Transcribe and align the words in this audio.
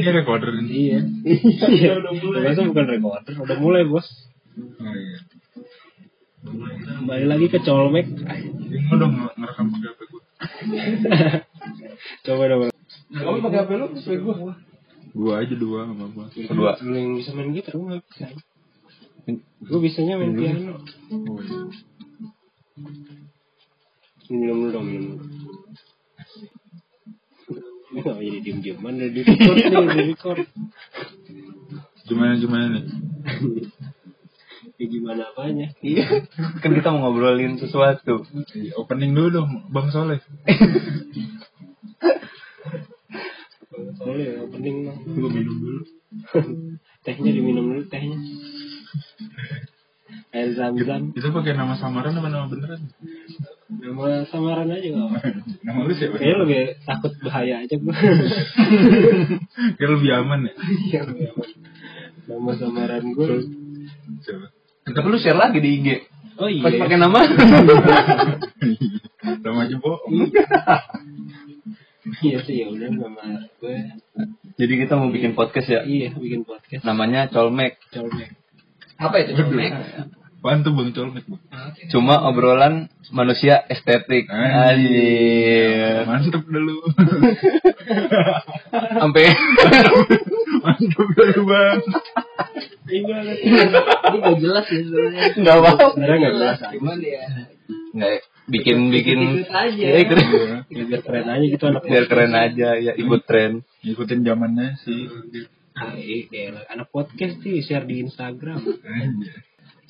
Mulai. 0.00 0.08
Ini 0.08 0.18
recorder 0.24 0.50
ini. 0.56 0.70
Iya. 0.72 1.00
Iya. 1.68 1.92
Masa 2.40 2.64
bukan 2.64 2.86
recorder, 2.88 3.34
udah 3.36 3.56
mulai 3.60 3.84
bos. 3.84 4.08
Oh 4.80 4.94
iya. 4.96 5.18
Kembali 6.40 7.24
lagi 7.28 7.46
ke 7.52 7.60
colmek. 7.60 8.08
Ini 8.08 8.78
mau 8.88 8.96
dong 8.96 9.12
ngerekam 9.36 9.66
pakai 9.76 9.88
HP 9.92 10.00
gue. 10.08 10.22
Coba 12.24 12.42
dong. 12.48 12.60
Kamu 13.12 13.38
pakai 13.44 13.58
HP 13.60 13.70
lu, 13.76 13.86
HP 13.92 14.08
gua. 14.24 14.56
Gua 15.10 15.34
aja 15.42 15.54
dua 15.58 15.80
nggak 15.84 16.08
apa-apa. 16.08 16.22
Kedua. 16.32 16.72
Lu 16.80 16.96
yang 16.96 17.12
bisa 17.20 17.30
main 17.36 17.52
gitar, 17.52 17.76
gue 17.76 17.86
nggak 17.92 18.02
bisa. 18.08 18.24
Gue 19.68 19.80
bisanya 19.84 20.16
main 20.16 20.32
piano. 20.32 20.80
Oh 21.12 21.38
iya. 21.44 21.60
Minum 24.30 24.64
dulu 24.64 24.70
dong, 24.72 24.84
minum 24.88 25.04
dulu. 25.18 25.24
Ini 27.90 27.98
gak 28.06 28.16
jadi 28.22 28.38
diem-dieman, 28.42 28.92
udah 28.96 29.10
di 29.10 29.20
record 29.28 29.56
nih, 29.58 29.86
di 29.90 30.02
record. 30.14 30.46
Gimana 32.06 32.32
gimana 32.38 32.66
nih? 32.78 32.84
Ya 34.80 34.88
gimana 34.88 35.28
apanya? 35.28 35.76
Iya. 35.84 36.24
Kan 36.64 36.72
kita 36.72 36.88
mau 36.88 37.12
ngobrolin 37.12 37.60
sesuatu. 37.60 38.24
Iya, 38.56 38.80
Opening 38.80 39.12
dulu 39.12 39.28
dong, 39.28 39.68
Bang 39.68 39.92
Soleh. 39.92 40.24
Soalnya 44.00 44.24
ya, 44.24 44.34
opening 44.40 44.88
mah. 44.88 44.96
Gua 45.04 45.28
minum 45.28 45.56
dulu. 45.60 45.80
tehnya 47.04 47.30
diminum 47.36 47.76
dulu 47.76 47.84
tehnya. 47.92 48.16
Air 50.30 50.54
zam-zam. 50.54 51.10
Itu 51.10 51.34
pakai 51.34 51.58
nama 51.58 51.74
samaran 51.74 52.14
apa 52.14 52.28
nama 52.30 52.46
beneran? 52.46 52.86
Nama 53.66 54.22
samaran 54.30 54.70
aja 54.70 54.86
gak 54.94 55.06
apa. 55.10 55.18
Nama 55.66 55.78
lu 55.82 55.92
siapa? 55.94 56.14
Kayaknya 56.22 56.38
lebih 56.46 56.62
takut 56.86 57.12
bahaya 57.26 57.54
aja 57.66 57.74
gue. 57.74 57.94
Kayak 59.78 59.90
lebih 59.98 60.10
aman 60.22 60.40
ya. 60.46 60.54
Iya, 60.86 61.00
Nama 62.30 62.50
samaran 62.58 63.04
gue. 63.10 63.26
Coba. 64.22 64.46
Tapi 64.86 65.06
lu 65.10 65.18
share 65.18 65.38
lagi 65.38 65.58
di 65.58 65.70
IG. 65.82 65.88
Oh 66.38 66.46
iya. 66.46 66.62
Pas 66.62 66.78
pakai 66.78 66.98
nama. 66.98 67.20
Nama 69.42 69.58
aja 69.66 69.76
bohong. 69.82 70.30
Iya 72.22 72.38
sih 72.42 72.54
ya 72.58 72.66
udah 72.70 72.88
nama 72.90 73.22
gue. 73.60 73.76
Jadi 74.58 74.72
kita 74.82 74.94
mau 74.94 75.10
bikin 75.10 75.34
podcast 75.34 75.68
ya. 75.70 75.82
Iya 75.86 76.14
bikin 76.14 76.46
podcast. 76.46 76.82
Namanya 76.82 77.30
Colmek. 77.30 77.78
Colmek. 77.90 78.34
Apa 78.98 79.14
itu 79.26 79.38
colmek? 79.38 79.74
Apaan 80.40 80.64
tuh 80.64 80.72
Bang 80.72 80.88
Colmek, 80.96 81.28
Bang? 81.28 81.44
Cuma 81.92 82.16
obrolan 82.24 82.88
manusia 83.12 83.60
estetik. 83.68 84.24
Anjir. 84.32 86.08
Mantep 86.08 86.48
dulu. 86.48 86.80
Sampai 89.04 89.36
Mantep 90.64 91.08
dulu, 91.12 91.40
Bang. 91.44 91.84
Iya. 92.88 93.18
Ini 93.36 94.16
gak 94.16 94.36
jelas 94.40 94.64
ya 94.64 94.80
sebenarnya. 94.80 95.22
enggak 95.36 95.54
apa. 95.60 95.70
Sebenarnya 95.92 96.16
nggak 96.16 96.34
jelas. 96.40 96.56
Cuman 96.72 96.98
ya. 97.04 97.24
Enggak 97.92 98.12
bikin 98.48 98.76
bikin 98.88 99.18
Ikut 99.44 99.52
aja. 99.52 99.86
Ya, 99.92 99.96
ikut. 100.00 100.16
Ya, 100.72 100.82
biar 100.88 101.02
keren 101.04 101.28
aja 101.28 101.44
gitu 101.44 101.64
anak 101.68 101.82
biar 101.84 102.04
keren 102.08 102.32
aja 102.32 102.68
ya 102.80 102.92
ikut 102.96 103.28
tren. 103.28 103.60
Ngikutin 103.84 104.24
zamannya 104.24 104.80
sih. 104.88 105.04
Ah, 105.76 105.92
iya, 106.00 106.64
anak 106.72 106.88
podcast 106.88 107.44
sih 107.44 107.60
share 107.60 107.84
di 107.84 108.08
Instagram. 108.08 108.64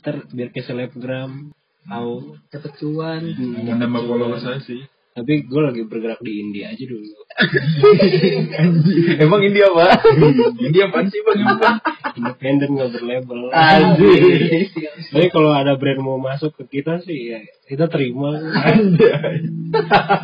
Ntar 0.01 0.25
biar 0.33 0.49
ke 0.49 0.65
selebgram 0.65 1.53
tahu. 1.85 2.41
Cepet 2.49 2.73
cuan. 2.81 3.23
Mau 3.37 3.77
nambah 3.77 4.03
followers 4.09 4.43
saya 4.45 4.61
sih. 4.65 4.81
Tapi 5.11 5.43
gue 5.43 5.61
lagi 5.61 5.83
bergerak 5.91 6.23
di 6.23 6.39
India 6.39 6.71
aja 6.71 6.85
dulu. 6.87 7.11
Emang 9.19 9.43
India 9.43 9.67
apa? 9.69 9.99
Ini 10.71 10.87
apaan 10.87 11.11
sih, 11.11 11.21
Bang? 11.27 11.83
Independen 12.15 12.79
nggak 12.79 12.91
berlabel. 12.95 13.51
Anjir. 13.51 14.71
Tapi 15.11 15.27
kalau 15.35 15.51
ada 15.51 15.75
brand 15.75 16.01
mau 16.01 16.17
masuk 16.17 16.55
ke 16.63 16.81
kita 16.81 17.03
sih 17.03 17.37
ya 17.37 17.43
kita 17.67 17.91
terima. 17.91 18.39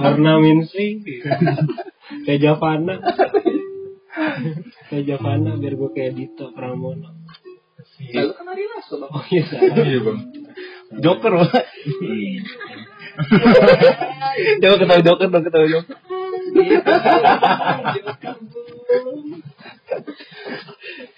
Ornamin 0.01 0.65
sih. 0.71 1.03
Kayak 2.25 2.41
Javana. 2.47 3.03
Kayak 4.87 5.05
Javana 5.05 5.51
biar 5.59 5.75
gue 5.75 5.91
kayak 5.93 6.13
Dito 6.15 6.55
Pramono. 6.55 7.16
Lalu 7.97 8.33
kan 8.37 8.45
hari 8.45 8.63
lasso 8.69 8.95
bang. 9.01 9.11
Oh 9.11 9.25
iya. 9.33 9.45
Iya, 9.73 9.99
Bang. 10.05 10.19
Joker 11.01 11.33
Pak. 11.33 11.65
Coba 14.61 14.75
ketahui 14.77 15.05
Joker 15.05 15.27
dong 15.33 15.45
ketahui 15.49 15.71
Joker. 15.73 15.97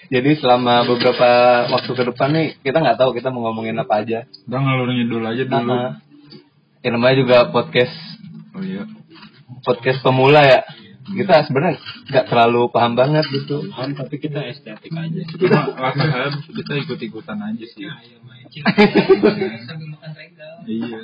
Jadi 0.09 0.31
selama 0.41 0.89
beberapa 0.89 1.31
waktu 1.69 1.91
ke 1.93 2.03
depan 2.15 2.29
nih 2.33 2.47
kita 2.65 2.81
nggak 2.81 2.97
tahu 2.97 3.13
kita 3.13 3.29
mau 3.29 3.51
ngomongin 3.51 3.77
apa 3.77 4.01
aja. 4.01 4.25
Bang 4.49 4.65
ngalur 4.65 4.89
ngidul 4.89 5.21
aja 5.27 5.43
dulu. 5.45 5.53
Karena 5.53 5.81
ya 6.81 6.89
namanya 6.95 7.17
juga 7.21 7.37
podcast 7.53 7.93
Oh 8.57 8.63
iya. 8.65 8.87
podcast 9.67 10.01
pemula 10.01 10.41
ya. 10.47 10.61
Kita 11.09 11.35
sebenarnya 11.49 11.81
nggak 12.13 12.27
terlalu 12.29 12.69
paham 12.69 12.93
banget 12.93 13.25
gitu. 13.33 13.65
Paham, 13.73 13.97
tapi 13.97 14.17
kita 14.21 14.45
estetik 14.45 14.93
aja. 14.93 15.21
Cuma 15.41 15.63
latihan 15.73 16.33
kita 16.53 16.73
ikut-ikutan 16.85 17.39
aja 17.41 17.65
sih. 17.65 17.89
Sambil 19.65 19.89
makan 19.93 20.11
regal. 20.13 20.55
Iya. 20.69 21.01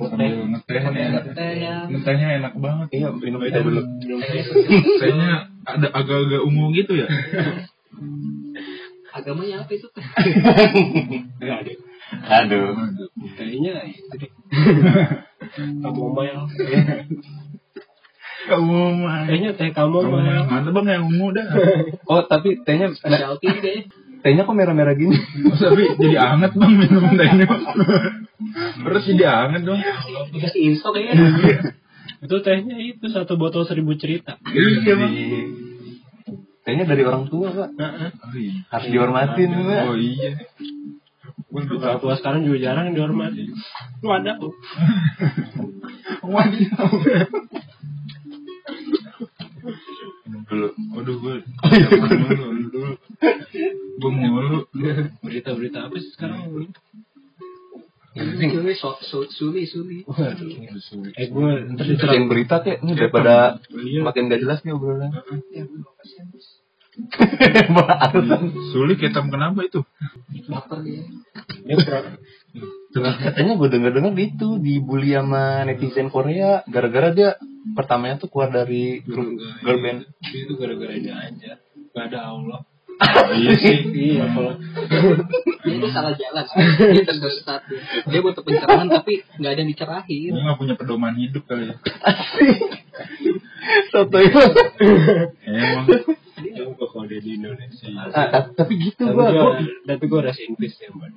Sambil 0.00 0.32
ngeteh 0.56 0.82
nih. 0.88 1.04
Teh 1.36 1.52
ya. 1.60 1.74
Ngetehnya 1.84 2.28
enak 2.40 2.54
banget. 2.56 2.88
Iya 2.96 3.08
minum 3.12 3.40
teh 3.44 3.60
dulu. 3.60 3.82
Kayaknya 5.00 5.52
ada 5.68 5.88
agak-agak 5.92 6.40
ungu 6.48 6.72
gitu 6.72 6.96
ya. 6.96 7.08
Agamanya 9.14 9.62
apa 9.62 9.70
itu 9.70 9.86
teh? 9.94 10.02
Aduh. 12.24 12.74
Kayaknya 13.36 13.72
itu 13.86 14.14
deh. 14.16 14.30
Kamomile. 15.52 16.44
Kamu 18.44 18.76
mah. 19.00 19.24
Kayaknya 19.24 19.50
teh 19.56 19.70
Kamu 19.72 19.98
mah. 20.04 20.04
kamomile. 20.04 20.40
Mana 20.44 20.68
bang 20.70 20.86
yang 20.90 21.04
ungu 21.08 21.28
dah. 21.32 21.46
Oh 22.10 22.20
tapi 22.24 22.60
tehnya 22.60 22.92
Specialty 22.92 23.48
deh. 23.60 23.78
tehnya 24.20 24.44
kok 24.44 24.52
merah-merah 24.52 24.92
gini? 24.92 25.16
Oh, 25.48 25.52
tapi 25.54 25.84
jadi 25.96 26.16
anget 26.18 26.52
bang 26.52 26.72
minum 26.72 27.04
tehnya. 27.12 27.44
Terus 28.84 29.02
jadi 29.06 29.24
anget 29.28 29.62
dong. 29.64 29.80
Dikasih 30.32 30.60
info 30.64 30.92
kayaknya. 30.92 31.28
Itu 32.20 32.36
tehnya 32.40 32.76
itu 32.78 33.04
satu 33.08 33.36
botol 33.36 33.64
seribu 33.64 33.96
cerita. 33.96 34.36
Iya 34.48 34.92
bang. 34.96 35.12
Tehnya 36.64 36.84
dari 36.84 37.04
orang 37.04 37.28
tua 37.28 37.48
pak. 37.48 37.68
Oh 37.76 38.32
iya. 38.36 38.64
Harus 38.68 38.88
dihormatin 38.88 39.48
pak. 39.52 39.82
Oh 39.88 39.96
iya. 39.96 40.30
Orang 41.54 42.02
tua 42.02 42.14
sekarang 42.18 42.42
juga 42.42 42.58
jarang 42.58 42.90
dihormati. 42.90 43.46
Lu 44.02 44.10
ada 44.10 44.34
tuh. 44.42 44.52
Wadidaw. 46.26 46.90
Dulu. 50.50 50.68
Waduh 50.98 51.16
gue. 51.22 51.36
Dulu. 52.74 52.90
Gue 54.02 54.10
mulu. 54.10 54.58
Berita-berita 55.22 55.86
apa 55.86 55.96
sih 56.02 56.10
sekarang? 56.18 56.68
Suli, 58.14 58.74
so, 58.78 58.94
so, 59.02 59.26
suli, 59.26 59.66
suli. 59.66 60.06
Waduh. 60.06 60.46
Eh 61.18 61.26
gue 61.30 61.50
ntar 61.74 62.14
berita 62.30 62.62
kayak 62.62 62.82
ini 62.82 62.92
daripada 62.98 63.58
Iya. 63.74 64.06
makin 64.06 64.30
gak 64.30 64.42
jelas 64.42 64.62
nih 64.62 64.74
obrolan. 64.74 65.10
Ya, 65.50 65.66
belum 65.66 65.82
Sulit 68.70 68.98
hitam 69.02 69.28
kenapa 69.28 69.66
itu? 69.66 69.82
Baper 70.46 70.78
dia. 70.86 71.02
Dia 71.66 71.76
pro- 71.82 72.18
Terus 72.94 73.14
katanya 73.18 73.58
gue 73.58 73.68
denger-denger 73.68 74.12
gitu 74.14 74.62
dibully 74.62 75.18
sama 75.18 75.66
netizen 75.66 76.06
Korea 76.06 76.62
gara-gara 76.70 77.10
dia 77.10 77.34
pertamanya 77.74 78.22
tuh 78.22 78.30
keluar 78.30 78.54
dari 78.54 79.02
grup 79.02 79.34
girl 79.66 79.78
band. 79.82 80.06
itu 80.30 80.52
gara-gara 80.54 80.94
dia 80.94 81.14
aja. 81.18 81.58
Gak 81.90 82.04
ada 82.14 82.20
Allah. 82.30 82.62
iya 83.42 83.58
sih. 83.58 83.90
Iya 83.90 84.54
itu 85.66 85.86
salah 85.90 86.14
jalan. 86.14 86.46
Dia 86.78 87.02
tersesat 87.02 87.66
dia. 87.66 87.82
Dia 88.06 88.20
butuh 88.22 88.46
pencerahan 88.46 88.86
tapi 88.86 89.26
nggak 89.42 89.50
ada 89.50 89.60
yang 89.66 89.70
dicerahin. 89.74 90.30
Dia 90.30 90.42
nggak 90.46 90.58
punya 90.62 90.74
pedoman 90.78 91.18
hidup 91.18 91.42
kali 91.50 91.74
ya. 91.74 91.76
Soto 93.90 94.18
itu. 94.22 94.38
Emang. 95.50 95.86
Kalau 96.94 97.10
dia 97.10 97.18
di 97.18 97.34
Indonesia. 97.34 97.90
Ah, 98.14 98.30
ta- 98.30 98.54
tapi 98.54 98.78
gitu 98.78 99.02
gue, 99.02 99.26
tapi 99.82 100.04
gue 100.06 100.20
rasa 100.22 100.38
Inggris 100.46 100.78
ya 100.78 100.94
mbak. 100.94 101.10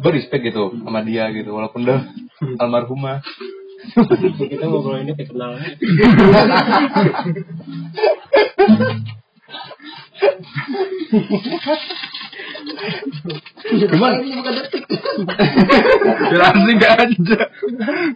gue 0.00 0.10
respect 0.16 0.48
gitu 0.48 0.72
sama 0.80 1.04
dia 1.04 1.28
gitu 1.28 1.52
walaupun 1.52 1.84
udah 1.84 2.08
almarhumah. 2.56 3.20
Kita 4.48 4.64
ngobrol 4.64 5.04
ini 5.04 5.12
kayak 5.12 5.28
kenal 5.28 5.52
aja. 5.54 5.68
Cuman 13.68 14.12
Ini 14.22 14.32
bukan 14.38 14.52
detik. 14.54 14.82
Biar 16.28 16.42
asik 16.52 16.82
aja. 16.84 17.38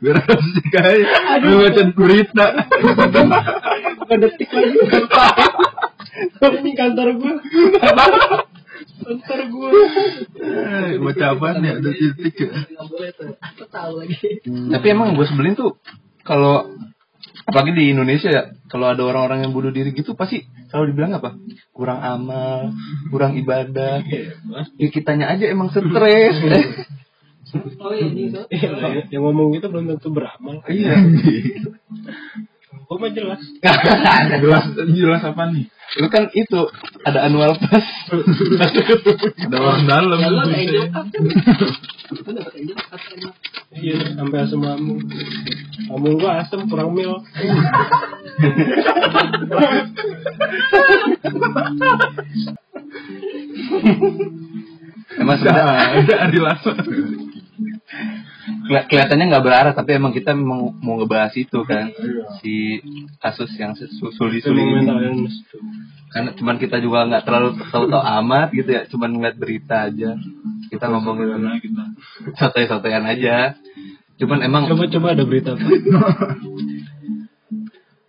Biar 0.00 0.18
asik 0.22 0.74
aja. 0.76 1.40
Lu 1.42 1.54
baca 1.66 1.82
berita. 1.92 2.46
Bukan 4.02 4.18
detik 4.22 4.48
lagi. 4.52 4.76
Ini 6.42 6.70
kantor 6.76 7.08
gue. 7.18 7.34
Kantor 9.02 9.40
gue. 9.50 9.70
Eh, 10.42 10.90
Baca 11.02 11.26
boleh 12.86 13.10
tuh. 13.16 13.34
Aku 13.40 13.64
tahu 13.66 13.92
lagi. 14.02 14.16
tapi 14.46 14.86
emang 14.90 15.14
gue 15.18 15.26
sebelin 15.26 15.54
tuh 15.58 15.78
kalau 16.22 16.70
apalagi 17.46 17.72
di 17.74 17.84
Indonesia 17.92 18.28
ya 18.30 18.42
kalau 18.70 18.90
ada 18.90 19.02
orang-orang 19.02 19.46
yang 19.46 19.52
bunuh 19.52 19.72
diri 19.74 19.92
gitu 19.92 20.14
pasti 20.14 20.46
selalu 20.70 20.94
dibilang 20.94 21.18
apa? 21.18 21.36
Kurang 21.74 22.00
amal 22.00 22.72
kurang 23.08 23.36
ibadah. 23.36 24.02
Ya 24.78 24.88
kitanya 24.88 25.32
aja 25.32 25.48
emang 25.48 25.70
stres. 25.72 26.36
Oh 27.82 27.92
iya 27.92 28.06
ini 28.08 28.32
tuh. 28.32 28.46
Yang 29.12 29.22
ngomong 29.22 29.52
gitu 29.56 29.68
belum 29.68 29.92
tentu 29.92 30.08
beramal. 30.14 30.64
iya 30.70 30.96
Gue 32.72 32.96
mah 33.00 33.10
jelas. 33.12 33.40
Jelas 34.42 34.64
jelas 34.92 35.22
apa 35.24 35.44
nih? 35.52 35.66
lu 35.92 36.08
kan 36.08 36.24
itu 36.32 36.60
ada 37.04 37.28
annual 37.28 37.52
pass 37.60 37.84
Ada 39.44 39.56
orang 39.60 39.84
dalam. 39.84 40.16
Ya 40.16 40.28
kayak 40.48 40.56
angel 40.56 40.84
kan. 40.88 41.04
Lu 42.16 42.30
dapat 42.32 42.52
angel 42.56 42.76
kan. 42.80 43.00
Iya, 43.72 43.96
sampai 44.16 44.38
asam 44.44 44.64
lambung. 44.64 45.00
Lambung 45.88 46.16
gue 46.16 46.32
asam 46.32 46.64
kurang 46.68 46.96
mil. 46.96 47.20
emang 55.20 55.36
sebenarnya 55.40 55.76
Ada 56.00 56.14
adil 56.28 56.44
kelihatannya 58.90 59.30
nggak 59.30 59.44
berarah 59.44 59.72
tapi 59.74 59.94
emang 59.94 60.10
kita 60.10 60.34
memang 60.34 60.74
mau 60.82 60.98
ngebahas 60.98 61.34
itu 61.38 61.62
kan. 61.66 61.90
Si 62.42 62.82
kasus 63.22 63.50
yang 63.58 63.74
suli-suli 64.18 64.62
Emang 64.62 64.98
ini. 65.14 65.30
karena 66.12 66.36
cuman 66.36 66.60
kita 66.60 66.76
juga 66.76 67.08
nggak 67.08 67.24
terlalu 67.24 67.56
tahu-tahu 67.72 68.04
amat 68.20 68.52
gitu 68.52 68.68
ya 68.68 68.82
cuman 68.90 69.10
ngeliat 69.16 69.36
berita 69.38 69.88
aja. 69.88 70.18
Kita 70.68 70.90
ngomongin 70.90 71.40
santai-santaian 72.36 73.06
aja. 73.06 73.54
Cuman 74.20 74.44
emang 74.44 74.68
Coba-coba 74.68 75.16
ada 75.16 75.24
berita 75.24 75.56
apa? 75.56 75.66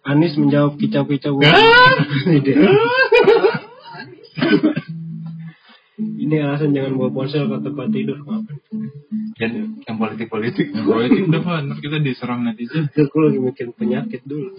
Anies 0.04 0.36
menjawab 0.36 0.76
kicau-kicau. 0.76 1.40
Ini 6.34 6.50
alasan 6.50 6.74
jangan 6.74 6.98
bawa 6.98 7.14
ponsel 7.14 7.46
ke 7.46 7.58
tempat 7.62 7.88
tidur. 7.94 8.18
Ngapain? 8.26 8.58
dan 9.34 9.82
yang 9.82 9.98
politik-politik 9.98 10.72
Politik 10.72 11.26
udah 11.30 11.42
bener 11.42 11.78
kita 11.82 11.98
diserang 12.00 12.46
netizen. 12.46 12.90
Aku 12.94 13.18
lagi 13.22 13.40
bikin 13.42 13.74
penyakit 13.74 14.22
dulu. 14.26 14.54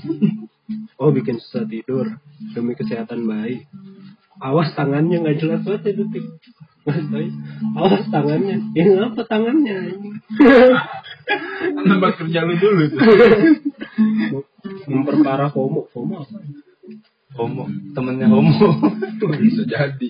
Oh 0.98 1.14
bikin 1.14 1.38
susah 1.38 1.66
tidur 1.66 2.18
demi 2.54 2.74
kesehatan 2.74 3.26
bayi. 3.26 3.66
Awas 4.42 4.74
tangannya 4.74 5.22
nggak 5.22 5.38
jelas 5.38 5.62
banget 5.62 5.94
ya. 5.94 6.04
Nggak 6.84 7.00
tahu. 7.06 7.26
Awas 7.78 8.04
tangannya. 8.10 8.56
Ini 8.74 8.90
apa 8.98 9.22
tangannya? 9.24 9.76
Tempat 11.74 12.12
kerja 12.18 12.38
lu 12.42 12.54
dulu. 12.58 12.84
Memperparah 14.90 15.54
homo. 15.54 15.86
Homo 15.94 16.14
apa? 16.26 16.38
Homo 17.34 17.66
temennya 17.92 18.26
homo 18.26 18.54
Bisa 19.34 19.64
jadi. 19.64 20.08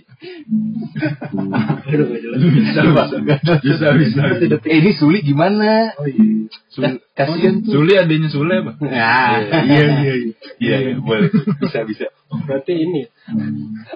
Aduh 1.87 2.07
nggak 2.07 2.21
jelas. 2.21 2.39
Bisa 2.43 2.81
bisa. 2.83 3.53
Bisa 3.63 3.87
bisa. 3.95 4.23
eh 4.65 4.77
ini 4.79 4.91
Suli 4.93 5.23
gimana 5.23 5.95
Oh 5.97 6.05
iya. 6.05 6.51
Ka- 6.75 7.01
kasian 7.17 7.63
tuh 7.63 7.79
Sule 7.81 7.95
adanya 7.97 8.29
Sule 8.29 8.55
apa? 8.59 8.73
nah 8.83 9.39
iya 9.63 9.85
iya 9.95 10.13
iya 10.13 10.15
iya 10.59 10.77
iya 10.83 10.95
boleh 10.99 11.31
bisa 11.63 11.87
bisa 11.87 12.07
Berarti 12.45 12.73
ini 12.75 13.07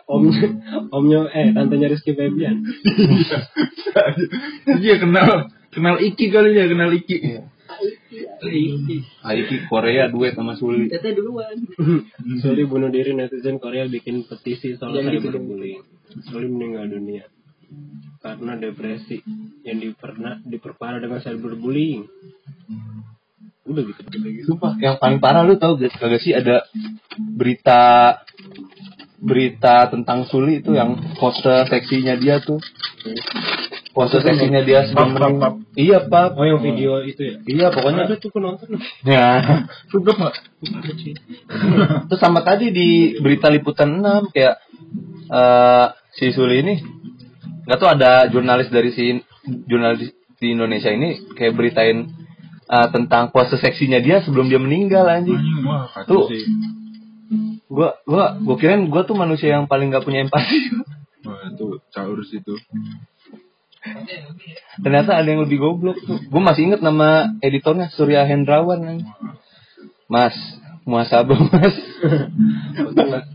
omnya 0.07 0.47
omnya 0.89 1.21
eh 1.29 1.51
tantenya 1.51 1.91
Rizky 1.91 2.15
Febian. 2.15 2.63
Iya 4.79 4.95
kenal 4.99 5.51
kenal 5.69 5.97
Iki 5.99 6.25
kali 6.31 6.55
ya 6.55 6.65
kenal 6.67 6.91
Iki. 6.93 7.17
Aiki 9.25 9.57
Korea 9.67 10.11
duet 10.11 10.35
sama 10.35 10.55
Suli 10.55 10.91
Teteh 10.91 11.15
duluan. 11.15 11.57
Suli 12.43 12.63
bunuh 12.67 12.91
diri 12.91 13.15
netizen 13.15 13.63
Korea 13.63 13.87
bikin 13.87 14.27
petisi 14.27 14.75
soal 14.75 14.99
gitu 14.99 15.31
cyberbullying. 15.31 15.83
Suli 16.29 16.47
meninggal 16.49 16.89
dunia 16.91 17.25
karena 18.19 18.59
depresi 18.59 19.23
yang 19.63 19.79
diperna, 19.79 20.43
diperparah 20.43 20.99
dengan 20.99 21.23
cyberbullying. 21.23 22.09
Udah 23.69 23.83
gitu 23.85 24.01
gitu. 24.09 24.49
Sumpah, 24.49 24.81
yang 24.81 24.97
paling 24.97 25.21
parah 25.21 25.45
lu 25.45 25.61
tau 25.61 25.77
gak, 25.77 25.93
kagak 26.01 26.25
sih 26.25 26.33
ada 26.33 26.65
berita 27.21 28.17
berita 29.19 29.91
tentang 29.93 30.25
Suli 30.25 30.65
itu 30.65 30.73
yang 30.73 30.97
pose 31.21 31.69
seksinya 31.69 32.17
dia 32.17 32.41
tuh. 32.41 32.59
Pose 33.99 34.23
seksinya 34.23 34.63
dia 34.63 34.87
sebelum 34.87 35.19
Pap, 35.19 35.19
pap, 35.19 35.35
pap. 35.43 35.55
Iya, 35.75 36.07
Pap. 36.07 36.39
Oh 36.39 36.47
yang 36.47 36.63
video 36.63 37.03
itu 37.03 37.19
ya? 37.19 37.35
Iya, 37.43 37.67
pokoknya 37.75 38.07
Ada 38.07 38.23
tuh 38.23 38.31
penonton. 38.31 38.79
ya. 39.03 39.43
Sudah 39.91 40.15
nggak? 40.15 40.35
Terus 42.07 42.21
sama 42.23 42.47
tadi 42.47 42.71
di 42.71 43.19
berita 43.19 43.51
liputan 43.51 43.99
6 43.99 44.31
kayak 44.31 44.55
eh 45.29 45.87
si 46.15 46.31
Suli 46.31 46.63
ini 46.63 46.75
nggak 47.67 47.79
tuh 47.83 47.91
ada 47.91 48.31
jurnalis 48.31 48.71
dari 48.71 48.95
si 48.95 49.19
jurnalis 49.67 50.15
di 50.39 50.55
Indonesia 50.55 50.95
ini 50.95 51.35
kayak 51.35 51.59
beritain 51.59 52.07
eh, 52.71 52.89
tentang 52.95 53.35
pose 53.35 53.59
seksinya 53.59 53.99
dia 53.99 54.23
sebelum 54.23 54.47
dia 54.47 54.63
meninggal 54.63 55.11
anjing. 55.11 55.43
Wah 55.67 55.91
Tuh. 56.07 56.23
kacau 56.23 56.31
sih. 56.31 56.47
Gua 57.67 57.99
gua 58.07 58.39
gua 58.39 58.55
kirain 58.63 58.87
gua 58.87 59.03
tuh 59.03 59.19
manusia 59.19 59.59
yang 59.59 59.67
paling 59.67 59.91
gak 59.91 60.07
punya 60.07 60.23
empati. 60.23 60.71
Wah 61.27 61.51
itu 61.51 61.83
caurus 61.91 62.31
itu. 62.31 62.55
Ternyata 64.79 65.19
ada 65.19 65.29
yang 65.29 65.43
lebih 65.45 65.59
goblok 65.59 65.99
tuh. 66.07 66.19
Gua 66.31 66.43
masih 66.43 66.71
inget 66.71 66.81
nama 66.81 67.35
editornya 67.43 67.91
Surya 67.93 68.25
Hendrawan. 68.25 69.03
Mas, 70.09 70.37
muasabah 70.89 71.37
Mas. 71.37 71.75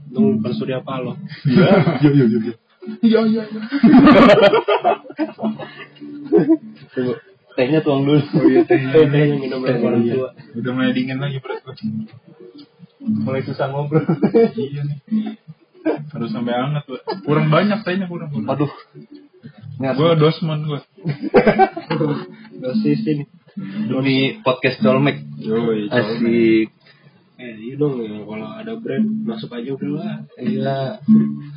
Nunggu 0.10 0.42
bukan 0.42 0.54
Surya 0.58 0.80
Paloh. 0.82 1.18
Iya, 1.46 1.70
iya, 2.02 2.12
iya, 2.12 2.40
iya. 2.40 2.54
Iya 3.00 3.20
iya. 3.30 3.44
Tunggu, 6.94 7.14
tehnya 7.56 7.80
tuang 7.86 8.04
dulu. 8.04 8.20
Oh 8.20 8.46
iya 8.50 8.62
teh. 8.68 8.76
Eh, 8.76 9.08
tehnya 9.08 9.38
minum 9.40 9.62
lagi 9.64 9.84
orang 9.86 10.04
tua. 10.04 10.30
Udah 10.58 10.72
mulai 10.74 10.92
dingin 10.92 11.22
lagi 11.22 11.38
berat 11.40 11.62
gua. 11.64 11.76
Mulai 13.04 13.42
susah 13.46 13.68
ngobrol. 13.72 14.04
Iya 14.58 14.82
nih. 14.88 14.98
Harus 15.84 16.32
sampai 16.32 16.56
hangat. 16.56 16.84
Kurang 17.28 17.52
banyak 17.52 17.80
tehnya 17.84 18.08
kurang. 18.08 18.32
Aduh. 18.34 18.72
Nggak, 19.80 19.94
Gua 19.98 20.12
dosman 20.16 20.60
gua. 20.70 20.80
Dosis 22.64 23.02
ini. 23.10 23.26
demi 23.86 24.42
podcast 24.42 24.82
Dolmek. 24.82 25.22
Yoi, 25.38 25.86
Asik. 25.90 26.74
Eh, 27.44 27.54
iya 27.60 27.74
dong 27.76 28.00
ya. 28.02 28.24
Kalau 28.24 28.50
ada 28.56 28.74
brand 28.80 29.08
masuk 29.26 29.52
aja 29.52 29.70
udah 29.76 29.90
lah. 30.00 30.16
Iya. 30.40 31.02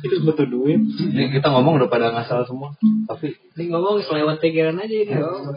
Itu 0.03 0.21
butuh 0.25 0.45
duit. 0.45 0.81
Ini 0.83 1.31
kita 1.31 1.47
ngomong 1.53 1.79
udah 1.81 1.89
pada 1.89 2.11
ngasal 2.11 2.43
semua. 2.45 2.75
Tapi 3.07 3.33
Ini 3.57 3.71
ngomong 3.71 4.03
selewat 4.03 4.41
pikiran 4.41 4.77
aja 4.77 4.95
ini. 4.97 5.13
Oh. 5.21 5.53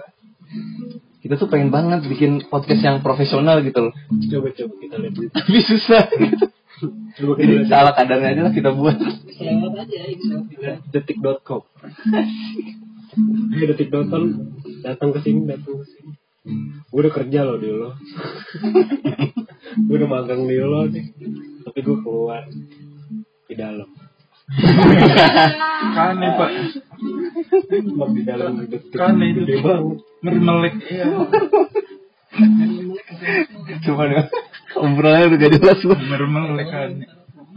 kita 1.21 1.37
tuh 1.37 1.53
pengen 1.53 1.69
banget 1.69 2.09
bikin 2.09 2.43
podcast 2.49 2.81
yang 2.81 3.05
profesional 3.05 3.61
gitu 3.61 3.91
loh. 3.91 3.95
Coba 4.33 4.49
coba 4.57 4.75
kita 4.81 4.97
lihat. 4.97 5.31
Tapi 5.37 5.59
susah. 5.61 6.05
Coba 6.89 7.33
kita. 7.37 7.69
Salah 7.69 7.93
kadarnya 7.93 8.29
aja 8.33 8.43
lah 8.49 8.53
kita 8.57 8.71
buat. 8.73 8.97
Selewat 9.37 9.73
aja 9.77 9.99
pikiran. 10.49 10.79
Detik.com. 10.89 11.63
Eh, 13.57 13.67
detik.com 13.69 14.23
datang 14.81 15.11
ke 15.13 15.19
sini, 15.21 15.45
datang 15.45 15.75
ke 15.83 15.87
sini. 15.93 16.11
Gue 16.89 17.01
udah 17.05 17.13
kerja 17.13 17.41
loh 17.45 17.61
di 17.61 17.69
lo. 17.69 17.93
gue 19.87 19.97
udah 20.01 20.09
magang 20.09 20.49
di 20.49 20.57
lo 20.57 20.89
nih. 20.89 21.07
Tapi 21.69 21.79
gue 21.85 21.97
keluar 22.01 22.49
di 23.45 23.55
dalam. 23.55 23.89
Kan 25.95 26.19
nih 26.19 26.31
pak. 26.35 26.51
Di 28.17 28.23
dalam. 28.25 28.51
Kan 28.97 29.21
itu. 29.21 29.45
Gede 29.45 29.57
banget. 29.61 29.99
Mermelek. 30.25 30.75
Iya. 30.89 31.07
Cuman 33.85 34.09
ya, 34.15 34.23
obrolannya 34.79 35.27
udah 35.35 35.39
gak 35.39 35.53
jelas 35.59 35.81
loh. 35.83 35.99
Mermelek 35.99 36.69
kan. 36.71 36.91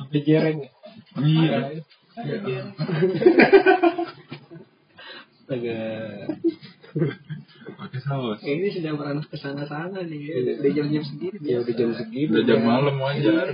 Tapi 0.02 0.18
jereng 0.26 0.58
ya. 0.66 0.70
Iya. 1.22 1.60
Astaga. 5.44 5.82
Pakai 7.74 8.00
saus. 8.06 8.40
Ini 8.42 8.68
sudah 8.74 8.92
merana 8.98 9.22
ke 9.26 9.38
sana-sana 9.38 10.02
nih. 10.06 10.58
Di 10.62 10.70
jam-jam 10.74 11.04
segini. 11.06 11.38
Ya 11.42 11.62
udah 11.62 11.74
jam 11.74 11.92
segini. 11.94 12.30
Udah 12.34 12.44
jam 12.46 12.62
malam 12.66 12.96
wajar. 13.02 13.48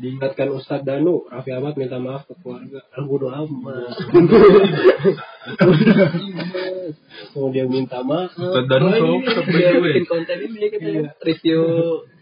Diingatkan 0.00 0.48
Ustadz 0.50 0.82
Danu, 0.82 1.28
Raffi 1.28 1.52
Ahmad 1.52 1.76
minta 1.76 2.00
maaf 2.00 2.24
ke 2.24 2.34
keluarga. 2.40 2.80
Ah, 2.90 3.04
bodo 3.04 3.28
amat. 3.28 3.94
Mau 7.36 7.52
dia 7.52 7.68
minta 7.68 8.00
maaf. 8.00 8.32
Ustadz 8.32 8.66
Danu 8.66 8.88
Oh, 8.88 9.20
dia 9.46 9.76
bikin 9.76 10.04
konten 10.08 10.36
ini 10.40 10.66
kita 10.72 10.88
Iya. 10.88 11.08
review 11.20 11.60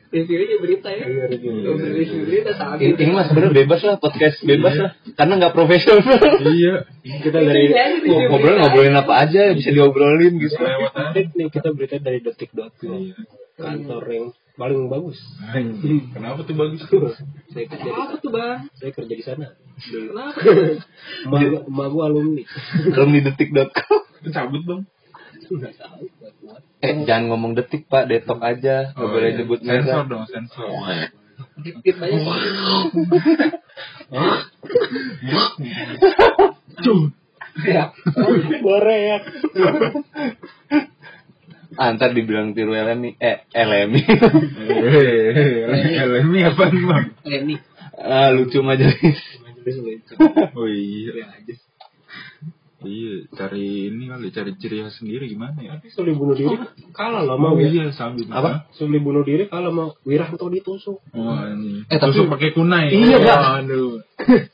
reviewnya 0.08 0.56
berita 0.58 0.88
ya. 0.88 1.04
Iya, 1.04 1.24
review. 1.30 1.52
Review 1.76 2.20
berita 2.24 2.50
saat 2.56 2.80
Ini, 2.80 2.96
ini 2.96 3.12
mah 3.12 3.28
sebenarnya 3.28 3.54
bebas 3.54 3.80
lah 3.84 3.96
podcast 4.00 4.40
bebas 4.40 4.74
lah 4.74 4.90
karena 5.14 5.32
nggak 5.38 5.54
profesional. 5.54 6.18
Iya. 6.48 6.74
Kita 7.04 7.38
dari 7.38 7.68
ngobrol 8.08 8.56
ngobrolin 8.58 8.96
apa 8.96 9.12
aja 9.22 9.52
bisa 9.52 9.68
diobrolin 9.70 10.40
gitu. 10.40 10.56
Aja. 10.58 11.22
kita 11.52 11.68
berita 11.76 12.00
dari 12.00 12.18
detik.com 12.24 12.98
Iya. 12.98 13.14
kantor 13.58 14.02
yang 14.10 14.26
paling 14.58 14.90
bagus. 14.90 15.18
Anjing. 15.40 16.10
Kenapa 16.14 16.42
tuh 16.42 16.54
bagus 16.58 16.82
tuh? 16.90 17.14
Saya 17.54 17.64
kerja 17.70 17.86
di 17.86 17.94
Apa 17.94 18.04
sana. 18.10 18.20
tuh 18.20 18.30
bang? 18.34 18.58
Saya 18.74 18.90
kerja 18.90 19.14
di 19.14 19.24
sana. 19.24 19.46
Kenapa? 19.78 20.38
Emak 21.70 21.88
gua- 21.94 22.06
alumni. 22.10 22.42
Alumni 22.98 23.18
detik.com. 23.22 24.02
Cabut 24.34 24.62
tahu. 24.66 24.80
kuat. 25.48 26.60
Eh 26.82 27.06
jangan 27.06 27.30
ngomong 27.32 27.54
detik 27.54 27.86
pak, 27.86 28.10
detok 28.10 28.42
aja. 28.42 28.92
Nggak 28.92 29.08
boleh 29.08 29.30
iya. 29.30 29.36
nyebut 29.38 29.60
sensor 29.62 30.04
dong, 30.10 30.26
sensor. 30.26 30.68
Dikit 31.62 31.94
banyak. 31.96 32.22
Boreak. 38.62 39.22
Ah, 40.68 40.82
ntar 41.78 42.10
dibilang 42.10 42.58
tiru 42.58 42.74
LMI. 42.74 43.14
Eh, 43.22 43.38
LMI. 43.54 44.00
Eh, 44.58 45.94
LMI 46.02 46.40
apa 46.50 46.64
nih 46.74 46.82
bang? 46.82 47.06
Reni. 47.22 47.54
ah, 48.02 48.30
lucu 48.34 48.58
majelis. 48.66 49.18
Oh 50.58 50.64
iya. 50.64 51.28
Iya, 52.78 53.26
cari 53.34 53.90
ini 53.90 54.06
kali, 54.06 54.30
cari 54.30 54.54
ciri 54.54 54.86
khas 54.86 55.02
sendiri 55.02 55.26
gimana 55.26 55.58
ya? 55.58 55.74
Tapi 55.74 55.90
Suli 55.90 56.14
bunuh 56.14 56.38
diri 56.38 56.54
kalah 56.94 57.26
lah 57.26 57.34
Oh 57.34 57.40
mau 57.40 57.58
ya. 57.58 57.66
iya, 57.66 57.84
sambil 57.90 58.30
Apa? 58.30 58.70
Suli 58.70 59.02
bunuh 59.02 59.26
diri 59.26 59.50
kalah 59.50 59.74
mau 59.74 59.98
Wiranto 60.06 60.46
ditusuk. 60.46 61.02
Oh, 61.10 61.42
ini. 61.42 61.82
Eh, 61.84 61.98
tapi- 61.98 62.14
Tusuk 62.14 62.30
pakai 62.30 62.54
kunai. 62.54 62.94
Iya, 62.94 63.18
Bang. 63.18 63.66
Aduh. 63.66 63.98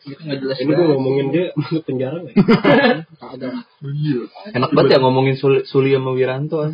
Itu 0.09 0.21
nggak 0.25 0.39
jelas 0.41 0.57
Ini 0.57 0.73
gua 0.73 0.87
ngomongin 0.97 1.27
dia 1.31 1.45
masuk 1.53 1.85
penjara 1.85 2.17
nggak? 2.17 2.33
ya? 2.33 2.45
Kagak. 3.21 3.53
Iya. 3.85 4.21
Enak 4.57 4.71
banget 4.73 4.91
ya 4.91 4.99
ngomongin 5.05 5.37
Suli, 5.37 5.61
Suli 5.69 5.93
sama 5.93 6.17
Wiranto. 6.17 6.65
ah. 6.65 6.73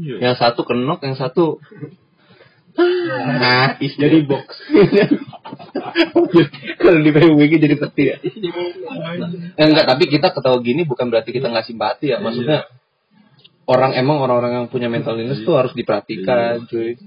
Iya. 0.00 0.16
Yang 0.24 0.36
satu 0.40 0.64
kenok, 0.64 1.04
yang 1.04 1.16
satu 1.16 1.60
nah 2.76 3.80
Jadi 3.80 4.18
box. 4.28 4.60
kalau 6.82 7.00
di 7.00 7.10
PUBG 7.12 7.52
jadi 7.56 7.76
peti 7.78 8.04
ya. 8.12 8.16
Eh, 9.56 9.64
enggak, 9.64 9.86
tapi 9.88 10.04
kita 10.10 10.34
ketawa 10.34 10.58
gini 10.60 10.84
bukan 10.84 11.08
berarti 11.08 11.32
kita 11.32 11.48
nggak 11.48 11.66
simpati 11.66 12.12
ya. 12.12 12.20
Maksudnya 12.20 12.68
orang 13.66 13.96
emang 13.96 14.20
orang-orang 14.20 14.62
yang 14.62 14.66
punya 14.68 14.92
mental 14.92 15.16
illness 15.16 15.42
tuh 15.42 15.56
harus 15.56 15.72
diperhatikan, 15.72 16.68
cuy. 16.68 17.00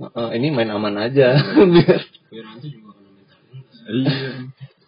Eh, 0.00 0.30
ini 0.38 0.48
main 0.54 0.70
aman 0.72 0.96
aja. 0.96 1.36
Biar-. 1.74 2.08
Iya. 3.90 4.12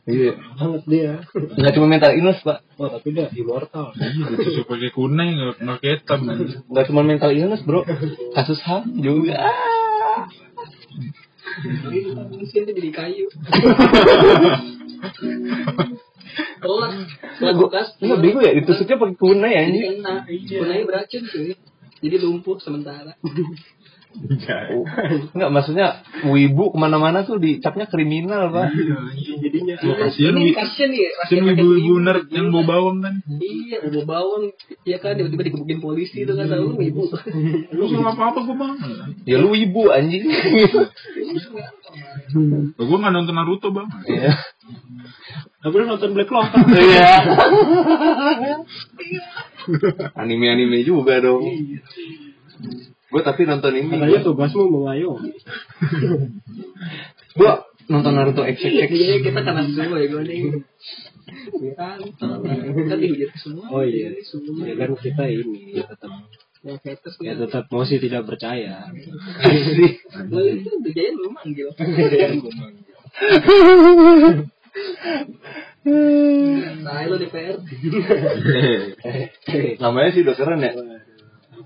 Iya. 0.03 0.35
Banget 0.59 0.83
dia. 0.91 1.23
Nggak 1.31 1.73
cuma 1.79 1.87
mental 1.87 2.11
illness, 2.19 2.43
Pak. 2.43 2.67
Oh 2.75 2.91
tapi 2.91 3.15
dia 3.15 3.31
immortal. 3.39 3.95
Iya, 3.95 4.35
ditusuk 4.35 4.67
pakai 4.67 4.91
kunai 4.91 5.39
nggak 5.39 5.63
nggak 5.63 5.79
ketam. 5.79 6.27
anjing. 6.27 6.67
Nggak 6.67 6.85
cuma 6.91 7.01
mental 7.07 7.31
illness, 7.31 7.63
Bro. 7.63 7.87
Kasus 8.35 8.59
HAM 8.67 8.99
juga. 8.99 9.39
Mesin 12.33 12.65
tuh 12.65 12.75
jadi 12.75 12.91
kayu. 12.91 13.27
Tolak. 16.63 16.91
Nggak, 17.43 17.53
gua, 17.59 17.69
nggak 18.01 18.21
bego 18.23 18.41
ya, 18.41 18.53
ditusuknya 18.57 18.97
pakai 18.97 19.17
kunai 19.19 19.53
ya. 19.53 19.63
Kena. 19.69 20.15
Kunai 20.29 20.87
beracun 20.87 21.23
cuy. 21.29 21.53
Jadi 22.03 22.17
lumpuh 22.19 22.59
sementara. 22.59 23.15
Oh. 24.13 24.85
Nggak, 25.33 25.51
maksudnya 25.51 26.05
wibu 26.29 26.71
ke 26.71 26.79
mana-mana 26.79 27.25
tuh 27.25 27.41
dicapnya 27.41 27.89
kriminal, 27.89 28.53
Pak. 28.53 28.69
Iya, 28.71 28.97
iya. 29.17 29.35
Jadinya. 29.41 29.75
Wah, 29.83 29.97
kasihan 29.99 30.33
Ini 30.37 30.43
wi- 30.47 30.57
kasihan 30.57 30.91
ya. 30.93 31.11
kasihan 31.25 31.45
ibu-ibu 31.49 31.95
nerd 31.99 32.27
yang 32.29 32.53
bawa 32.53 32.65
bawang 32.69 32.99
kan. 33.01 33.15
Iya, 33.41 33.77
bawa 33.89 34.05
bawang. 34.05 34.43
Iya 34.85 34.97
kan, 35.01 35.17
tiba-tiba 35.17 35.43
digebukin 35.49 35.81
polisi 35.81 36.23
itu 36.23 36.33
kan 36.33 36.47
tahu 36.47 36.77
lu 36.77 36.83
ibu. 36.85 37.03
Lu 37.73 37.85
sama 37.89 38.13
apa-apa 38.13 38.39
gue 38.45 38.57
bang. 38.57 38.73
Ya 39.25 39.37
lu 39.41 39.57
wibu 39.57 39.89
anjing. 39.89 40.23
Gue 42.77 42.97
nggak 43.01 43.13
nonton 43.13 43.35
Naruto 43.35 43.69
bang. 43.73 43.89
Iya. 44.07 44.33
Tapi 45.63 45.75
lu 45.75 45.85
nonton 45.87 46.11
Black 46.13 46.29
Clover. 46.29 46.59
Iya. 46.69 47.11
Anime-anime 50.15 50.83
juga 50.83 51.19
dong. 51.19 51.43
Gue 53.13 53.21
tapi 53.21 53.45
nonton 53.45 53.77
ini. 53.77 53.93
Katanya 53.93 54.21
tugasmu 54.25 54.65
mengayomi. 54.73 55.37
Gue 57.37 57.53
nonton 57.87 58.13
Naruto 58.17 58.41
XXX. 58.43 58.89
Iya, 58.89 59.17
kita 59.21 59.41
kanan 59.45 59.69
semua 59.77 60.01
ya 60.01 60.07
gue 60.09 60.23
nih. 60.25 60.41
Kita 61.53 62.95
dihujat 62.97 63.31
semua. 63.37 63.69
Oh 63.69 63.85
iya. 63.85 64.17
Semua. 64.25 64.65
Ya 64.65 64.75
kan 64.81 64.97
kita 64.97 65.25
ini 65.29 65.77
ya 65.77 65.85
tetap 65.85 66.13
Yang 66.63 66.79
haters 66.87 67.17
ya 67.19 67.35
kan. 67.35 67.43
tetap 67.45 67.65
masih 67.69 67.99
tidak 67.99 68.23
percaya. 68.25 68.87
Lo 70.31 70.41
itu 70.47 70.71
jaya 70.95 71.11
belum 71.13 71.33
manggil. 71.39 71.69
Nah, 75.83 77.03
lo 77.11 77.17
DPR. 77.19 77.57
Namanya 79.83 80.11
sih 80.15 80.23
udah 80.23 80.37
keren 80.39 80.63
ya. 80.63 80.73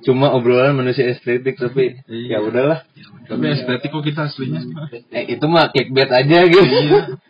Cuma 0.06 0.30
obrolan 0.30 0.78
manusia 0.78 1.10
estetik 1.10 1.58
tapi 1.58 1.98
Iya. 2.06 2.38
ya 2.38 2.46
udahlah. 2.46 2.86
Tapi 3.26 3.44
estetik 3.50 3.90
kok 3.90 4.06
kita 4.06 4.30
aslinya. 4.30 4.62
Eh 5.10 5.34
itu 5.34 5.44
mah 5.44 5.74
clickbait 5.74 6.06
aja 6.06 6.46
gitu. 6.46 6.62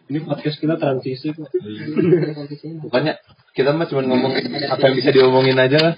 Ini 0.07 0.19
podcast 0.23 0.61
kita 0.61 0.77
transisi 0.77 1.33
kok. 1.33 1.49
Bukannya 2.85 3.17
kita 3.57 3.73
mah 3.73 3.89
cuma 3.89 4.05
ngomong 4.05 4.33
apa 4.69 4.83
yang 4.85 4.95
bisa 4.95 5.09
diomongin 5.09 5.57
aja 5.57 5.81
lah. 5.81 5.95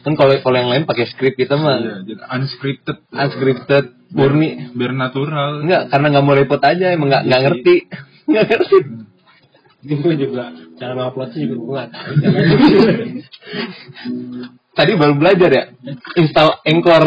Kan 0.00 0.16
kalau 0.16 0.32
kalau 0.40 0.56
yang 0.56 0.70
lain 0.72 0.88
pakai 0.88 1.04
skrip 1.04 1.36
kita 1.36 1.60
mah 1.60 1.76
Iya, 1.76 2.24
unscripted. 2.32 3.04
unscripted, 3.12 3.84
murni. 4.16 4.72
Biar 4.72 4.96
natural. 4.96 5.60
Enggak, 5.60 5.92
karena 5.92 6.06
nggak 6.08 6.24
mau 6.24 6.32
repot 6.32 6.62
aja, 6.62 6.86
emang 6.88 7.12
nggak 7.12 7.22
nggak 7.28 7.42
ngerti. 7.44 7.74
Nggak 8.32 8.46
ngerti. 8.48 8.78
Ini 9.86 9.94
gue 10.02 10.14
juga 10.18 10.50
cara 10.80 10.98
nguploadnya 10.98 11.38
juga 11.46 11.54
gue 11.54 11.74
nggak 11.78 11.90
tahu. 11.94 12.10
Tadi 14.76 14.92
baru 14.92 15.16
belajar 15.16 15.48
ya, 15.48 15.64
install 16.20 16.60
Anchor, 16.68 17.04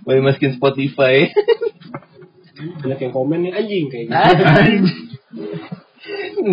boleh 0.00 0.20
masukin 0.24 0.56
Spotify. 0.56 1.28
Banyak 2.56 2.98
yang 3.04 3.12
komen 3.12 3.44
nih 3.44 3.52
anjing 3.52 3.86
kayak 3.92 4.04
gitu. 4.08 4.44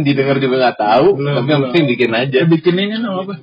Didengar 0.03 0.41
juga 0.43 0.55
nggak 0.67 0.79
tahu, 0.81 1.07
Belum, 1.15 1.35
tapi 1.39 1.47
yang 1.47 1.63
penting 1.71 1.85
bikin 1.95 2.11
aja. 2.11 2.37
Ya 2.43 2.47
bikin 2.49 2.75
ini 2.75 2.99
nama 2.99 3.23
apa? 3.23 3.39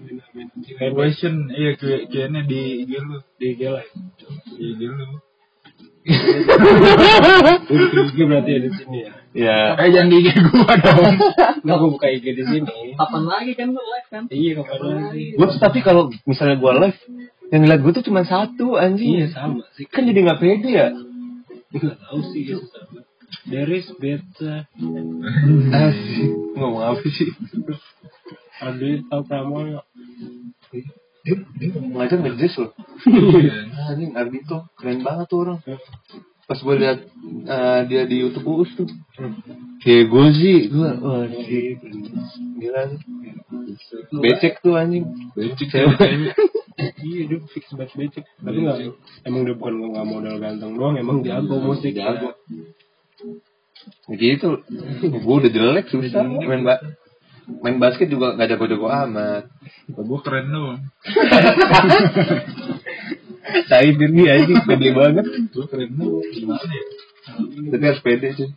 Question, 0.93 1.49
iya 1.55 1.73
kayaknya 1.81 2.45
di 2.45 2.85
IG 2.85 2.93
lu. 3.01 3.17
Di 3.41 3.47
IG 3.57 3.61
lah. 3.65 3.87
Di 4.59 4.65
IG 4.77 4.81
lu. 4.85 5.25
Di 6.11 7.75
IG 8.03 8.19
berarti 8.27 8.51
ya 8.51 8.61
di 8.61 8.71
sini 8.73 8.99
ya. 9.01 9.13
Ya, 9.31 9.59
Eh 9.79 9.89
jangan 9.95 10.09
di 10.11 10.17
IG 10.21 10.29
gua 10.43 10.75
dong. 10.77 11.15
Nggak 11.63 11.77
gue 11.77 11.91
buka 11.91 12.07
IG 12.09 12.27
di 12.35 12.45
sini. 12.45 12.77
Kapan 12.95 13.23
lagi 13.25 13.53
kan 13.55 13.69
lo 13.71 13.81
live 13.81 14.09
kan? 14.09 14.23
Iya 14.27 14.51
kapan 14.59 14.79
lagi? 15.07 15.25
gue 15.35 15.47
tapi 15.57 15.79
kalau 15.81 16.11
misalnya 16.25 16.59
gue 16.59 16.73
live, 16.81 16.99
yang 17.51 17.61
ngeliat 17.63 17.81
gue 17.81 17.93
tuh 17.95 18.05
cuma 18.05 18.23
satu 18.23 18.75
Iya 18.75 18.85
anjing. 18.85 19.31
sama 19.31 19.63
sih. 19.75 19.87
Kan 19.87 20.05
jadi 20.05 20.19
nggak 20.21 20.39
pede 20.39 20.69
ya. 20.69 20.89
Nggak 21.71 21.97
tahu 22.01 22.21
sih. 22.31 22.43
ya. 22.51 22.59
There 23.47 23.71
is 23.71 23.87
better. 23.97 24.67
Asik. 25.71 26.31
Ngomong 26.59 26.83
apa 26.83 27.07
sih? 27.07 27.31
Ada 28.59 29.07
tahu 29.07 29.23
Pramono. 29.25 29.87
Ngajar 31.95 32.19
ngejus 32.21 32.55
loh. 32.61 32.71
Anjing 33.91 34.13
Ardito, 34.17 34.69
keren 34.79 35.05
banget 35.05 35.27
tuh 35.29 35.39
orang. 35.45 35.59
Pas 36.49 36.59
gue 36.59 36.75
liat 36.83 36.99
eh, 37.47 37.81
dia 37.87 38.03
di 38.09 38.17
YouTube 38.27 38.49
Uus 38.49 38.71
tuh. 38.75 38.89
Kayak 39.85 40.05
gue 40.11 40.27
sih, 40.35 40.59
gue, 40.67 40.91
wah 40.99 41.25
sih, 41.29 41.79
gila. 42.59 42.99
Becek 44.19 44.65
tuh 44.65 44.75
anjing. 44.75 45.07
Becek 45.37 45.69
Cewek. 45.71 46.35
Iya 46.81 47.21
dia 47.29 47.39
fix 47.53 47.69
banget 47.77 47.93
becek. 47.93 48.25
Tapi 48.41 48.59
nggak 48.65 48.79
emang 49.29 49.45
dia 49.45 49.55
bukan 49.55 49.75
nggak 49.93 50.07
modal 50.09 50.37
ganteng 50.41 50.73
doang. 50.81 50.97
Emang 50.97 51.21
jago 51.21 51.61
musik. 51.61 51.93
Jago. 51.93 52.33
Gitu. 54.09 54.51
Gue 55.05 55.35
udah 55.45 55.51
jelek 55.53 55.93
susah 55.93 56.25
main 56.25 56.65
ba 56.65 56.81
main 57.59 57.77
basket 57.83 58.07
juga 58.07 58.39
gak 58.39 58.55
jago-jago 58.55 58.87
amat. 58.87 59.51
Gua 59.91 60.21
keren 60.23 60.47
dong. 60.55 60.79
Saya 63.67 63.91
ini 63.91 64.31
anjing 64.31 64.63
pede 64.63 64.89
banget. 64.95 65.27
Gua 65.51 65.67
keren 65.67 65.91
dong. 65.99 66.23
Gimana 66.31 66.71
ya? 66.71 66.85
Tapi 67.75 67.85
harus 67.85 68.03
pede 68.03 68.29
sih. 68.39 68.51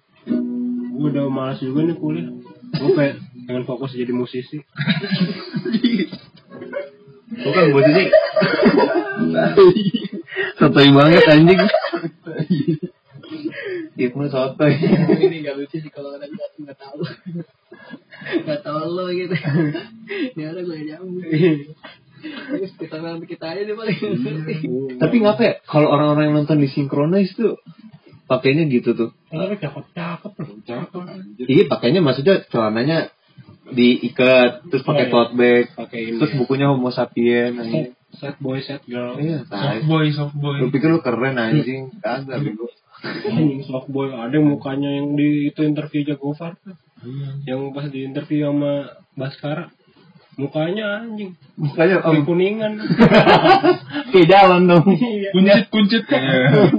gue 0.93 1.09
udah 1.09 1.25
malas 1.25 1.57
juga 1.59 1.83
nih 1.83 1.97
kuliah 1.97 2.31
gue 2.73 2.91
pengen, 2.95 3.17
pengen 3.49 3.65
fokus 3.67 3.97
jadi 3.97 4.13
musisi 4.13 4.61
Bukan 7.33 7.73
musisi. 7.73 8.03
Sotoy 10.61 10.87
banget 10.93 11.25
anjing. 11.33 11.59
Ibnu 13.97 14.25
sotoy. 14.29 14.73
ini 15.17 15.41
nggak 15.41 15.57
lucu 15.57 15.81
sih 15.81 15.89
kalau 15.89 16.13
orang 16.13 16.29
nggak 16.29 16.49
nggak 16.61 16.77
tahu 16.77 17.01
nggak 18.23 18.59
tahu 18.63 18.81
lo 18.87 19.05
gitu. 19.11 19.35
Ini 20.35 20.43
ada 20.43 20.59
gue 20.63 20.77
nyambung. 20.87 21.23
Terus 22.23 22.71
kita 22.79 22.97
nanti 23.03 23.25
kita 23.27 23.45
aja 23.51 23.61
deh 23.67 23.75
paling. 23.75 23.99
Ngerti 23.99 24.55
Tapi 24.95 25.15
ngapa 25.19 25.41
ya? 25.43 25.53
Kalau 25.67 25.87
orang-orang 25.91 26.31
yang 26.31 26.35
nonton 26.43 26.63
di 26.63 26.71
Synchronize 26.71 27.35
tuh 27.35 27.59
pakainya 28.23 28.63
gitu 28.71 28.95
tuh. 28.95 29.09
tapi 29.27 29.59
cakep 29.59 29.85
cakep. 29.91 30.31
loh 30.39 30.57
cakep 30.63 31.01
Iya, 31.43 31.63
pakainya 31.67 31.99
maksudnya 31.99 32.47
celananya 32.47 33.11
diikat 33.73 34.67
terus 34.69 34.83
pakai 34.83 35.07
tote 35.07 35.33
bag, 35.39 35.65
terus 35.91 36.31
bukunya 36.35 36.67
Homo 36.69 36.91
sapien 36.91 37.55
anjing. 37.57 37.95
set 38.13 38.37
boy 38.37 38.61
set 38.61 38.83
girl. 38.85 39.17
Iya, 39.17 39.43
Soft 39.49 39.83
boy, 39.89 40.05
soft 40.13 40.35
boy. 40.37 40.61
Lu 40.61 40.69
pikir 40.69 40.91
lu 40.93 41.01
keren 41.01 41.39
anjing? 41.39 41.89
Kagak 41.99 42.43
bego. 42.45 42.69
anjing 43.03 43.65
soft 43.65 43.89
boy. 43.89 44.13
Ada 44.13 44.37
mukanya 44.39 44.87
yang 44.93 45.17
di 45.17 45.49
itu 45.49 45.59
interview 45.65 46.05
Jagovar 46.05 46.55
tuh. 47.03 47.43
yang 47.43 47.75
pas 47.75 47.85
di 47.91 48.07
interview 48.07 48.47
sama 48.47 48.73
Baskara 49.13 49.69
mukanya 50.39 51.05
anjing 51.05 51.37
Mukanya 51.53 52.01
om 52.01 52.25
kuningan 52.25 52.81
kayak 54.11 54.27
jalan 54.29 54.65
dong. 54.65 54.87
Iya. 54.89 55.29
Kuncit, 55.29 55.69
kuncit. 55.69 56.03
Iya. 56.09 56.73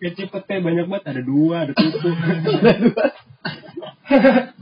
kayak 0.48 0.62
banyak 0.64 0.86
banget 0.88 1.04
ada 1.16 1.22
dua 1.24 1.64
ada 1.64 1.72
tujuh 1.72 2.12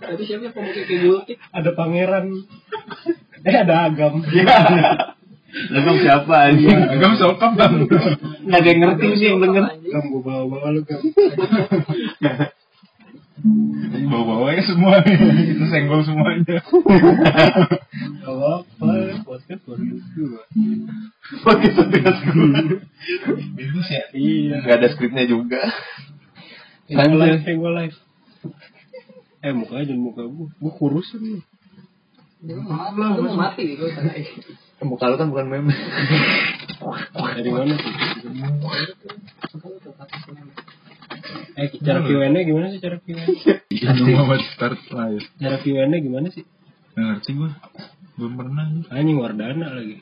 tadi 0.02 0.22
siapa 0.22 0.42
yang 0.46 0.54
pemukul 0.54 0.82
kayak 0.86 1.00
gultik 1.02 1.38
ada 1.50 1.70
pangeran 1.74 2.26
eh 3.42 3.56
ada 3.58 3.74
agam 3.90 4.22
Lalu 5.52 6.00
siapa 6.00 6.48
anjing? 6.48 6.80
Agam 6.96 7.12
sokap 7.20 7.52
bang. 7.60 7.84
Nggak 8.48 8.56
ada 8.56 8.68
yang 8.72 8.80
ngerti 8.88 9.06
sih 9.20 9.26
yang 9.28 9.44
denger. 9.44 9.68
agam 9.68 10.04
gue 10.08 10.22
bawa 10.24 10.48
bawa 10.48 10.72
lu 10.72 10.80
gam 13.42 14.06
Bawa-bawanya 14.08 14.62
semua. 14.62 15.02
Itu 15.52 15.64
senggol 15.66 16.00
semuanya. 16.06 16.62
kalau 18.22 18.62
apa 18.62 18.88
podcast 19.26 19.62
podcast 19.66 20.06
gue 20.14 20.42
Pakai 21.42 21.70
podcast 21.74 22.20
gue. 22.22 22.50
Bagus 23.58 23.88
ya. 23.90 24.04
iya 24.14 24.62
Nggak 24.62 24.76
ada 24.78 24.88
skripnya 24.90 25.24
juga. 25.26 25.60
gue 26.86 26.98
live 26.98 27.42
gue 27.42 27.72
live 27.72 27.96
eh 29.42 29.50
mukanya 29.50 29.90
jangan 29.90 30.02
muka 30.06 30.22
gue 30.22 30.46
gue 30.54 30.72
kurusin 30.78 31.18
nih 31.18 31.42
dia 32.42 32.54
mau 32.58 32.94
mati 32.94 33.10
dia 33.10 33.26
mau 33.26 33.34
mati 33.34 33.62
gue 33.74 33.88
tanya 33.90 34.14
Muka 34.82 35.10
lu 35.10 35.16
kan 35.18 35.30
bukan 35.30 35.46
meme. 35.46 35.74
dari 37.34 37.50
mana 37.50 37.74
sih 37.74 37.94
eh 41.54 41.68
cara 41.78 42.00
Q&A 42.00 42.38
gimana 42.42 42.66
sih 42.68 42.78
cara 42.78 42.96
Q&A 42.98 43.24
Itu 43.68 44.02
mau 44.08 44.26
buat 44.26 44.42
start 44.52 44.78
live. 44.86 45.24
cara 45.36 45.56
Q&A 45.58 45.86
gimana 45.94 46.28
sih 46.28 46.44
Nggak 46.92 47.06
ngerti 47.08 47.30
gue. 47.32 47.50
Belum 48.12 48.32
pernah. 48.36 48.64
anjing 48.90 49.16
Wardana 49.16 49.66
lagi 49.72 49.96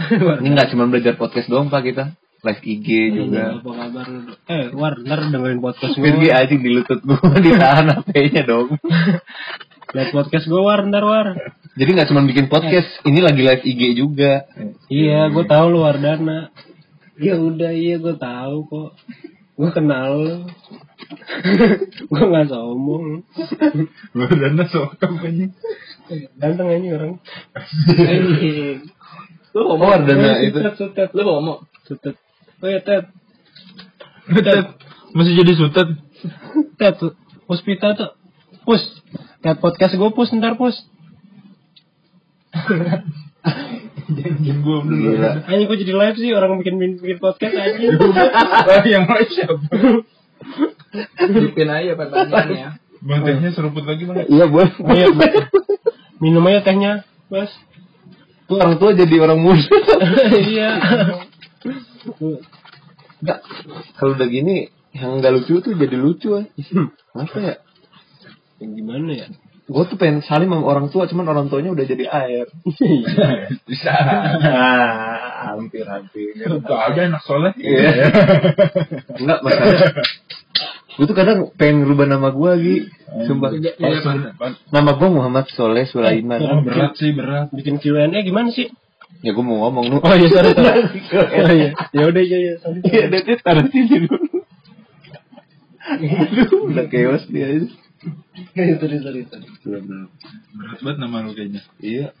Ini 0.40 0.48
nggak 0.50 0.68
cuma 0.70 0.84
belajar 0.86 1.14
podcast 1.14 1.46
doang 1.46 1.68
pak 1.68 1.84
kita. 1.84 2.04
Live 2.40 2.64
IG 2.64 2.88
juga. 3.12 3.60
apa 3.60 3.68
kabar 3.68 4.06
lu 4.08 4.32
eh 4.48 4.72
War 4.72 4.96
ntar 4.96 5.28
dengerin 5.28 5.60
podcast 5.60 5.92
gue 5.92 6.08
anjing 6.30 6.60
di 6.62 6.70
lutut 6.72 6.98
gue 6.98 7.20
ditahan 7.44 7.92
HP-nya 7.92 8.42
dong. 8.42 8.80
lihat 9.94 10.08
podcast 10.10 10.46
gue 10.46 10.56
War 10.58 10.80
ntar 10.82 11.04
War 11.04 11.36
Jadi 11.70 11.90
nggak 11.92 12.08
cuma 12.08 12.24
bikin 12.24 12.46
podcast, 12.46 12.88
ini 13.04 13.20
lagi 13.20 13.40
live 13.40 13.60
IG 13.62 13.80
juga. 13.94 14.48
iya 14.88 15.28
gue 15.28 15.44
tahu 15.44 15.66
lu 15.68 15.84
Wardana 15.84 16.48
ya 17.14 17.36
udah 17.36 17.70
iya 17.70 17.94
gue 17.94 18.16
tahu 18.16 18.56
kok 18.64 18.90
gue 19.60 19.70
kenal. 19.70 20.14
Gue 22.10 22.24
nggak 22.24 22.48
sombong. 22.48 23.28
Badannya 24.12 24.64
sokap 24.66 25.12
aja. 25.20 25.46
ganteng 26.36 26.68
aja 26.70 26.88
orang. 26.96 27.12
Lu 29.50 29.60
Oh, 29.60 29.74
homo 29.74 29.90
Wardana 29.90 30.38
itu. 30.40 30.56
sutet 30.56 30.74
sutet 30.78 31.10
lu 31.12 31.22
homo? 31.26 31.54
Sutet. 31.84 32.14
Oh 32.60 32.68
ya 32.68 32.80
tet. 32.80 33.10
Tet, 34.30 34.66
Masih 35.12 35.34
jadi 35.36 35.52
sutet. 35.52 35.88
tet. 36.78 36.96
Puspita 37.44 37.92
tuh 37.92 38.14
pus. 38.62 38.80
Lihat 39.42 39.58
podcast 39.58 39.92
gue 39.92 40.10
pus. 40.10 40.30
Ntar 40.30 40.54
pus 40.54 40.76
Jangan 44.10 44.58
gue 44.60 44.76
dulu. 44.86 45.08
Anjing 45.46 45.66
kok 45.70 45.78
jadi 45.78 45.94
live 45.94 46.18
sih 46.18 46.30
orang 46.34 46.58
bikin 46.58 46.74
bikin 46.98 47.18
podcast 47.22 47.54
aja. 47.54 47.78
Ah, 48.70 48.82
yang 48.82 49.06
lain 49.06 49.28
siapa? 49.30 49.62
Dipin 51.30 51.68
aja 51.70 51.92
pertanyaannya 51.94 52.70
Bang 53.00 53.24
tehnya 53.24 53.50
seruput 53.56 53.84
lagi 53.88 54.04
bang. 54.04 54.28
Iya 54.28 54.44
boleh. 54.44 54.72
Iya, 54.92 55.06
minum 56.20 56.44
aja 56.52 56.60
tehnya, 56.60 56.92
Mas. 57.32 57.48
Tuh 58.44 58.60
orang 58.60 58.76
tua 58.76 58.92
jadi 58.92 59.16
orang 59.24 59.40
muda. 59.40 59.64
iya. 60.36 60.76
Enggak. 63.24 63.40
Kalau 63.96 64.12
udah 64.20 64.28
gini, 64.28 64.68
yang 64.92 65.16
nggak 65.16 65.32
lucu 65.32 65.64
tuh 65.64 65.72
jadi 65.72 65.96
lucu 65.96 66.28
ya. 66.36 66.44
Apa 67.16 67.36
ya? 67.40 67.56
Yang 68.60 68.70
gimana 68.84 69.10
ya? 69.16 69.26
Gue 69.70 69.86
tuh 69.86 69.94
pengen 69.94 70.18
saling 70.20 70.50
sama 70.50 70.66
orang 70.66 70.90
tua, 70.90 71.06
cuman 71.06 71.30
orang 71.30 71.46
tuanya 71.46 71.70
udah 71.70 71.86
jadi 71.86 72.10
air. 72.10 72.50
Bisa. 73.62 73.94
Ah, 74.42 75.54
hampir 75.54 75.86
hampir. 75.86 76.34
Itu 76.34 76.74
aja 76.74 77.00
anak 77.06 77.22
soleh. 77.22 77.54
Iya. 77.54 78.10
Enggak 79.14 79.38
masalah. 79.46 79.94
Gue 80.98 81.06
tuh 81.06 81.14
kadang 81.14 81.54
pengen 81.54 81.86
ngerubah 81.86 82.06
nama 82.10 82.34
gue 82.34 82.50
lagi. 82.50 82.76
Sumpah. 83.30 83.54
Iya, 83.54 83.78
Oh, 83.78 83.94
iya. 83.94 84.34
Nama 84.74 84.90
gue 84.90 85.08
Muhammad 85.08 85.46
Soleh 85.54 85.86
Oh, 85.86 86.02
Sulaiman. 86.02 86.66
berat 86.66 86.98
sih 86.98 87.14
berat. 87.14 87.54
Bikin 87.54 87.78
Q&A 87.78 88.10
gimana 88.20 88.50
sih? 88.50 88.74
Ya 89.22 89.30
gue 89.30 89.44
mau 89.46 89.70
ngomong 89.70 89.86
lu. 89.86 89.96
Oh 90.02 90.14
iya, 90.18 90.28
sorry, 90.34 90.50
sorry. 90.50 90.82
Oh 91.14 91.52
iya. 91.54 91.70
Ya 91.94 92.02
udah 92.10 92.22
iya 92.26 92.38
iya. 92.42 92.54
sorry. 92.58 92.82
Iya, 92.82 93.06
dia 93.06 93.36
taruh 93.38 93.70
sini 93.70 94.02
dulu. 94.02 94.18
Aduh, 95.90 96.70
udah 96.74 96.86
chaos 96.90 97.24
dia. 97.30 97.48
Sorry, 98.00 98.72
sorry, 98.80 98.96
sorry. 99.04 99.22
sorry. 99.28 99.46
Berat 100.56 100.80
banget 100.80 100.98
nama 100.98 101.20
lu 101.20 101.36
kayaknya. 101.36 101.62
Iya. 101.84 102.16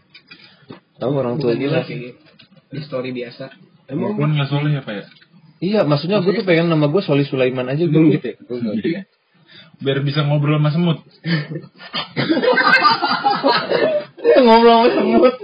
Tahu 1.00 1.12
orang 1.16 1.40
tua 1.40 1.56
gila. 1.56 1.80
sih 1.88 2.12
di 2.70 2.80
story 2.84 3.10
biasa 3.16 3.50
Emang 3.90 4.14
Walaupun 4.14 4.38
nggak 4.38 4.48
soleh 4.52 4.70
ya 4.78 4.86
pak 4.86 4.94
ya. 4.94 5.04
Iya, 5.60 5.80
maksudnya 5.84 6.24
gue 6.24 6.32
tuh 6.32 6.46
pengen 6.46 6.72
nama 6.72 6.88
gue 6.88 7.02
Solih 7.04 7.26
Sulaiman 7.28 7.68
aja 7.68 7.84
gitu. 7.84 8.00
gitu 8.08 8.32
ya? 8.32 8.36
Iya. 8.80 9.00
Biar 9.84 9.98
bisa 10.04 10.24
ngobrol 10.24 10.56
sama 10.60 10.70
semut. 10.72 10.98
Ngobrol 14.40 14.72
sama 14.72 14.88
semut. 14.94 15.34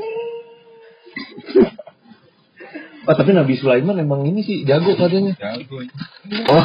Oh, 3.07 3.15
tapi 3.15 3.31
Nabi 3.35 3.55
Sulaiman 3.55 4.03
emang 4.03 4.27
ini 4.27 4.43
sih 4.43 4.67
jago 4.67 4.95
katanya. 4.99 5.37
Jago. 5.39 5.79
Oh, 6.49 6.65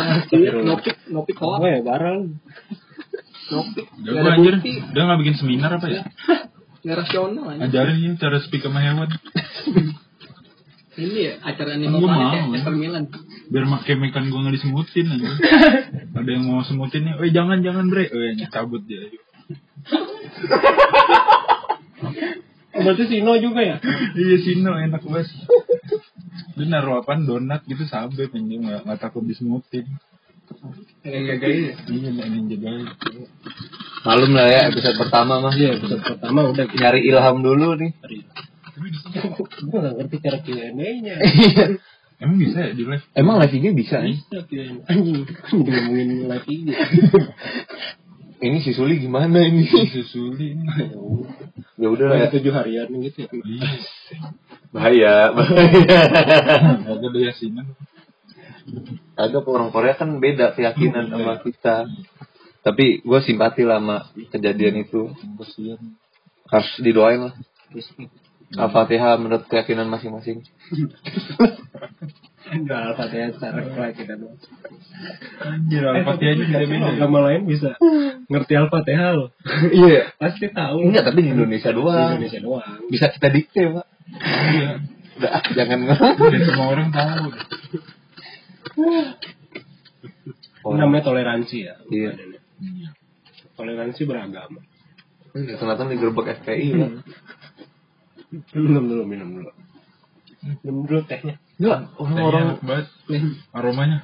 nopik 0.63 0.97
nopik 1.11 1.37
Oh 1.37 1.57
hoak 1.59 1.69
ya, 1.69 1.79
barang. 1.85 2.39
Jago 3.51 3.83
Nggak 3.99 4.21
ada 4.23 4.31
anjir. 4.39 4.55
bukti 4.57 4.71
Dia 4.95 5.01
nggak 5.03 5.19
bikin 5.19 5.35
seminar 5.35 5.71
apa 5.75 5.87
ya? 5.91 6.01
nggak 6.87 6.97
rasional 6.97 7.45
aja 7.53 7.61
Ajarin 7.67 7.97
ya 8.01 8.11
cara 8.17 8.37
speak 8.41 8.63
sama 8.65 8.79
hewan. 8.81 9.09
ini 11.01 11.19
ya 11.23 11.33
acara 11.43 11.71
Kan 11.75 11.79
Nino 11.83 11.97
gua 12.03 12.09
Planet 12.11 12.41
mau, 12.43 12.55
ya 12.55 12.59
ya. 12.63 12.71
Milan 12.75 13.03
Biar 13.51 13.65
makai 13.67 13.95
mekan 13.99 14.31
gue 14.31 14.39
nggak 14.39 14.55
disemutin 14.55 15.05
aja. 15.11 15.29
Ada 16.19 16.29
yang 16.31 16.43
mau 16.47 16.63
semutin 16.63 17.03
nih. 17.03 17.13
Weh 17.19 17.31
jangan 17.35 17.59
jangan 17.59 17.91
bre. 17.91 18.07
Weh 18.07 18.35
cabut 18.47 18.83
dia. 18.87 19.11
Oh, 22.71 22.79
berarti 22.87 23.03
Sino 23.11 23.35
juga 23.35 23.59
ya? 23.59 23.77
iya 24.15 24.37
Sino 24.39 24.71
enak 24.79 25.03
banget. 25.03 25.27
Dia 26.55 26.65
naruh 26.71 27.03
apaan 27.03 27.27
donat 27.27 27.67
gitu 27.67 27.83
dia 28.47 28.57
nggak 28.63 28.87
nggak 28.87 28.99
takut 28.99 29.27
disemutin. 29.27 29.85
Yang 31.01 31.25
jagain 31.25 31.61
ya 31.61 31.73
Iya 31.89 32.09
yang 32.13 32.45
jagain. 32.47 32.85
malum 34.01 34.31
lah 34.33 34.47
ya 34.49 34.61
episode 34.69 34.97
pertama 34.97 35.33
mah. 35.41 35.53
Iya, 35.53 35.77
episode 35.77 36.01
pertama 36.01 36.39
udah 36.49 36.65
kita 36.65 36.79
Nyari 36.81 36.99
ilham 37.05 37.37
dulu 37.41 37.77
nih. 37.77 37.91
Gue 39.61 39.77
gak 39.77 39.93
ngerti 39.97 40.15
cara 40.23 40.37
Q&A-nya. 40.41 41.15
Emang 42.21 42.37
bisa 42.37 42.69
ya 42.69 42.71
di 42.77 42.85
live? 42.85 43.05
Emang 43.17 43.41
live 43.41 43.53
IG 43.57 43.65
bisa 43.73 43.97
nih? 44.01 44.17
Bisa 44.21 44.45
Q&A. 44.45 44.85
Anjing, 44.89 45.25
kan 45.25 45.53
ngomongin 45.57 46.09
live 46.29 46.45
IG. 46.45 46.67
Ini 48.41 48.57
si 48.65 48.73
Suli 48.73 48.97
gimana 48.97 49.37
ini? 49.45 49.69
Susuli 49.69 50.57
ini. 50.57 50.65
Ya 51.77 51.87
udah 51.93 52.09
lah 52.09 52.17
ya. 52.25 52.27
Tujuh 52.33 52.49
harian 52.49 52.89
gitu 52.89 53.29
ya. 53.29 53.29
Iya. 53.37 53.69
Bahaya, 54.73 55.13
bahaya. 55.29 55.99
Agak 56.89 57.05
ada 57.05 57.19
yasinan. 57.21 57.69
Agak 59.17 59.45
orang 59.47 59.69
Korea 59.69 59.93
kan 59.97 60.17
beda 60.21 60.53
keyakinan 60.55 61.09
sama 61.11 61.41
kita. 61.41 61.87
Tapi 62.61 63.01
gue 63.01 63.19
simpati 63.25 63.65
lah 63.65 63.81
sama 63.81 63.97
kejadian 64.29 64.85
itu. 64.85 65.09
Harus 66.49 66.71
didoain 66.81 67.31
lah. 67.31 67.33
Al-Fatihah 68.51 69.15
menurut 69.15 69.47
keyakinan 69.47 69.87
masing-masing. 69.87 70.43
Enggak 72.51 72.79
Al-Fatihah 72.91 73.31
secara 73.31 73.63
keyakinan 73.63 74.17
doang. 74.27 74.39
Anjir, 75.39 75.83
Al-Fatihah 75.87 76.33
aja 76.35 76.43
Tapi 76.43 76.51
beda-beda. 76.51 76.87
agama 76.91 77.19
lain 77.31 77.41
bisa 77.47 77.79
ngerti 78.27 78.53
Al-Fatihah 78.59 79.11
loh. 79.15 79.29
Iya. 79.87 80.11
Pasti 80.19 80.51
tahu. 80.51 80.83
Enggak, 80.83 81.07
tapi 81.07 81.19
di 81.23 81.31
Indonesia 81.31 81.71
Di 81.71 81.77
doang. 81.79 82.11
Indonesia 82.19 82.39
doang. 82.43 82.75
Bisa 82.91 83.07
kita 83.07 83.27
dikte, 83.31 83.61
Pak. 83.71 83.87
Iya. 84.51 84.69
Udah, 85.11 85.31
ah, 85.31 85.43
jangan 85.55 85.79
Dan 86.19 86.41
semua 86.43 86.67
orang 86.75 86.89
tahu. 86.91 87.25
Oh. 90.61 90.77
Namanya 90.77 91.03
toleransi 91.05 91.57
ya. 91.65 91.75
Iya. 91.89 92.11
Toleransi 93.57 94.01
beragama. 94.05 94.61
Ternyata 95.33 95.87
digerebek 95.89 96.43
FPI, 96.43 96.67
Pak. 96.75 96.91
Minum 98.55 98.85
dulu, 98.87 99.03
minum 99.07 99.29
dulu. 99.41 99.51
Minum 100.63 100.83
dulu 100.85 101.01
tehnya. 101.07 101.41
Enggak, 101.57 101.79
Tehnya 101.93 102.21
orang-orang 102.25 102.47
banget. 102.61 102.87
Aromanya. 103.53 103.99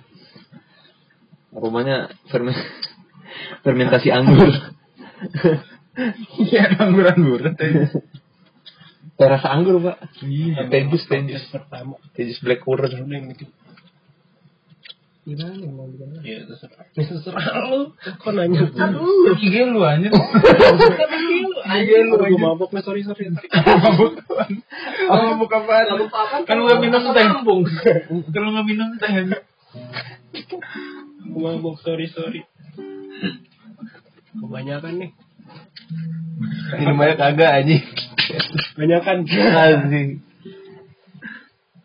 rumahnya 1.58 2.14
fermen 2.30 2.54
fermentasi 3.66 4.14
anggur. 4.14 4.52
Iya, 6.38 6.78
anggur-anggur. 6.78 7.42
Terasa 9.18 9.48
anggur, 9.50 9.82
Pak. 9.82 9.98
Iya. 10.22 10.70
Tejus, 10.70 11.04
tejus. 11.10 11.44
Pertama. 11.50 11.98
Tejus 12.14 12.38
black 12.46 12.62
currant. 12.62 12.94
Gimana 15.28 15.60
yang 15.60 15.76
mau 15.76 15.92
bilang? 15.92 16.24
Iya, 16.24 16.48
terserah. 16.48 16.88
Ini 16.96 17.04
terserah 17.04 17.46
lu. 17.68 17.92
Kok 18.00 18.32
nanya? 18.32 18.64
IG 19.36 19.56
lu 19.76 19.84
anjir. 19.84 20.08
Iya, 21.68 21.98
lu 22.08 22.16
gue 22.32 22.40
mabok 22.40 22.72
nih, 22.72 22.80
sorry, 22.80 23.04
sorry. 23.04 23.28
Mabuk. 23.36 24.24
Oh, 25.12 25.20
mabuk 25.36 25.52
apaan? 25.52 25.92
Lalu 25.92 26.08
apa? 26.08 26.48
Kan 26.48 26.64
lu 26.64 26.72
minum 26.80 27.12
teh. 27.12 27.28
Kan 27.28 28.40
lu 28.40 28.50
gak 28.56 28.68
minum 28.72 28.90
teh. 28.96 29.12
Gue 31.28 31.42
mabok, 31.44 31.76
sorry, 31.84 32.08
sorry. 32.08 32.48
Kebanyakan 34.32 34.96
nih. 34.96 35.12
Minumannya 36.80 37.20
kagak 37.20 37.52
anjing. 37.52 37.84
Kebanyakan. 38.80 39.18
Anjing. 39.28 40.10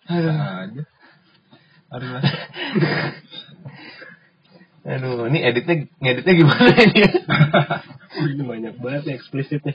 Aja. 0.06 0.30
Aduh 0.30 0.91
lah. 2.00 2.22
Aduh, 4.82 5.30
ini 5.30 5.38
editnya 5.46 5.86
ngeditnya 6.02 6.34
gimana 6.34 6.70
ini? 6.74 7.00
Ini 8.12 8.44
banyak 8.44 8.74
banget 8.84 9.02
ya 9.08 9.14
eksplisitnya. 9.16 9.72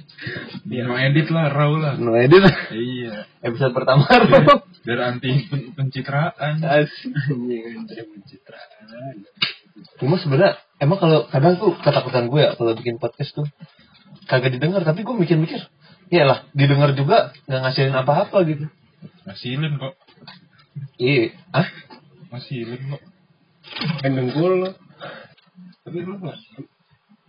Mau 0.85 0.93
edit 0.93 1.33
lah, 1.33 1.49
raw 1.49 1.73
lah. 1.73 1.97
No 1.97 2.13
edit. 2.13 2.45
Iya. 2.69 3.25
Episode 3.41 3.73
pertama 3.73 4.05
Rob. 4.05 4.61
Biar 4.85 4.99
anti 5.09 5.49
pen- 5.49 5.73
pencitraan. 5.73 6.61
Asik. 6.61 7.17
Anjing, 7.17 7.63
anjing, 7.65 8.07
pencitraan. 8.13 9.25
Cuma 9.97 10.21
sebenarnya 10.21 10.61
emang 10.77 11.01
kalau 11.01 11.25
kadang 11.33 11.57
tuh 11.57 11.73
ketakutan 11.81 12.29
gue 12.29 12.41
ya 12.45 12.53
kalau 12.53 12.77
bikin 12.77 13.01
podcast 13.01 13.33
tuh 13.33 13.49
kagak 14.29 14.53
didengar 14.53 14.85
tapi 14.85 15.01
gue 15.01 15.15
mikir-mikir 15.17 15.65
ya 16.13 16.23
lah 16.29 16.45
didengar 16.53 16.93
juga 16.93 17.33
nggak 17.49 17.61
ngasilin 17.61 17.95
apa-apa 17.95 18.37
gitu 18.45 18.65
Ngasilin 19.25 19.73
kok. 19.77 19.93
iya 21.01 21.33
ah 21.53 21.65
Ngasilin 22.27 22.81
kok. 22.91 23.01
Kan 24.03 24.11
dengkul. 24.15 24.53
Tapi 25.83 25.97
lu 26.03 26.13
nggak? 26.19 26.37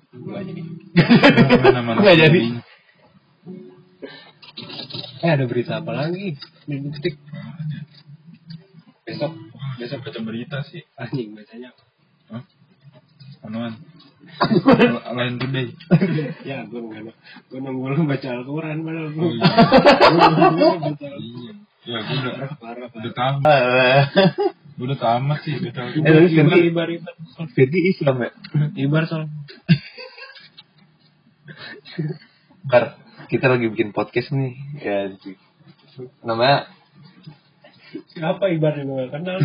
Nggak 0.19 0.43
jadi. 0.51 0.63
Nggak 1.99 2.17
jadi. 2.19 2.41
Eh 5.19 5.31
ada 5.31 5.45
berita 5.47 5.83
apa 5.83 5.93
lagi? 5.95 6.35
Di 6.67 6.77
detik. 6.83 7.15
Besok. 9.07 9.33
Besok 9.79 9.99
baca 10.03 10.21
berita 10.23 10.59
sih. 10.67 10.83
Anjing 10.99 11.35
bacanya. 11.39 11.71
Hah? 12.35 12.43
Anuan. 13.47 13.79
Lain 15.17 15.35
today. 15.41 15.73
ya 16.45 16.67
gue 16.69 16.81
nggak 16.85 17.17
gue 17.49 17.59
nunggu 17.65 17.97
lu 17.97 18.05
baca 18.05 18.29
Al-Quran 18.29 18.85
padahal 18.85 19.09
gue 19.15 19.25
Oh, 19.25 19.33
iya. 19.33 19.49
Iya. 21.17 21.53
Ya, 21.89 21.99
gue 22.05 22.17
udah, 22.21 22.35
udah 22.37 23.13
parah. 23.17 24.05
Gue 24.79 24.87
udah 24.87 24.97
tamat 24.97 25.39
sih. 25.43 25.59
Udah 25.59 25.75
tamat. 25.75 25.99
Eh, 25.99 26.03
tapi 26.07 26.07
Ibar 26.07 26.25
Firdi- 26.31 26.71
ibar 26.71 26.89
ibar 26.89 27.15
Firdi 27.51 27.81
Islam 27.91 28.17
ya 28.23 28.31
ibar 28.79 29.03
soal 29.05 29.27
Ntar 32.69 32.83
kita 33.29 33.47
lagi 33.49 33.67
bikin 33.69 33.91
podcast 33.91 34.31
nih 34.31 34.55
ya 34.79 34.97
namanya 36.23 36.71
siapa 38.13 38.53
ibar 38.53 38.77
yang 38.77 38.89
gue 38.89 39.07
kenal 39.11 39.37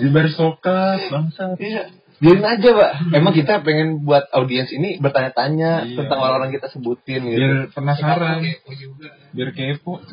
Ibar 0.00 0.26
sokat, 0.30 1.00
bangsat. 1.08 1.56
Iya. 1.58 1.82
Biarin 2.20 2.44
aja, 2.44 2.68
Pak. 2.76 2.92
Emang 3.16 3.32
kita 3.32 3.64
pengen 3.64 4.04
buat 4.04 4.28
audiens 4.36 4.68
ini 4.68 5.00
bertanya-tanya 5.00 5.88
Iya. 5.88 5.96
tentang 6.04 6.20
orang-orang 6.20 6.52
kita 6.52 6.68
sebutin 6.68 7.24
gitu. 7.24 7.40
Biar 7.40 7.72
penasaran. 7.72 8.44
Biar 9.32 9.48
kepo. 9.56 10.04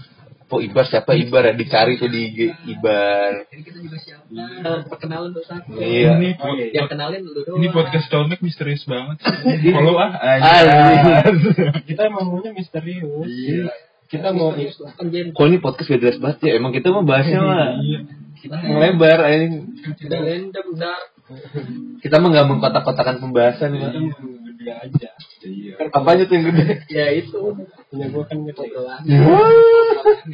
Oh, 0.48 0.64
Ibar 0.64 0.88
siapa 0.88 1.12
Ibar 1.12 1.44
ya? 1.44 1.52
Dicari 1.52 2.00
tuh 2.00 2.08
di 2.08 2.32
IG 2.32 2.40
Ibar. 2.72 3.52
Ini 3.52 3.62
kita 3.62 3.80
juga 3.84 3.98
siapa? 4.00 4.88
Perkenalan 4.88 5.36
tuh 5.36 5.44
satu. 5.44 5.76
Iya. 5.76 6.16
Ini, 6.16 6.30
Oh. 6.40 6.56
Yang 6.56 6.88
kenalin 6.88 7.22
lu 7.22 7.36
doang. 7.36 7.60
ini 7.60 7.68
podcast 7.68 8.08
Colmek 8.08 8.40
misterius 8.40 8.88
banget. 8.88 9.20
Follow 9.76 10.00
ah. 10.00 10.16
Kita 11.84 12.02
emang 12.08 12.32
maunya 12.32 12.52
misterius 12.52 13.28
Iya. 13.28 13.76
kita 14.08 14.32
mau. 14.32 14.56
Kok 14.56 15.46
ini 15.46 15.58
podcast 15.60 15.88
gak 15.92 16.00
jelas 16.00 16.18
banget 16.18 16.40
ya? 16.48 16.52
Emang 16.56 16.72
kita 16.72 16.96
mau 16.96 17.04
bahasnya 17.04 17.44
mah 17.44 17.76
Iya. 17.78 18.00
Kita 18.38 18.56
melebar 18.64 19.20
anjing. 19.28 19.54
udah 20.00 20.20
random 20.24 20.68
dark. 20.80 21.06
Kita 22.00 22.16
mah 22.18 22.30
gak 22.32 22.48
mengkotak-kotakan 22.48 23.16
pembahasan, 23.20 23.76
Pak. 23.76 23.92
Gede 24.68 24.74
aja 24.76 25.12
Iya. 25.48 25.80
Apa 25.96 26.18
aja 26.18 26.28
tuh 26.28 26.34
yang 26.34 26.50
gede? 26.52 26.66
Ya 26.92 27.08
itu. 27.14 27.40
punya 27.88 28.10
gue 28.12 28.24
kan 28.26 28.38
gede 28.44 28.68
Kelas. 28.68 29.00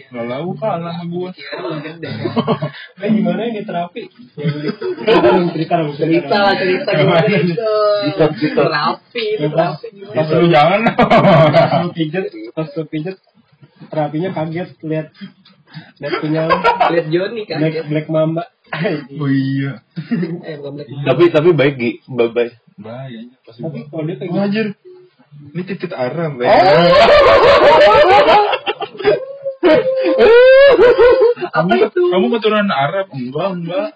Gak 0.10 0.26
lau 0.26 0.56
kalah 0.58 0.96
sama 0.96 1.12
gua. 1.12 1.30
Lu 1.36 1.69
gede. 1.84 2.10
kan 2.98 3.10
gimana 3.19 3.41
ini 3.52 3.62
terapi 3.62 4.10
cerita 4.34 5.28
dong 5.30 5.52
cerita 5.54 5.76
Cerita 6.02 6.38
lah 6.39 6.54
cerita 6.58 6.89
gimana 6.98 7.28
itu. 7.30 7.52
Gitu, 8.10 8.26
gitu. 8.41 8.58
Terapi 8.58 9.24
terapi 9.38 9.88
gimana? 9.93 10.17
Pas 10.17 10.28
lu 10.34 10.46
jangan. 10.50 10.80
pas 10.98 11.80
lu 11.84 11.89
pijet 11.93 12.26
pas 12.56 12.67
lu 12.74 12.84
pijet 12.89 13.17
terapinya 13.91 14.30
kaget 14.34 14.69
lihat 14.82 15.08
lihat 16.00 16.13
punya 16.24 16.41
lu 16.50 16.58
Lihat 16.96 17.08
Joni 17.12 17.43
kan. 17.46 17.60
black 17.62 17.76
black 17.91 18.08
mamba 18.10 18.43
Oh 19.22 19.30
iya. 19.30 19.86
Eh. 20.41 20.58
Tapi 21.06 21.24
tapi 21.30 21.50
baik 21.54 21.76
Gi, 21.78 21.91
bye-bye. 22.10 22.62
Bahayanya 22.75 23.36
pas 23.41 23.53
tapi 23.53 23.79
kalau 23.86 24.03
dia 24.03 24.15
kayak 24.15 24.29
Oh, 24.29 24.36
gitu 24.36 24.43
anjir. 24.43 24.67
Ini 25.33 25.62
titik 25.65 25.91
Arab 25.91 26.38
ya. 26.38 26.49
Apa 31.53 31.71
itu? 31.77 32.01
Kamu 32.09 32.25
keturunan 32.31 32.69
Arab? 32.69 33.07
Enggak, 33.12 33.49
enggak. 33.53 33.89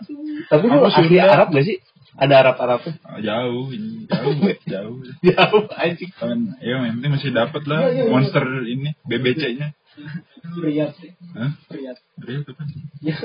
Tapi 0.47 0.63
lu 0.65 0.77
Aku 0.79 0.87
asli. 0.87 1.17
Arab 1.17 1.47
gak 1.49 1.65
sih? 1.65 1.77
Ada 2.17 2.33
Arab-Arabnya? 2.41 2.93
Ah, 3.05 3.21
Jauh, 3.21 3.69
ini 3.69 4.09
jauh, 4.09 4.33
jauh. 4.73 4.97
Jauh 5.21 5.63
anjing. 5.71 6.09
Kan, 6.11 6.57
ya 6.57 6.81
yang 6.81 6.97
penting 6.97 7.11
masih 7.13 7.29
dapat 7.29 7.61
lah 7.69 7.85
monster 8.09 8.41
ini 8.63 8.97
BBC-nya. 9.05 9.77
Riyad 10.57 10.93
sih 10.95 11.09
Hah? 11.33 11.57
Riyad 11.67 11.97
Iya, 12.21 12.37
tuh 12.45 12.53
kan. 12.53 12.67
ya 13.01 13.17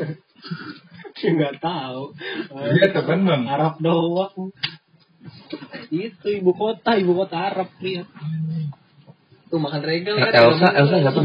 dia 1.12 1.28
nggak 1.36 1.60
tahu 1.60 2.16
Riyad 2.50 2.90
kapan, 2.92 3.20
Bang? 3.22 3.42
Arab 3.44 3.74
doang 3.78 4.50
itu 5.92 6.26
ibu 6.32 6.50
kota 6.52 6.96
ibu 6.96 7.12
kota 7.14 7.36
Arab 7.38 7.68
Riyad 7.78 8.08
Tuh 9.52 9.60
makan 9.60 9.84
regal 9.84 10.16
kan. 10.16 10.32
Elsa, 10.32 10.68
Elsa 10.72 10.96
siapa? 10.98 11.20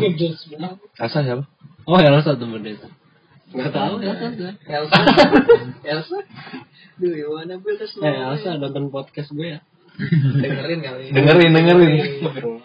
Elsa 1.00 1.20
siapa? 1.24 1.44
oh 1.88 1.96
Elsa 1.98 2.36
temen 2.36 2.60
itu 2.62 2.88
nggak 3.48 3.72
tahu 3.72 4.04
ya, 4.04 4.12
Elsa 4.12 4.28
gue 4.36 4.52
Elsa. 4.76 5.00
Elsa. 5.88 6.18
Duh, 7.00 7.14
you 7.16 7.32
wanna 7.32 7.56
build 7.56 7.80
a 7.80 7.88
eh 7.88 8.16
Elsa 8.28 8.60
nonton 8.60 8.92
podcast 8.92 9.32
gue 9.32 9.56
ya 9.56 9.62
Dengerin 9.98 10.86
kali. 10.86 11.10
Dengerin, 11.10 11.58
dengerin. 11.58 11.90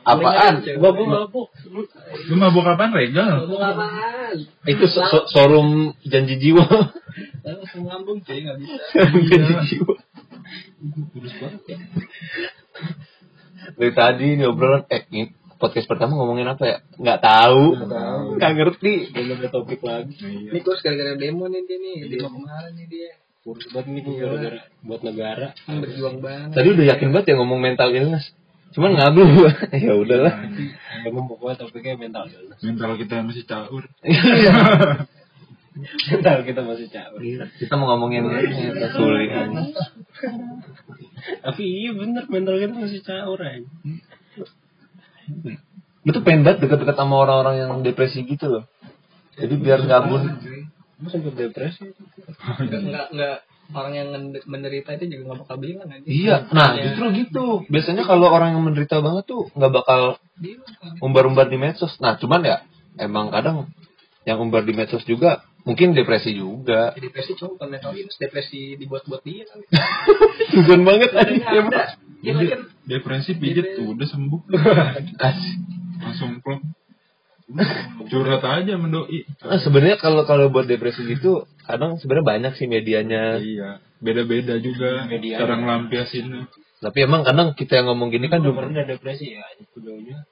Apaan? 0.04 0.60
gua 0.76 0.90
gua 0.92 1.06
mabuk 1.24 1.48
Lu 2.28 2.36
mabuk 2.36 2.60
kapan, 2.60 2.92
Regal? 2.92 3.48
Ngomong 3.48 3.62
apaan? 3.64 4.36
Itu 4.68 4.84
so- 4.84 5.24
showroom 5.32 5.96
janji 6.04 6.36
jiwa. 6.36 6.60
langsung 7.40 7.88
ngambung 7.88 8.20
cuy 8.20 8.36
nggak 8.36 8.56
bisa 8.60 8.84
janji 9.32 9.64
jiwa. 9.70 9.94
Dari 13.78 13.92
tadi 13.94 14.34
ini 14.34 14.42
obrolan 14.42 14.82
eh 14.90 15.06
ini 15.14 15.30
podcast 15.54 15.86
pertama 15.86 16.18
ngomongin 16.18 16.50
apa 16.50 16.64
ya? 16.66 16.76
Nggak 16.98 17.20
tahu. 17.22 17.64
Nggak 18.34 18.52
ngerti. 18.58 19.14
belum 19.14 19.38
ada 19.38 19.48
topik 19.54 19.78
lagi 19.86 20.18
Ini 20.18 20.58
kurs 20.66 20.82
gara-gara 20.82 21.14
demo 21.14 21.46
nih 21.46 21.62
dia 21.70 21.78
nih. 21.78 22.10
Demo 22.10 22.34
kemarin 22.34 22.74
nih 22.74 22.86
dia. 22.90 23.10
kurus 23.42 23.66
banget 23.74 24.06
nih 24.06 24.22
gara-gara 24.22 24.70
buat 24.86 25.02
negara 25.02 25.50
berjuang 25.66 26.22
banget 26.22 26.54
Tadi 26.54 26.68
udah 26.78 26.86
yakin 26.94 27.10
banget 27.10 27.26
ya 27.30 27.34
ngomong 27.38 27.58
mental 27.62 27.90
illness. 27.90 28.34
Cuman 28.74 28.98
ngablu 28.98 29.22
gua. 29.38 29.50
ya 29.86 29.94
udahlah. 29.94 30.34
emang 31.06 31.26
pokoknya 31.30 31.62
topiknya 31.62 31.94
mental 31.98 32.26
illness 32.26 32.58
Mental 32.58 32.98
kita 32.98 33.22
masih 33.22 33.46
caur. 33.46 33.86
mental 35.72 36.36
kita 36.44 36.60
masih 36.60 36.86
caur 36.92 37.20
Kita 37.56 37.74
mau 37.80 37.86
ngomongin 37.96 38.28
ini 38.28 38.76
sulit. 38.92 39.30
tapi 41.40 41.62
iya 41.64 41.90
bener 41.96 42.28
mental 42.28 42.60
kita 42.60 42.74
masih 42.76 43.00
caur 43.00 43.40
aja 43.40 43.64
pengen 46.32 46.42
banget 46.42 46.66
deket-deket 46.66 46.96
sama 46.98 47.14
orang-orang 47.22 47.54
yang 47.62 47.70
depresi 47.86 48.26
gitu 48.26 48.50
loh. 48.50 48.64
Jadi 49.38 49.54
biar 49.54 49.86
gabun. 49.86 50.34
gue 51.02 51.10
sempet 51.10 51.34
depresi? 51.34 51.94
Nggak 52.58 53.06
nggak. 53.14 53.38
Orang 53.72 53.94
yang 53.96 54.12
menderita 54.44 54.92
itu 55.00 55.08
juga 55.08 55.32
nggak 55.32 55.38
bakal 55.46 55.56
bilang 55.56 55.88
aja 55.88 56.04
Iya, 56.04 56.36
nah 56.52 56.76
justru 56.76 57.04
gitu. 57.24 57.46
Biasanya 57.72 58.04
kalau 58.04 58.28
orang 58.28 58.58
yang 58.58 58.62
menderita 58.68 59.00
banget 59.00 59.24
tuh 59.24 59.48
nggak 59.56 59.72
bakal 59.72 60.20
umbar-umbar 61.00 61.48
di 61.48 61.56
medsos. 61.56 61.96
Nah, 62.02 62.20
cuman 62.20 62.42
ya 62.44 62.56
emang 63.00 63.32
kadang 63.32 63.72
yang 64.22 64.38
umbar 64.38 64.62
di 64.62 64.72
medsos 64.74 65.02
juga 65.02 65.42
mungkin 65.62 65.94
depresi 65.94 66.34
juga. 66.34 66.94
depresi 66.98 67.38
cuma 67.38 67.54
bukan 67.54 67.68
mental 67.70 67.92
illness 67.94 68.18
depresi 68.18 68.74
dibuat-buat 68.78 69.22
dia 69.22 69.46
Tujuan 70.58 70.82
banget 70.82 71.10
aja. 71.14 71.44
ada 71.62 71.82
ya 72.22 72.32
kan 72.34 72.60
Depresi 72.82 73.38
pijit 73.38 73.78
tuh 73.78 73.90
udah 73.94 74.06
sembuh. 74.10 74.40
Langsung 76.02 76.42
plong. 76.42 76.62
Curhat 78.10 78.42
aja 78.42 78.74
mendoi. 78.74 79.22
Nah, 79.44 79.60
sebenarnya 79.60 80.00
kalau 80.00 80.24
kalau 80.26 80.48
buat 80.50 80.66
depresi 80.66 81.04
gitu 81.06 81.46
kadang 81.62 81.98
sebenarnya 82.02 82.26
banyak 82.26 82.52
sih 82.58 82.66
medianya. 82.66 83.38
Iya. 83.38 83.70
Beda-beda 84.02 84.58
juga 84.58 85.06
Media. 85.06 85.38
cara 85.38 85.54
ngelampiasinnya. 85.62 86.50
Tapi 86.82 86.98
emang 87.06 87.22
kadang 87.22 87.54
kita 87.54 87.78
yang 87.78 87.94
ngomong 87.94 88.10
gini 88.10 88.26
kan 88.26 88.42
belum 88.42 88.58
pernah 88.58 88.82
depresi 88.82 89.38
ya 89.38 89.46
ujungnya 89.78 90.26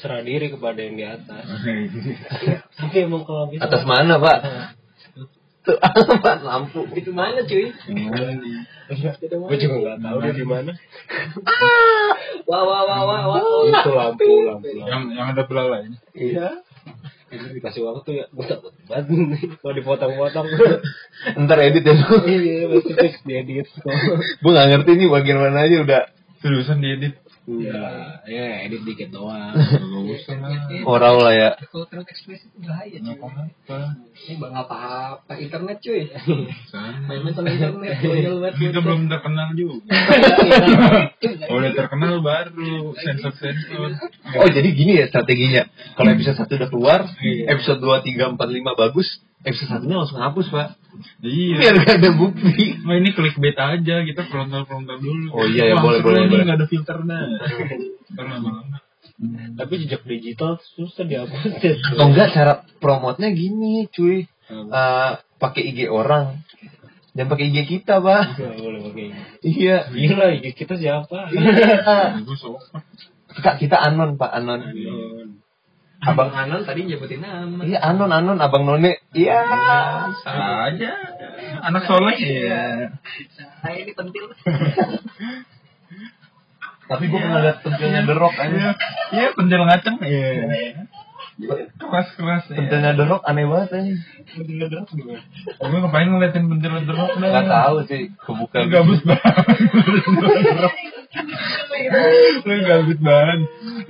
berserah 0.00 0.24
diri 0.24 0.48
kepada 0.48 0.80
yang 0.80 0.96
di 0.96 1.04
atas 1.04 1.44
tapi 2.80 2.96
emang 3.04 3.28
kalau 3.28 3.52
bisa 3.52 3.68
atas 3.68 3.84
mana 3.84 4.16
pak? 4.16 4.38
Tuh 5.60 5.76
apa 5.76 6.40
lampu? 6.40 6.88
itu 6.96 7.12
mana 7.12 7.44
cuy 7.44 7.68
gue 7.68 9.56
juga 9.60 9.76
nggak 9.76 9.98
tahu 10.00 10.16
dia 10.24 10.32
di 10.32 10.46
mana 10.48 10.72
wah 12.48 12.62
wah 12.64 12.80
wah 12.88 13.00
wah 13.04 13.22
wah 13.28 13.40
itu 13.68 13.92
lampu 13.92 14.24
lampu 14.48 14.72
yang 14.72 15.12
yang 15.12 15.36
ada 15.36 15.44
belalainya. 15.44 16.00
Iya. 16.16 16.64
ini 17.28 17.60
dikasih 17.60 17.84
waktu 17.84 18.24
ya 18.24 18.32
gue 18.32 18.46
takut 18.48 18.72
banget 18.88 19.12
nih 19.12 19.52
kalau 19.60 19.74
dipotong-potong 19.76 20.48
Ntar 21.44 21.60
edit 21.60 21.84
ya. 21.84 21.92
iya 22.24 22.64
pasti 22.72 22.92
fix 22.96 23.14
diedit 23.28 23.68
Gue 24.40 24.50
nggak 24.56 24.68
ngerti 24.72 24.90
nih 24.96 25.08
bagian 25.12 25.44
mana 25.44 25.68
aja 25.68 25.76
udah. 25.84 26.02
Seriusan 26.40 26.80
diedit. 26.80 27.19
Enggak, 27.48 28.22
ya 28.28 28.44
edit 28.68 28.82
dikit 28.84 29.08
doang. 29.10 29.56
Lah. 30.30 30.84
Orang 30.86 31.16
lah 31.18 31.32
ya. 31.34 31.50
kalau 31.72 31.88
terlalu 31.88 32.06
eksplisit 32.12 32.52
bahaya 32.60 33.00
cuy 33.00 33.16
Apa? 33.16 33.96
ini 34.20 34.34
bang 34.36 34.54
apa 34.54 34.76
apa 35.16 35.32
internet 35.40 35.80
cuy 35.80 36.06
main-main 37.08 37.32
sama 37.34 37.48
internet 37.50 38.52
Kita 38.60 38.78
belum 38.84 39.08
terkenal 39.08 39.48
juga. 39.56 39.80
Kalau 41.20 41.58
udah 41.58 41.72
terkenal 41.74 42.14
baru 42.20 42.94
sensor-sensor. 42.94 43.90
Oh 44.36 44.48
jadi 44.48 44.68
gini 44.70 45.00
ya 45.00 45.06
strateginya. 45.08 45.66
Kalau 45.96 46.10
episode 46.12 46.36
1 46.38 46.58
udah 46.60 46.68
keluar, 46.70 47.00
Iya. 47.20 47.56
episode 47.56 47.80
2, 47.80 48.04
3, 48.04 48.36
4, 48.36 48.38
5 48.38 48.72
bagus, 48.76 49.08
episode 49.40 49.68
satunya 49.72 49.96
langsung 49.96 50.20
hapus 50.20 50.46
pak. 50.52 50.76
Iya. 51.24 51.56
Biar 51.60 51.74
gak 51.80 51.96
ada 52.02 52.10
bukti. 52.12 52.76
Nah 52.84 52.94
ini 53.00 53.10
clickbait 53.16 53.56
aja, 53.56 53.96
kita 54.04 54.22
frontal-frontal 54.28 55.00
dulu. 55.00 55.32
Oh 55.32 55.46
iya, 55.48 55.72
ya, 55.72 55.76
boleh, 55.80 56.04
boleh, 56.04 56.28
ini 56.28 56.34
boleh. 56.36 56.44
nggak 56.44 56.58
ada 56.60 56.66
filternya. 56.68 57.20
Ntar 58.12 58.26
lama-lama. 58.26 58.78
Tapi 59.56 59.72
jejak 59.84 60.04
digital 60.04 60.60
susah 60.76 61.04
dihapus. 61.04 61.60
Atau 61.92 62.06
enggak 62.08 62.32
cara 62.32 62.64
promotnya 62.80 63.32
gini 63.32 63.88
cuy. 63.92 64.28
Eh, 64.50 65.10
pakai 65.40 65.62
IG 65.72 65.88
orang. 65.88 66.40
Jangan 67.16 67.28
pakai 67.32 67.44
IG 67.52 67.58
kita 67.68 68.00
pak. 68.00 68.22
Nggak 68.36 68.54
boleh 68.60 68.80
pakai. 68.84 69.06
Iya. 69.44 69.76
Gila, 69.88 70.24
IG 70.36 70.46
kita 70.56 70.74
siapa? 70.76 71.32
Sopan. 72.36 72.84
Kak 73.40 73.56
kita 73.62 73.78
anon 73.78 74.20
pak 74.20 74.30
anon. 74.36 74.60
abang 76.00 76.32
Anon 76.32 76.64
tadi 76.64 76.88
nyebutin 76.88 77.20
nama 77.20 77.60
Iya 77.60 77.76
anon 77.92 78.08
anon 78.08 78.40
abang 78.40 78.64
none. 78.64 78.99
Iya. 79.10 79.40
Salah 80.22 80.70
aja. 80.70 80.90
Anak 81.66 81.82
soleh. 81.86 82.14
Iya. 82.14 82.94
saya 83.60 83.76
ini 83.82 83.92
pentil 83.92 84.30
Tapi 86.90 87.04
gue 87.06 87.18
pernah 87.22 87.38
liat 87.42 87.58
pentilnya 87.62 88.02
The 88.06 88.14
Rock 88.14 88.34
Iya. 88.34 88.46
aja. 88.46 88.68
Iya, 89.10 89.26
pentil 89.34 89.60
ngaceng. 89.66 89.96
Iya. 90.02 90.30
Keras-keras. 91.74 92.42
Iya. 92.50 92.56
Pentilnya 92.58 92.90
The 92.94 93.04
Rock 93.06 93.22
aneh 93.26 93.46
banget 93.46 93.70
aja. 93.78 93.94
Gue 95.58 95.78
ngapain 95.82 96.06
ngeliatin 96.06 96.46
pentil 96.46 96.72
derok 96.86 97.10
dah. 97.18 97.30
Gak 97.30 97.46
tahu 97.50 97.76
sih 97.90 98.02
kebuka. 98.14 98.62
Lu 98.62 98.68
gabut 98.70 99.00
banget. 99.02 99.34
Lu 102.46 102.54
gabut 102.62 102.98
banget. 103.02 103.38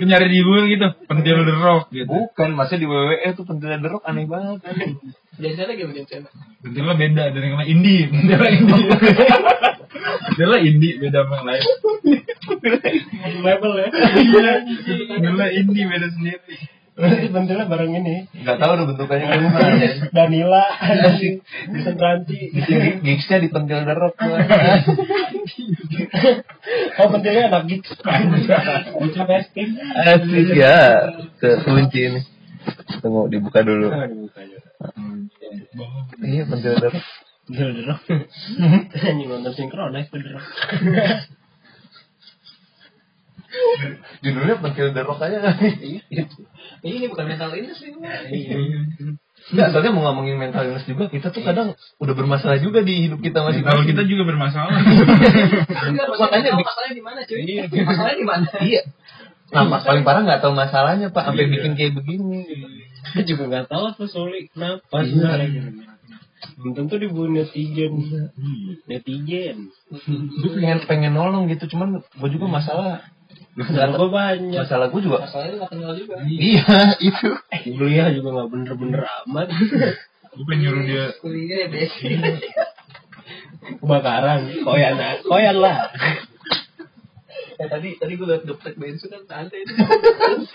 Lu 0.01 0.03
nyari 0.09 0.27
di 0.33 0.41
Google 0.41 0.67
gitu, 0.73 0.89
pentil 1.05 1.45
derok 1.45 1.93
gitu. 1.93 2.09
Bukan, 2.09 2.49
masih 2.57 2.81
di 2.81 2.87
WWE 2.89 3.29
tuh 3.37 3.45
pentilnya 3.45 3.77
The 3.77 3.89
Rock 3.93 4.05
aneh 4.09 4.25
banget. 4.25 4.65
jadi 5.41 5.53
saya 5.57 5.67
lagi 5.73 5.85
channel 6.09 6.33
Pentilnya 6.65 6.95
beda 6.97 7.25
dari 7.33 7.47
yang 7.49 7.59
lain. 7.61 7.69
Indie, 7.69 8.03
pentilnya 8.09 8.51
indie. 8.57 8.89
pentilnya 10.33 10.59
indie 10.65 10.93
beda 10.97 11.19
sama 11.25 11.35
yang 11.37 11.47
lain. 11.49 11.65
Label 13.45 13.73
ya. 13.77 13.89
Iya, 14.17 14.53
pentilnya 15.13 15.49
indie 15.53 15.85
beda 15.85 16.07
sendiri. 16.09 16.80
Berarti 16.97 17.27
bentuknya 17.33 17.65
bareng 17.65 17.93
ini. 17.97 18.29
Gak 18.45 18.59
tahu 18.61 18.71
udah 18.77 18.87
bentukannya 18.93 19.27
gimana. 19.31 19.89
Danila, 20.13 20.65
Vincent 21.71 21.99
Ranti. 22.01 22.53
Gigsnya 23.01 23.39
di 23.41 23.49
pentil 23.49 23.87
tuh. 23.87 24.13
Oh 27.01 27.07
bentuknya 27.09 27.49
anak 27.49 27.71
gigs. 27.71 27.91
Bisa 27.95 29.23
casting. 29.25 29.71
Asik 29.97 30.49
ya. 30.53 31.09
Kekunci 31.41 32.01
ini. 32.05 32.21
Tunggu 33.01 33.33
dibuka 33.33 33.65
dulu. 33.65 33.89
Aja. 33.89 34.59
Iya 36.21 36.43
pentil 36.45 36.75
Rock. 36.77 36.95
Gila 37.51 37.73
derok. 37.75 38.01
Ini 38.95 39.23
nonton 39.27 39.53
sinkronis 39.57 40.07
tuh 40.13 40.23
derok. 40.23 40.45
Judulnya 44.21 44.57
pentil 44.59 44.95
The 44.95 45.03
Rock 45.03 45.21
aja 45.21 45.39
kan. 45.43 45.55
ini 46.81 47.07
bukan 47.11 47.25
mental 47.27 47.51
illness 47.51 47.83
ini 47.83 47.99
Enggak, 49.51 49.73
soalnya 49.73 49.91
mau 49.91 50.05
ngomongin 50.07 50.37
mental 50.37 50.69
illness 50.69 50.85
juga, 50.85 51.09
kita 51.09 51.33
tuh 51.33 51.41
kadang 51.41 51.73
udah 51.97 52.15
bermasalah 52.15 52.61
juga 52.61 52.85
di 52.85 53.09
hidup 53.09 53.19
kita 53.19 53.41
masih 53.41 53.65
Kalau 53.65 53.83
kita 53.83 54.05
juga 54.05 54.23
bermasalah. 54.29 54.71
Enggak, 55.91 56.07
masalahnya 56.07 56.53
di 56.93 57.03
mana 57.03 57.21
cuy 57.25 57.43
masalahnya 57.83 58.17
di 58.17 58.27
mana 58.29 58.47
Iya. 58.61 58.83
Nah, 59.51 59.67
mas- 59.67 59.83
paling 59.83 60.07
parah 60.07 60.23
nggak 60.23 60.41
tahu 60.41 60.55
masalahnya 60.55 61.11
pak, 61.11 61.27
sampai 61.27 61.51
bikin 61.51 61.75
kayak 61.75 61.99
begini. 61.99 62.47
Kita 63.11 63.23
juga 63.27 63.43
nggak 63.51 63.67
tahu 63.67 63.83
apa 63.91 64.05
sulit 64.07 64.47
kenapa 64.55 65.03
Iya. 65.03 65.11
sebenarnya. 65.11 65.63
Belum 66.55 66.73
tentu 66.73 66.95
dibuat 66.97 67.29
netizen. 67.29 67.93
Netizen. 68.87 69.57
Gue 70.39 70.51
pengen 70.55 70.79
pengen 70.87 71.13
nolong 71.13 71.51
gitu, 71.51 71.67
cuman 71.67 71.99
gue 72.01 72.29
juga 72.31 72.47
masalah. 72.47 73.03
Masalah 73.61 73.93
gue 73.93 74.09
banyak. 74.09 74.61
Masalah 74.65 74.87
gue 74.89 75.01
juga. 75.05 75.19
masalahnya 75.21 75.55
nggak 75.61 75.71
kenal 75.77 75.93
juga 75.93 76.15
Iya 76.25 76.77
itu. 77.13 77.29
Kuliah 77.77 78.09
juga 78.17 78.29
nggak 78.41 78.49
bener-bener 78.49 79.01
amat. 79.25 79.49
Gue 80.31 80.47
pengen 80.47 80.63
nyuruh 80.63 80.83
dia 80.87 81.05
kuliah 81.19 81.67
ya 81.67 81.69
besi 81.69 82.07
Kebakaran. 83.83 84.41
Koyan, 84.63 84.95
koyan 85.27 85.57
lah. 85.59 85.91
Eh, 87.61 87.69
tadi 87.69 87.99
tadi 88.01 88.13
gue 88.17 88.25
liat 88.25 88.49
dokter 88.49 88.73
bensu 88.73 89.05
kan 89.13 89.21
santai 89.29 89.61
itu 89.69 89.75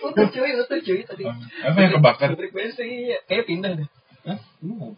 utuh 0.02 0.26
cuy 0.26 0.52
utuh 0.58 0.80
cuy 0.82 1.06
tadi 1.06 1.22
apa 1.62 1.78
yang 1.78 2.02
kebakar? 2.02 2.34
dokter 2.34 2.50
bensu 2.50 2.82
iya 2.82 3.22
kayak 3.30 3.46
pindah 3.46 3.78
deh 3.78 3.86
Hah? 4.26 4.42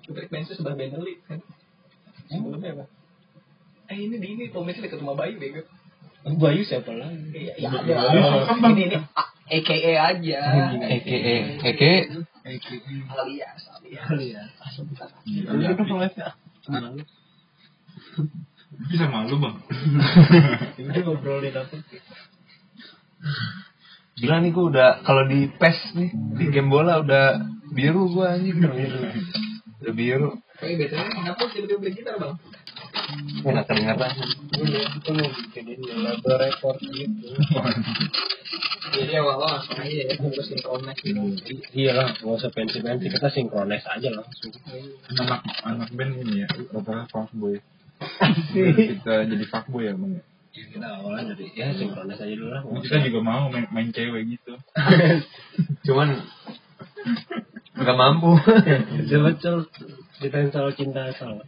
dokter 0.07 0.23
bensu 0.31 0.55
sebelah 0.55 0.79
Benelli 0.79 1.19
kan 1.27 1.43
sebelumnya 2.31 2.79
apa 2.79 2.85
eh 3.91 3.97
ini 3.99 4.15
di 4.23 4.27
ini 4.39 4.43
Tom 4.55 4.63
Bensu 4.63 4.79
dekat 4.79 5.03
rumah 5.03 5.19
Bayu 5.19 5.35
bego 5.35 5.67
Bayu 6.25 6.61
siapa 6.63 6.91
lagi? 6.91 7.17
iya 7.35 7.53
iya 7.57 7.69
ada 7.71 8.57
ini 8.73 8.83
ini 8.89 8.97
A- 9.15 9.31
AKA 9.47 9.93
aja 9.95 10.39
Eke 10.91 11.17
Eke. 11.61 11.91
alias 13.07 13.61
alias 13.79 14.05
Alias. 14.07 14.51
Iya, 15.27 15.47
Bisa 18.87 19.05
malu 19.07 19.35
bang. 19.39 19.55
Udah 20.83 21.01
ngobrolin 21.01 21.55
apa? 21.55 21.75
Gila 24.17 24.35
nih 24.41 24.51
gue 24.51 24.65
udah 24.67 24.89
kalau 25.05 25.23
di 25.25 25.47
PES 25.47 25.79
nih 25.95 26.09
di 26.35 26.45
game 26.49 26.67
bola 26.67 26.99
udah 26.99 27.39
biru 27.71 28.09
gue 28.11 28.25
anjing 28.25 28.57
udah 28.59 28.73
biru. 28.73 28.99
Udah 29.79 29.93
biru. 29.93 30.29
Kayak 30.57 30.75
biasanya 30.81 31.09
kenapa 31.13 31.41
tiba-tiba 31.53 31.79
beli 31.79 31.91
gitar 31.95 32.15
bang? 32.17 32.33
Enak 33.47 33.63
kedengeran. 33.65 34.11
Udah, 34.57 34.83
itu 34.99 35.09
mau 35.15 35.29
bikin 35.31 35.65
ini 35.71 35.91
label 35.95 36.35
record 36.37 36.77
gitu. 36.83 37.27
Jadi 38.87 39.13
awal-awal 39.19 39.59
langsung 39.59 39.77
aja 39.79 39.93
ya, 39.93 40.15
terus 40.15 40.47
sinkronis 40.47 40.97
gitu. 40.99 41.21
Iya 41.75 41.91
lah, 41.93 42.07
nggak 42.17 42.35
usah 42.39 42.51
pensi-pensi, 42.51 43.05
kita 43.11 43.27
sinkronis 43.31 43.83
aja 43.83 44.09
langsung. 44.11 44.51
anak 45.17 45.41
anak 45.63 45.89
band 45.95 46.13
ini 46.23 46.43
ya 46.43 46.47
rata 46.71 47.07
fuckboy 47.11 47.59
kita 48.91 49.13
jadi 49.27 49.45
fuckboy 49.47 49.87
ya 49.87 49.93
bang 49.95 50.13
ya 50.19 50.23
Ya, 50.57 50.65
kita 50.73 50.87
awalnya 50.89 51.37
dari 51.37 51.53
ya 51.53 51.69
sinkronis 51.69 52.17
aja 52.17 52.33
dulu 52.33 52.49
lah. 52.49 52.61
nggak 52.65 52.81
kita 52.89 52.97
juga 53.05 53.19
mau 53.21 53.45
main, 53.53 53.69
main 53.69 53.89
cewek 53.93 54.25
gitu 54.25 54.57
Cuman 55.85 56.17
nggak 57.77 57.97
mampu. 57.97 58.33
Betul 59.05 59.19
betul. 59.29 59.86
Yang 60.17 60.49
selalu 60.49 60.71
cinta 60.73 61.01
salah. 61.13 61.45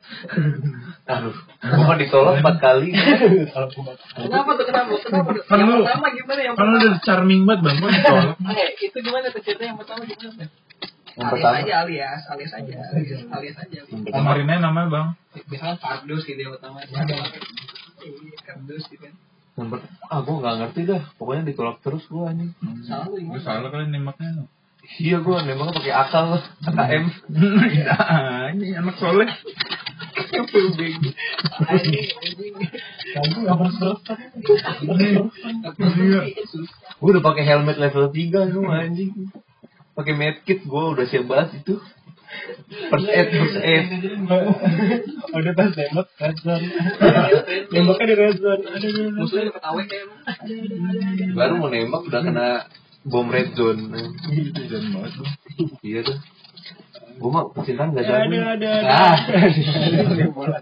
Aduh, 1.09 1.33
gua 1.57 1.83
mah 1.89 1.97
ditolak 1.97 2.37
empat 2.37 2.55
kali. 2.61 2.93
Kenapa 2.93 4.49
tuh 4.53 4.65
kenapa? 4.69 4.93
Kenapa? 5.01 5.31
tuh? 5.33 5.43
Yang 5.49 5.69
pertama 5.81 6.07
gimana 6.13 6.39
yang 6.45 6.53
pertama? 6.53 6.77
udah 6.77 6.93
charming 7.01 7.41
banget 7.49 7.59
bang 7.65 7.75
kok 7.81 7.89
ditolak 7.97 8.27
Eh, 8.53 8.69
itu 8.77 8.97
gimana 9.01 9.25
tuh 9.33 9.41
cerita 9.41 9.63
yang 9.65 9.77
pertama 9.81 10.01
gimana? 10.05 10.45
Yang 11.17 11.25
alias 11.25 11.33
pertama. 11.33 11.57
aja 11.59 11.73
alias, 11.83 12.21
alias 12.29 12.51
aja, 12.53 12.75
alias 13.33 13.57
aja. 13.57 13.79
kemarin 13.89 14.45
aja 14.47 14.61
namanya 14.61 14.87
bang 14.87 15.07
Misalkan 15.49 15.77
kardus 15.81 16.21
gitu 16.29 16.39
yang 16.39 16.53
pertama. 16.53 16.77
Iya, 16.85 18.37
kardus 18.45 18.83
gitu 18.87 19.01
kan. 19.03 19.15
Yang 19.57 19.67
per- 19.75 19.89
ah 20.07 20.19
gua 20.23 20.35
nggak 20.39 20.55
ngerti 20.61 20.81
dah. 20.87 21.01
Pokoknya 21.17 21.43
ditolak 21.49 21.77
terus 21.83 22.05
gua 22.07 22.31
nih. 22.31 22.53
Salah 22.85 23.09
lu 23.09 23.17
Gue 23.17 23.41
salah 23.41 23.67
kali 23.67 23.89
nembaknya 23.89 24.45
Iya 24.97 25.21
gua 25.21 25.45
nembaknya 25.45 25.77
pakai 25.77 25.93
akal 25.93 26.25
AKM. 26.65 27.05
ya 27.77 27.95
ini 28.57 28.73
anak 28.73 28.97
soleh. 28.97 29.29
Iya. 34.89 36.21
Gua 36.97 37.09
udah 37.13 37.23
pakai 37.23 37.43
helmet 37.45 37.77
level 37.77 38.09
3 38.09 38.49
lu 38.49 38.65
anjing. 38.65 39.13
Pakai 39.93 40.13
medkit 40.17 40.65
gua 40.65 40.97
udah 40.97 41.05
siap 41.05 41.29
banget 41.29 41.61
itu. 41.61 41.77
First 42.89 43.09
aid, 43.09 43.29
first 43.33 43.57
aid. 43.61 43.85
Udah 45.33 45.53
pas 45.53 45.69
nembak 45.73 46.07
red 46.17 46.37
zone. 46.41 46.65
Nembaknya 47.73 48.05
di 48.05 48.15
red 48.17 48.37
zone. 48.37 48.63
Musuhnya 49.17 49.53
ketawa 49.53 49.81
kayak 49.85 50.05
Baru 51.33 51.53
mau 51.61 51.69
nembak 51.69 52.05
udah 52.05 52.21
kena 52.21 52.47
bom 53.05 53.27
red 53.27 53.51
zone. 53.53 53.81
banget 53.89 55.11
bang 55.15 55.29
Iya 55.81 55.99
tuh. 56.03 56.17
Gua 57.19 57.29
mah 57.29 57.43
percintaan 57.51 57.91
gak 57.91 58.07
Ada, 58.07 58.15
jamin. 58.23 58.39
ada, 58.39 58.71
Ah, 58.87 59.15
bola. 60.31 60.57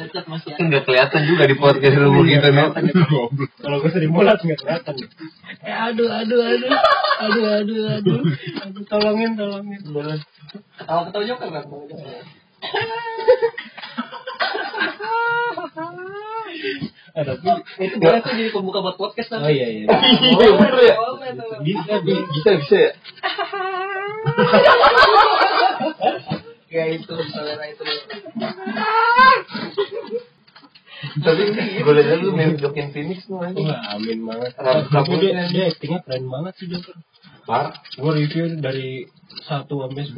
tetap 0.00 0.24
masih 0.26 0.50
kan 0.56 0.64
gak 0.66 0.84
kelihatan 0.84 1.20
juga 1.22 1.44
di 1.44 1.54
podcast 1.54 1.94
lu 1.94 2.08
begitu 2.16 2.48
no. 2.48 2.72
goblok 2.72 3.52
Kalau 3.60 3.76
gue 3.78 3.90
sering 3.92 4.10
bola 4.10 4.32
nggak 4.34 4.58
kelihatan. 4.58 4.94
Eh, 5.60 5.76
aduh, 5.76 6.08
aduh, 6.08 6.40
aduh, 6.40 6.72
aduh, 7.20 7.44
aduh, 7.52 7.84
aduh, 8.64 8.84
tolongin, 8.88 9.36
tolongin. 9.36 9.80
ketawa 10.80 11.00
ketawa 11.04 11.24
joker 11.28 11.48
kan? 11.52 11.64
Eh, 17.10 17.24
tapi 17.26 17.42
Itu 17.82 17.96
boleh 17.98 18.20
tuh 18.22 18.32
jadi 18.32 18.50
pembuka 18.54 18.78
buat 18.80 18.94
podcast 18.94 19.34
Oh 19.34 19.42
tapi. 19.42 19.58
iya 19.58 19.66
iya. 19.66 19.86
Iya 19.90 20.50
bener 20.54 20.78
ya. 20.78 20.94
Boleh 20.94 21.30
tuh. 21.34 21.58
Bisa, 21.66 21.94
bisa. 22.06 22.22
Bisa 22.30 22.50
bisa 22.62 22.76
ya. 22.78 22.90
Ya 26.70 26.84
itu 26.94 27.14
selera 27.34 27.64
itu. 27.66 27.82
Tapi 31.00 31.42
gue 31.82 31.92
liat 31.96 32.20
lu 32.22 32.30
main 32.30 32.54
Jokin 32.54 32.94
Phoenix 32.94 33.26
tuh 33.26 33.42
anjing. 33.42 33.66
Wah, 33.66 33.98
amin 33.98 34.18
banget. 34.22 34.52
Rambut 34.54 34.92
Tapi 34.94 35.12
dia, 35.18 35.32
dia 35.50 35.64
actingnya 35.66 36.00
keren 36.06 36.30
banget 36.30 36.52
sih 36.62 36.66
Joker. 36.70 36.94
Parah. 37.42 37.74
Gue 37.98 38.12
review 38.14 38.54
dari 38.62 39.08
1 39.30 39.66
sampai 39.66 40.04
10, 40.04 40.14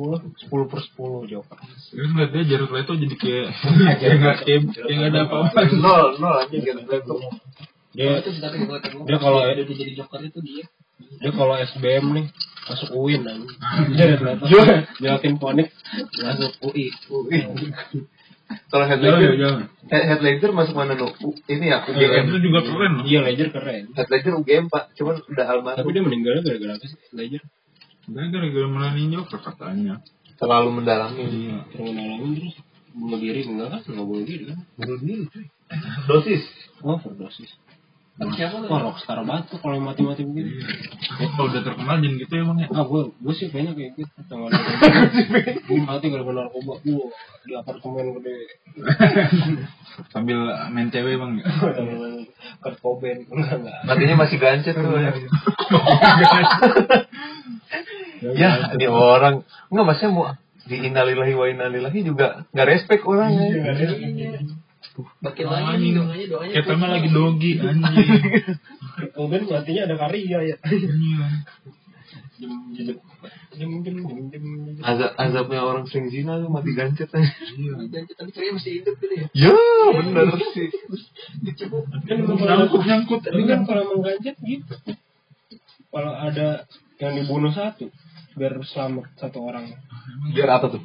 10 0.49 0.71
per 0.71 0.81
10 0.81 1.31
Joker. 1.31 1.59
Terus 1.93 2.09
ngeliat 2.11 2.31
dia 2.31 2.43
Jared 2.47 2.71
Leto 2.71 2.93
jadi 2.95 3.15
kayak 3.15 3.49
kayak 4.01 4.15
nggak 4.19 4.37
kayak 4.43 4.61
nggak 4.89 5.11
ada 5.11 5.21
apa-apa. 5.27 5.59
Nol 5.75 6.05
nol 6.17 6.37
gitu. 6.49 6.71
Dia 7.93 8.19
itu 8.19 8.31
sih 8.33 8.41
tapi 8.41 8.57
gue 8.63 8.79
tengok. 8.79 9.05
Dia 9.05 9.17
kalau- 9.17 9.45
udah 9.45 9.65
jadi 9.69 9.93
joker 9.95 10.21
itu 10.23 10.39
dia. 10.41 10.65
dia 11.21 11.31
kalau 11.31 11.55
SBM 11.55 12.05
nih 12.15 12.27
masuk 12.63 12.89
UIN 12.95 13.21
aja. 13.23 13.47
Dia 13.93 14.05
lihat 14.17 14.39
Joaquin 14.97 15.35
Phoenix 15.37 15.69
masuk 16.15 16.53
UI. 16.63 16.89
Kalau 18.69 18.85
head 18.85 19.01
ledger, 19.01 19.33
head, 19.89 20.21
ledger 20.21 20.51
masuk 20.53 20.77
mana? 20.77 20.93
U- 20.95 21.41
Ini 21.49 21.65
ya 21.73 21.79
Itu 21.83 21.97
UGM. 21.97 22.37
juga 22.39 22.61
keren. 22.63 22.93
Iya, 23.01 23.25
Ledger 23.25 23.49
keren. 23.49 23.85
Head 23.97 24.09
ledger 24.09 24.33
UGM 24.37 24.69
pak, 24.69 24.93
cuman 24.93 25.25
udah 25.25 25.45
Tapi 25.47 25.53
almarhum. 25.57 25.89
dia 25.89 26.03
meninggalnya 26.05 26.43
gara-gara 26.45 26.73
apa 26.77 26.85
sih? 26.85 26.99
Ledger. 27.13 27.41
Dia 28.13 28.29
gara-gara 28.29 28.69
melani 28.69 29.03
Joker 29.09 29.41
katanya. 29.41 29.95
Terlalu 30.37 30.69
mendalami. 30.83 31.23
Iya. 31.25 31.59
Terus 31.73 31.89
ngalamin 31.93 32.31
terus 32.37 32.55
bunuh 32.93 33.19
diri 33.21 33.41
enggak 33.49 33.69
kan? 33.73 33.81
Enggak 33.89 34.07
bunuh 34.07 34.25
diri 34.29 34.45
kan? 34.53 34.59
Bunuh 34.77 34.99
diri 35.01 35.23
cuy. 35.33 35.47
Dosis. 36.05 36.43
Oh, 36.85 37.01
overdosis. 37.01 37.53
Siapa 38.13 38.61
lu? 38.61 38.69
Wah, 38.69 38.93
rockstar 38.93 39.25
banget 39.25 39.49
tuh 39.49 39.59
kalau 39.65 39.81
mati-mati 39.81 40.21
begini. 40.29 40.61
Eh, 40.61 41.29
Kalau 41.33 41.49
udah 41.49 41.65
terkenal 41.65 41.97
jangan 41.97 42.21
gitu 42.21 42.33
ya 42.37 42.45
bang 42.45 42.59
ya. 42.61 42.69
Ah, 42.69 42.85
gue, 42.85 43.03
gue 43.09 43.33
sih 43.35 43.49
kayaknya 43.49 43.73
kayak 43.73 43.91
gitu. 43.97 44.13
Sama 44.29 44.53
gue 44.53 45.79
mati 45.81 46.07
gara-gara 46.13 46.45
narkoba. 46.45 46.77
Gue 46.85 47.09
di 47.49 47.53
apartemen 47.57 48.13
gede. 48.21 48.37
Sambil 50.13 50.39
main 50.77 50.93
cewek 50.93 51.17
bang 51.17 51.41
ya. 51.41 51.45
Kurt 52.63 52.77
Cobain. 52.85 53.25
Enggak, 53.33 53.65
enggak. 53.65 53.81
Matinya 53.89 54.15
masih 54.29 54.37
gancet 54.37 54.77
tuh. 54.77 54.93
ya, 58.35 58.73
ini 58.79 58.87
orang. 58.87 59.43
Enggak 59.69 59.87
maksudnya 59.91 60.11
mau 60.15 60.27
di 60.63 60.77
innalillahi 60.79 61.35
wa 61.35 61.47
innalillahi 61.51 62.01
juga 62.07 62.47
nggak 62.55 62.69
respect 62.71 63.03
orang 63.03 63.35
ya. 63.35 63.47
Makin 65.25 65.47
lagi 65.49 65.89
doanya 65.97 66.27
doanya. 66.29 66.55
Kita 66.61 66.73
mah 66.77 66.91
lagi 66.93 67.09
dogi 67.09 67.53
anjing. 67.59 68.09
Cobain 69.17 69.43
matinya 69.49 69.83
ada 69.89 69.97
karya 69.97 70.39
ya. 70.53 70.57
Iya. 70.61 71.27
Azab 74.83 75.13
azabnya 75.15 75.61
orang 75.63 75.85
sering 75.87 76.11
zina 76.11 76.41
tuh 76.43 76.51
mati 76.51 76.75
gancet 76.75 77.09
aja. 77.15 77.31
Dan 77.89 78.05
tapi 78.05 78.31
ceria 78.35 78.53
masih 78.53 78.73
hidup 78.83 78.95
gitu 78.99 79.15
ya. 79.15 79.27
Ya, 79.33 79.55
bener 79.97 80.27
sih. 80.53 80.69
Kan 82.09 82.19
Nyangkut 82.27 82.83
nyangkut. 82.83 83.21
Tapi 83.23 83.43
kan 83.47 83.61
kalau 83.65 83.81
emang 83.87 84.01
ganjet 84.03 84.37
gitu. 84.43 84.75
Kalau 85.93 86.13
ada 86.17 86.65
yang 86.99 87.13
dibunuh 87.21 87.53
satu, 87.53 87.93
biar 88.33 88.55
selamat 88.63 89.07
satu 89.17 89.39
orang. 89.43 89.69
Biar 90.33 90.49
apa 90.51 90.67
tuh? 90.71 90.83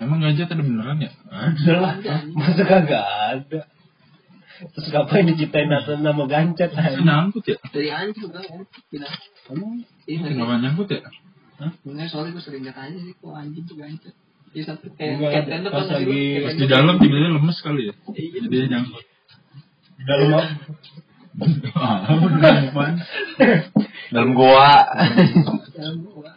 Emang 0.00 0.18
gajah 0.18 0.48
ada 0.48 0.56
beneran 0.56 0.98
ya? 0.98 1.10
Ada 1.28 1.72
lah, 1.76 1.92
masa 2.32 2.62
kagak 2.64 3.04
ada. 3.04 3.60
Terus 4.60 4.88
ngapain 4.92 5.24
diciptain 5.24 5.72
atas 5.72 6.00
nama 6.00 6.24
gancet 6.24 6.72
aja? 6.72 7.00
nyangkut 7.00 7.44
ya? 7.48 7.56
Dari 7.68 7.88
anjing 7.88 8.28
kan. 8.28 8.44
Bilang. 8.92 9.14
Emang 9.48 9.72
Iya. 10.04 10.26
Kenapa 10.32 10.56
nyangkut 10.56 10.88
ya? 10.88 11.00
Sebenarnya 11.80 12.08
soalnya 12.08 12.30
gue 12.36 12.42
sering 12.44 12.62
lihat 12.64 12.76
aja 12.76 12.96
sih 12.96 13.12
kok 13.12 13.32
anjing 13.32 13.64
tuh 13.64 13.76
gancet. 13.76 14.14
Iya 14.50 14.62
satu 14.66 14.90
kayak 14.96 15.12
Enggak, 15.16 15.30
kayak 15.30 15.46
tender 15.46 15.70
pas 15.70 15.84
kan 15.86 15.94
lagi- 16.00 16.42
Pas 16.42 16.54
di 16.56 16.66
dalam 16.66 16.94
tiba-tiba 16.98 17.30
lemes 17.36 17.58
kali 17.60 17.82
ya. 17.88 17.94
Iya. 18.16 18.28
Jadi 18.40 18.46
dia 18.48 18.64
nyangkut. 18.68 19.04
di 19.96 20.02
dalam 20.04 20.28
apa? 20.32 20.44
Dalam 24.10 24.30
goa. 24.34 24.72
Dalam 25.72 25.96
gua. 26.04 26.32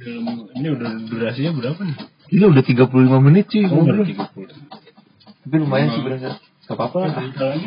Dalam 0.00 0.48
ini 0.56 0.68
udah 0.72 0.90
durasinya 1.12 1.52
berapa 1.52 1.80
nih? 1.84 1.96
Ini 2.32 2.44
udah 2.48 2.64
35 2.64 3.20
menit 3.20 3.46
sih. 3.52 3.68
Oh, 3.68 3.84
udah 3.84 4.00
ngobrol. 4.00 4.06
30. 4.08 5.44
Tapi 5.44 5.56
lumayan 5.60 5.88
sih 5.92 6.00
berasa. 6.00 6.40
Gak 6.40 6.76
apa-apa 6.78 6.98
lah. 7.04 7.12
Berita 7.20 7.44
lagi, 7.50 7.66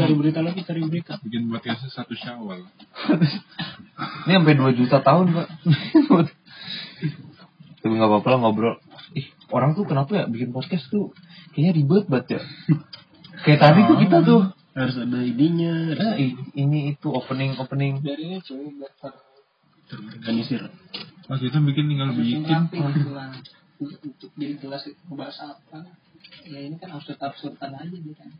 cari 0.00 0.14
berita 0.16 0.40
lagi, 0.42 0.60
cari 0.66 0.80
berita. 0.82 1.12
Bikin 1.22 1.46
podcastnya 1.46 1.92
satu 1.94 2.16
syawal. 2.18 2.66
Ini 4.26 4.32
sampai 4.34 4.54
2 4.56 4.80
juta 4.82 4.98
tahun, 4.98 5.26
Pak. 5.30 5.48
Tapi 7.84 7.92
gak 7.94 8.10
apa-apa 8.10 8.28
lah 8.34 8.38
ngobrol. 8.42 8.74
Ih, 9.14 9.30
orang 9.54 9.78
tuh 9.78 9.86
kenapa 9.86 10.10
ya 10.16 10.24
bikin 10.26 10.50
podcast 10.50 10.90
tuh 10.90 11.14
kayaknya 11.54 11.72
ribet 11.78 12.04
banget 12.10 12.26
ya. 12.34 12.40
Kayak 13.46 13.60
tadi 13.62 13.80
tuh 13.86 13.96
kita 14.00 14.18
tuh. 14.26 14.42
Harus 14.70 14.96
ada 14.96 15.18
ininya, 15.22 15.92
harus 15.92 16.02
Nah, 16.02 16.16
ini 16.54 16.94
itu 16.94 17.08
opening 17.10 17.58
opening. 17.58 18.00
Dari 18.02 18.38
cuy 18.42 18.70
biar 18.74 18.92
terorganisir. 19.90 20.70
Pas 21.30 21.38
kita 21.38 21.62
bikin 21.62 21.86
tinggal 21.86 22.10
bikin. 22.10 22.42
Untuk 23.78 24.30
jadi 24.34 24.54
kelas 24.58 24.82
ngebahas 25.06 25.54
apa. 25.54 25.86
Ya 26.42 26.58
ini 26.66 26.74
kan 26.76 26.98
absurd-absurdan 26.98 27.70
aja 27.70 27.86
gitu 27.86 28.12
kan. 28.18 28.30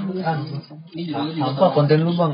Juga 0.00 0.36
Apa 1.40 1.72
konten 1.72 2.04
lu 2.04 2.12
bang? 2.12 2.32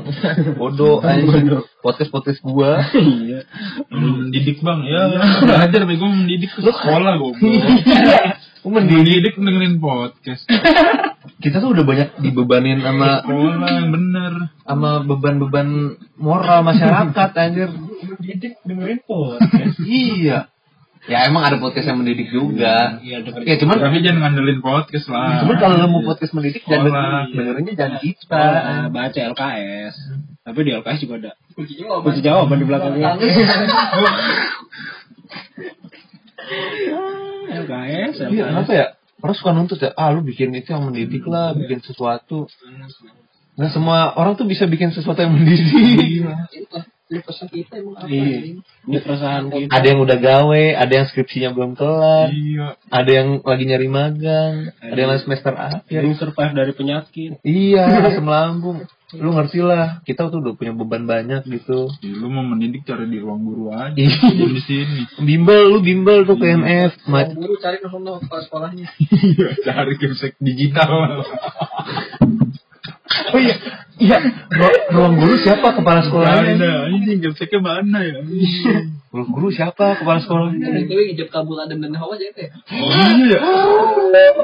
Bodoh, 0.55 0.99
anjing. 1.07 1.59
Podcast 1.79 2.11
podcast 2.11 2.39
gua. 2.41 2.79
Iya. 2.97 3.43
mendidik 3.91 4.63
bang 4.63 4.79
ya 4.87 5.01
belajar 5.43 5.83
bego 5.83 6.07
mendidik 6.07 6.51
ke 6.51 6.63
sekolah 6.63 7.19
Lu 7.19 7.35
mendidik. 7.35 8.63
mendidik 8.63 9.33
dengerin 9.35 9.77
podcast 9.79 10.47
Kita 11.37 11.57
tuh 11.57 11.71
udah 11.71 11.83
banyak 11.83 12.09
dibebanin 12.19 12.79
sama 12.79 13.21
sekolah 13.21 13.69
yang 13.69 13.89
bener 13.89 14.33
sama 14.61 15.01
beban-beban 15.01 15.67
moral 16.15 16.61
masyarakat 16.61 17.29
anjir. 17.41 17.69
Didik 18.17 18.57
dengerin 18.63 18.99
podcast. 19.07 19.77
iya. 19.81 20.47
Ya 21.07 21.23
emang 21.23 21.39
ada 21.39 21.55
podcast 21.55 21.87
yang 21.87 22.03
mendidik 22.03 22.27
juga. 22.27 22.99
Iya 22.99 23.23
dengerin. 23.23 23.47
Ya 23.47 23.55
cuman 23.57 23.77
tapi 23.79 24.01
jangan 24.01 24.19
ngandelin 24.27 24.59
podcast 24.59 25.07
lah 25.07 25.39
cuman 25.39 25.55
kalau 25.55 25.75
lu 25.77 25.87
mau 25.87 26.03
podcast 26.03 26.33
mendidik 26.33 26.63
jangan 26.63 26.91
Sekolah. 26.91 27.23
dengerinnya 27.31 27.73
jangan 27.73 27.95
kita. 27.99 28.43
Baca 28.91 29.19
LKS. 29.31 29.95
Tapi 30.43 30.59
di 30.61 30.71
LKS 30.73 30.99
juga 31.01 31.15
ada 31.17 31.31
Kunci 31.51 31.73
jawaban. 31.75 32.03
kunci 32.05 32.21
jawaban 32.21 32.57
di 32.57 32.65
belakangnya. 32.65 33.07
LKS, 37.47 38.13
Iya, 38.27 38.45
kenapa 38.47 38.71
ya? 38.71 38.87
Orang 39.17 39.35
suka 39.35 39.49
nuntut 39.53 39.81
ya, 39.81 39.91
ah 39.97 40.13
lu 40.13 40.21
bikin 40.21 40.53
itu 40.53 40.69
yang 40.69 40.85
mendidik 40.85 41.25
lah, 41.25 41.57
bikin 41.57 41.81
sesuatu. 41.81 42.45
Nggak 43.57 43.71
semua 43.73 44.13
orang 44.13 44.37
tuh 44.37 44.45
bisa 44.45 44.69
bikin 44.69 44.93
sesuatu 44.93 45.17
yang 45.25 45.33
mendidik. 45.33 46.21
Itu 46.53 46.77
ini 47.07 47.23
pesan 47.23 47.47
kita 47.47 47.79
emang 47.79 47.95
apa? 48.03 48.11
Iya. 48.11 48.99
keresahan 48.99 49.47
kita. 49.47 49.71
Ada 49.71 49.85
yang 49.95 49.99
udah 50.03 50.17
gawe, 50.19 50.63
ada 50.75 50.91
yang 50.91 51.05
skripsinya 51.07 51.49
belum 51.55 51.79
kelar, 51.79 52.27
iya 52.35 52.75
ada 52.91 53.11
yang 53.11 53.39
lagi 53.47 53.63
nyari 53.63 53.87
magang, 53.87 54.75
ada 54.75 54.97
yang 54.99 55.09
lagi 55.15 55.23
semester 55.23 55.55
akhir. 55.55 56.03
Yang 56.03 56.19
survive 56.19 56.51
dari 56.51 56.73
penyakit. 56.75 57.39
Iya, 57.47 57.83
asam 58.11 58.27
lambung. 58.27 58.83
Lu 59.15 59.31
ngerti 59.31 59.63
lah, 59.63 60.03
kita 60.03 60.27
tuh 60.27 60.43
udah 60.43 60.59
punya 60.59 60.75
beban 60.75 61.07
banyak 61.07 61.47
gitu. 61.47 61.87
Ya, 62.03 62.11
lu 62.11 62.27
mau 62.27 62.43
mendidik 62.43 62.83
cari 62.83 63.07
di 63.07 63.23
ruang 63.23 63.39
guru 63.39 63.71
aja 63.71 63.95
Iya. 63.95 64.11
Jangan 64.11 64.51
di 64.51 64.61
sini 64.67 65.01
Bimbel, 65.23 65.63
lu 65.71 65.79
bimbel 65.79 66.27
tuh 66.27 66.35
ke 66.35 66.51
MF. 66.51 67.07
Ma- 67.07 67.23
Mau 67.23 67.39
guru 67.39 67.55
cari 67.55 67.79
ke 67.79 67.87
kepala 67.87 68.19
sekolahnya. 68.43 68.87
iya 68.99 69.47
cari 69.63 69.95
gamesek 69.95 70.35
digital 70.43 70.91
Oh 73.27 73.39
iya, 73.39 73.55
iya. 73.97 74.17
Ru- 74.49 74.83
ruang 74.89 75.13
guru 75.15 75.35
siapa 75.37 75.73
kepala 75.73 76.01
sekolahnya? 76.01 76.53
ada 76.53 76.71
ini 76.87 77.17
gameseknya 77.17 77.59
mana 77.59 77.99
ya 77.99 78.19
Ruang 79.07 79.29
guru 79.29 79.47
siapa 79.49 79.95
kepala 79.95 80.19
sekolahnya? 80.19 80.83
Itu 80.83 80.93
hijab 80.93 81.29
kabul 81.29 81.57
Adam 81.57 81.79
dan 81.79 81.93
Hawa 81.93 82.15
aja 82.15 82.27
ya. 82.27 82.49
oh 82.69 83.09
iya 83.17 83.39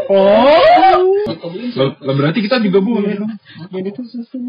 Oh. 0.09 1.27
Kabulin 1.33 1.67
sih. 1.67 1.77
lah 1.77 1.95
lah 1.97 2.13
berarti 2.13 2.39
kita 2.39 2.59
juga 2.59 2.79
boleh 2.79 3.15
dong 3.15 3.31
Jadi 3.69 3.89
tuh 3.91 4.05
susah. 4.05 4.39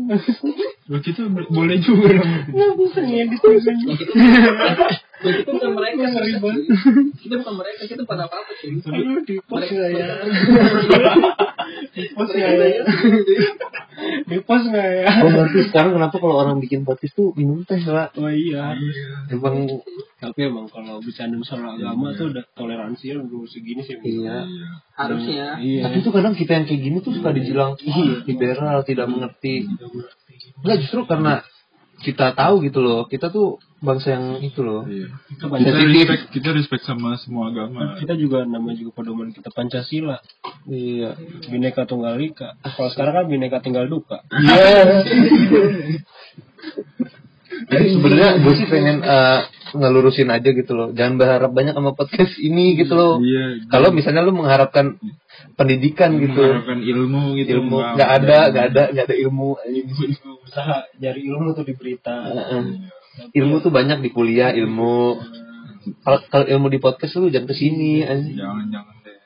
Lah, 0.84 1.00
kita 1.00 1.22
bo- 1.26 1.48
boleh 1.48 1.78
juga 1.78 2.08
dong 2.12 2.30
Nggak 2.48 2.70
bisa 2.76 3.00
ngedit 3.00 3.40
juga. 3.40 3.70
Ya, 3.70 3.94
kita, 3.94 4.12
kita 5.24 5.50
bukan 5.56 5.72
mereka 5.72 6.04
Ngeri 6.12 6.32
banget. 6.38 6.64
Kita 7.16 7.34
bukan 7.40 7.54
mereka, 7.56 7.80
kita 7.88 8.00
bukan 8.04 8.20
apa-apa 8.28 8.50
cuy. 8.60 8.70
Aduh, 8.84 9.20
di 9.24 9.36
post 9.40 9.68
nggak 9.72 9.90
ya? 9.96 10.06
Di 11.94 12.02
Mereka 12.10 12.32
nggak 12.34 12.52
ya? 12.52 12.58
bayar. 12.60 12.84
Di 14.28 14.38
post 14.44 14.64
nggak 14.68 14.88
ya? 14.90 15.06
Gue 15.22 15.30
ngerti 15.32 15.60
sekarang 15.70 15.92
kenapa 15.96 16.16
kalau 16.18 16.36
orang 16.36 16.56
bikin 16.60 16.82
podcast 16.84 17.14
tuh 17.16 17.32
minum 17.38 17.62
teh 17.64 17.80
lah. 17.86 18.10
Oh 18.18 18.28
iya. 18.28 18.74
Emang 19.30 19.66
Tapi 20.18 20.40
emang 20.48 20.66
kalau 20.72 21.00
bercanda 21.04 21.36
soal 21.44 21.76
agama 21.76 22.16
tuh 22.16 22.32
udah 22.32 22.44
toleransi 22.56 23.04
ya 23.12 23.16
udah 23.20 23.44
segini 23.48 23.82
sih. 23.84 23.96
iya. 24.04 24.44
Harusnya. 24.96 25.60
Iya. 25.60 25.88
Tapi 25.88 25.96
tuh 26.04 26.12
kadang 26.12 26.34
kita 26.36 26.52
yang 26.58 26.66
kayak 26.68 26.80
gini 26.80 26.96
tuh 27.00 27.12
suka 27.16 27.30
dibilang 27.32 27.76
liberal, 28.28 28.80
tidak 28.84 29.06
mengerti. 29.08 29.68
Enggak 30.64 30.76
justru 30.84 31.04
karena 31.06 31.44
kita 32.02 32.34
tahu 32.34 32.64
gitu 32.66 32.82
loh, 32.82 33.06
kita 33.06 33.30
tuh 33.30 33.62
bangsa 33.84 34.16
yang 34.16 34.40
itu 34.40 34.60
loh. 34.64 34.88
Iya. 34.88 35.12
Kita 35.28 35.44
Pancasila. 35.52 35.84
respect 35.84 36.24
kita 36.32 36.48
respect 36.56 36.82
sama 36.88 37.20
semua 37.20 37.52
agama 37.52 38.00
Kita 38.00 38.16
juga 38.16 38.42
namanya 38.48 38.80
juga 38.80 38.96
pedoman 38.96 39.30
kita 39.30 39.52
Pancasila. 39.52 40.18
Iya. 40.64 41.14
Bineka 41.52 41.84
Tunggal 41.84 42.16
Ika. 42.18 42.56
Kalau 42.64 42.90
sekarang 42.90 43.12
kan 43.14 43.26
Bineka 43.28 43.60
Tunggal 43.60 43.86
Duka. 43.92 44.24
Iya. 44.32 45.04
Jadi 47.64 47.86
sebenarnya 47.96 48.30
gue 48.42 48.54
sih 48.58 48.66
pengen 48.66 48.98
eh, 49.00 49.40
ngelurusin 49.74 50.30
aja 50.30 50.50
gitu 50.50 50.72
loh. 50.74 50.88
Jangan 50.94 51.14
berharap 51.18 51.50
banyak 51.50 51.74
sama 51.74 51.92
podcast 51.94 52.34
ini 52.38 52.78
gitu 52.78 52.94
loh. 52.94 53.14
iya 53.22 53.62
Kalau 53.70 53.90
misalnya 53.90 54.22
lu 54.26 54.34
mengharapkan 54.34 54.98
pendidikan 55.58 56.18
gitu, 56.18 56.38
mengharapkan 56.38 56.80
ilmu 56.82 57.38
gitu 57.38 57.58
ilmu 57.58 57.78
nggak 57.98 58.10
ada, 58.22 58.38
nggak 58.50 58.64
ada, 58.74 58.82
nggak 58.94 59.04
ada 59.10 59.16
ilmu. 59.18 59.58
Usaha 60.46 60.76
cari 60.94 61.20
ilmu 61.26 61.48
tuh 61.54 61.64
di 61.66 61.74
berita. 61.74 62.14
Heeh. 62.30 62.62
Ilmu 63.14 63.62
tuh 63.62 63.70
banyak 63.70 64.02
di 64.02 64.10
kuliah, 64.10 64.50
ilmu. 64.50 65.20
Kalau 66.02 66.18
kalau 66.32 66.46
ilmu 66.48 66.66
di 66.72 66.80
podcast 66.80 67.14
lu 67.20 67.28
jangan 67.28 67.48
ke 67.50 67.54
sini. 67.56 68.02
anjing. 68.02 68.40
jangan 68.40 68.66
jangan 68.72 68.94
deh 69.04 69.18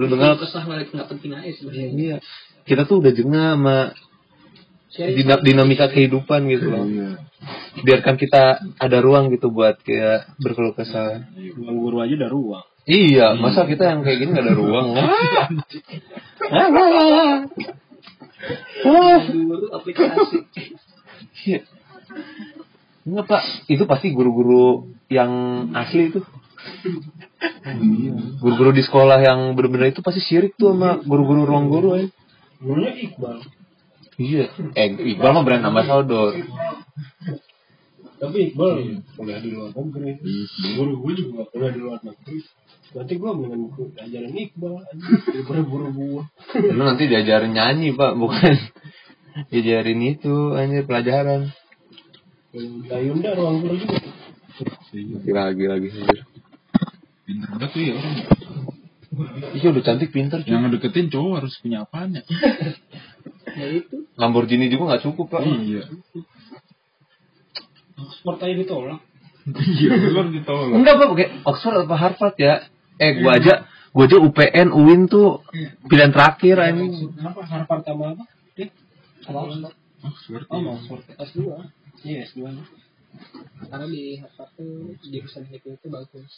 Lu 0.00 0.08
dengar? 0.08 0.40
Kesah 0.40 0.64
balik 0.64 0.88
nggak 0.96 1.08
penting 1.12 1.36
aja 1.36 1.50
sebenarnya. 1.60 1.88
Iya. 1.92 2.16
Kita 2.64 2.88
tuh 2.88 3.04
udah 3.04 3.12
jengah 3.12 3.48
sama 3.56 3.76
dina- 4.96 5.44
dinamika 5.44 5.86
kehidupan 5.92 6.48
gitu 6.48 6.72
loh. 6.72 6.84
Biarkan 7.84 8.16
kita 8.16 8.58
ada 8.80 8.98
ruang 9.00 9.30
gitu 9.32 9.52
buat 9.52 9.78
kayak 9.84 10.40
berkeluh 10.40 10.74
kesah. 10.74 11.28
Ruang 11.56 11.76
guru 11.78 12.00
aja 12.00 12.14
udah 12.16 12.30
ruang. 12.32 12.66
Iya, 12.88 13.36
masa 13.36 13.68
kita 13.68 13.92
yang 13.92 14.00
kayak 14.00 14.18
gini 14.24 14.30
gak 14.34 14.44
ada 14.50 14.56
ruang? 14.56 14.96
guru 19.30 19.66
aplikasi. 19.76 20.48
Iya. 23.00 23.08
Enggak 23.08 23.24
pak, 23.32 23.42
itu 23.72 23.84
pasti 23.88 24.12
guru-guru 24.12 24.92
yang 25.08 25.32
asli 25.72 26.12
itu. 26.12 26.20
Guru-guru 28.40 28.70
di 28.76 28.84
sekolah 28.84 29.24
yang 29.24 29.56
bener-bener 29.56 29.96
itu 29.96 30.04
pasti 30.04 30.20
syirik 30.20 30.56
tuh 30.60 30.76
sama 30.76 31.00
guru-guru 31.00 31.48
ruang 31.48 31.72
guru 31.72 31.96
ya. 31.96 32.06
Gurunya 32.60 32.92
Iqbal. 32.92 33.40
Iya. 34.20 34.52
Eh, 34.76 35.16
Iqbal 35.16 35.32
mah 35.32 35.44
brand 35.48 35.64
ambassador. 35.64 36.36
Tapi 38.20 38.52
Iqbal 38.52 39.00
kuliah 39.16 39.40
di 39.40 39.48
luar 39.48 39.72
negeri. 39.72 40.20
Guru 40.76 40.92
gue 41.00 41.12
juga 41.24 41.48
kuliah 41.48 41.72
di 41.72 41.80
luar 41.80 42.00
negeri. 42.04 42.36
Nanti 42.90 43.12
gue 43.16 43.30
mendingan 43.32 43.62
guru 43.72 43.84
ajaran 43.96 44.32
Iqbal. 44.36 44.74
Daripada 45.24 45.62
guru 45.64 45.86
gue. 45.88 46.22
Lu 46.68 46.82
nanti 46.84 47.08
diajarin 47.08 47.56
nyanyi 47.56 47.96
pak, 47.96 48.12
bukan 48.20 48.54
diajarin 49.48 50.00
itu 50.04 50.52
anjir 50.52 50.84
pelajaran. 50.84 51.48
Dayunda 52.52 53.30
ruang 53.32 53.56
guru 53.62 53.74
juga. 53.78 53.98
Gila 54.92 55.42
lagi 55.48 55.64
lagi 55.64 55.88
pinter 55.88 56.18
banget 57.54 57.70
tuh 57.70 57.82
ya 57.86 57.94
orang 57.94 58.16
Iya 59.54 59.66
udah 59.70 59.82
cantik 59.82 60.10
pintar 60.10 60.42
cuy. 60.42 60.50
yang 60.50 60.66
ngedeketin 60.66 61.10
cowok 61.10 61.32
harus 61.42 61.54
punya 61.58 61.82
apaan 61.82 62.18
ya 62.18 62.22
Ya 63.58 63.66
itu. 63.70 64.06
Lamborghini 64.14 64.66
juga 64.66 64.94
nggak 64.94 65.02
cukup 65.06 65.26
pak. 65.30 65.42
iya 65.46 65.86
Sport 68.18 68.40
aja 68.40 68.54
ditolak. 68.54 69.00
iya 69.78 69.90
harus 69.94 70.32
ditolak 70.32 70.74
Enggak 70.74 70.94
pak, 70.96 71.06
pakai 71.14 71.28
Oxford 71.44 71.76
atau 71.84 71.96
Harvard 71.96 72.36
ya? 72.36 72.54
Eh 72.96 73.10
gua 73.18 73.32
aja, 73.36 73.54
gua 73.92 74.04
aja 74.04 74.16
UPN, 74.18 74.68
UIN 74.70 75.02
tuh 75.06 75.40
pilihan 75.86 76.10
terakhir 76.10 76.58
anjing. 76.58 77.14
Apa 77.16 77.40
Harvard 77.44 77.82
sama 77.84 78.04
apa? 78.14 78.24
Dia? 78.54 78.68
Sama 79.22 79.38
Oxford. 79.46 79.74
Oxford 80.00 80.44
Oh, 80.48 80.58
iya. 80.58 80.70
Oxford. 80.74 81.02
S2. 81.14 81.38
Iya, 82.00 82.24
S2. 82.26 82.40
Karena 83.66 83.86
di 83.86 84.16
Harvard 84.16 84.50
tuh 84.54 84.94
jurusan 85.02 85.42
itu 85.50 85.68
itu 85.74 85.88
bagus. 85.88 86.32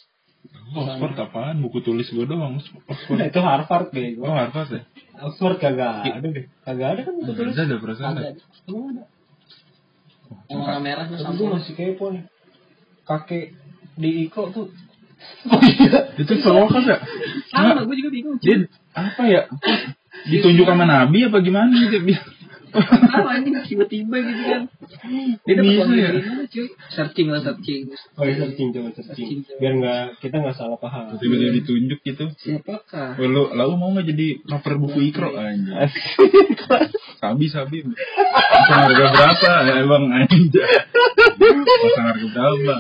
Oxford 0.75 1.15
apaan 1.23 1.63
buku 1.63 1.87
tulis 1.87 2.11
gue 2.11 2.27
doang 2.27 2.59
Oxford 2.59 3.15
Nah, 3.15 3.31
itu 3.31 3.39
Harvard 3.39 3.89
oh 3.89 3.95
bego. 3.95 4.27
Harvard 4.27 4.69
ya 4.75 4.83
Oxford 5.23 5.63
kagak 5.63 6.03
ada 6.03 6.27
deh. 6.27 6.51
Kagak 6.67 6.89
ada 6.99 7.01
kan 7.07 7.15
itu 7.15 7.31
tulis. 7.31 7.55
ada 7.55 7.63
ada 7.63 7.77
perasaan 7.79 8.15
Ada. 8.19 8.31
Emang 8.67 8.87
ada. 8.91 9.05
Yang 10.51 10.59
warna 10.59 10.81
merahnya 10.83 11.15
Tapi 11.15 11.23
sama. 11.23 11.39
gue 11.39 11.49
masih 11.55 11.73
kepo 11.79 12.05
nih. 12.11 12.25
Kakek 13.07 13.45
di 13.95 14.11
Iko 14.27 14.43
tuh 14.51 14.67
itu 16.19 16.35
cowok 16.43 16.69
kan 16.75 16.83
ya 16.83 16.99
Sama, 17.55 17.87
gue 17.87 17.95
juga 17.95 18.11
bingung. 18.11 18.37
dia 18.43 18.67
apa 18.91 19.23
ya 19.31 19.47
ditunjuk 20.27 20.67
sama 20.67 20.83
nabi 20.83 21.23
apa 21.23 21.39
gimana 21.39 21.71
gitu 21.87 22.03
Apa 22.73 23.29
anjing 23.37 23.55
tiba-tiba 23.69 24.17
gitu 24.25 24.43
kan. 24.49 24.63
Dia 25.45 25.55
dapat 25.57 25.65
Bisa 25.69 25.83
uang 25.85 25.91
ya? 25.93 26.11
cuy? 26.49 26.67
Searching 26.89 27.27
lah 27.29 27.41
searching. 27.45 27.83
Oh 28.17 28.25
iya 28.25 28.35
searching 28.41 28.69
coba 28.73 28.89
Searching. 28.97 29.45
Biar 29.61 29.73
nggak 29.77 30.05
kita 30.25 30.37
nggak 30.41 30.57
salah 30.57 30.79
paham. 30.81 31.17
tiba-tiba 31.21 31.53
ditunjuk 31.61 32.01
gitu 32.01 32.25
Siapakah? 32.41 33.21
Oh, 33.21 33.29
lu 33.29 33.43
lalu 33.53 33.73
mau 33.77 33.89
nggak 33.93 34.07
jadi 34.09 34.27
cover 34.49 34.75
buku 34.81 34.99
ikro 35.13 35.37
aja 35.37 35.87
sabi 37.23 37.47
sabi 37.47 37.87
pasang 37.87 38.81
harga 38.83 39.05
berapa 39.15 39.51
ya 39.63 39.75
emang 39.87 40.05
aja 40.11 40.65
pasang 41.39 42.07
harga 42.11 42.27
berapa 42.33 42.75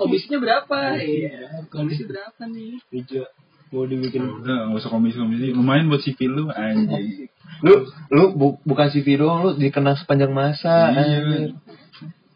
Komisinya 0.00 0.38
berapa? 0.40 0.96
Iya. 0.96 1.68
Komisi 1.68 2.08
berapa 2.08 2.42
nih? 2.48 2.80
Hijau 2.88 3.28
mau 3.70 3.86
dibikin 3.86 4.26
udah 4.42 4.66
nggak 4.66 4.82
usah 4.82 4.90
komisi 4.90 5.14
komisi 5.14 5.54
lumayan 5.54 5.86
buat 5.86 6.02
CV 6.02 6.26
lu 6.26 6.50
anjing 6.50 7.30
Lu 7.60 7.74
lu 8.08 8.24
bu- 8.32 8.60
bukan 8.62 8.88
CV 8.88 9.16
doang, 9.16 9.42
lu 9.42 9.50
dikenang 9.54 9.96
sepanjang 9.96 10.30
masa 10.30 10.90
Iya. 10.90 10.98
anjir. 10.98 11.50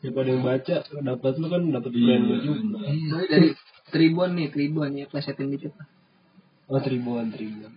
daripada 0.01 0.29
yang 0.29 0.45
baca 0.45 0.75
dapat 0.85 1.33
lu 1.35 1.47
kan 1.49 1.63
dapat 1.67 1.91
Iya. 1.91 2.15
juga 2.21 2.37
Doi 2.85 3.27
dari 3.27 3.49
Tribun 3.87 4.31
nih, 4.35 4.49
Tribun 4.49 4.91
ya, 4.93 5.07
plesetin 5.07 5.49
dikit 5.49 5.73
lah. 5.75 5.89
oh 6.67 6.81
tribuan 6.81 7.29
tribuan 7.29 7.73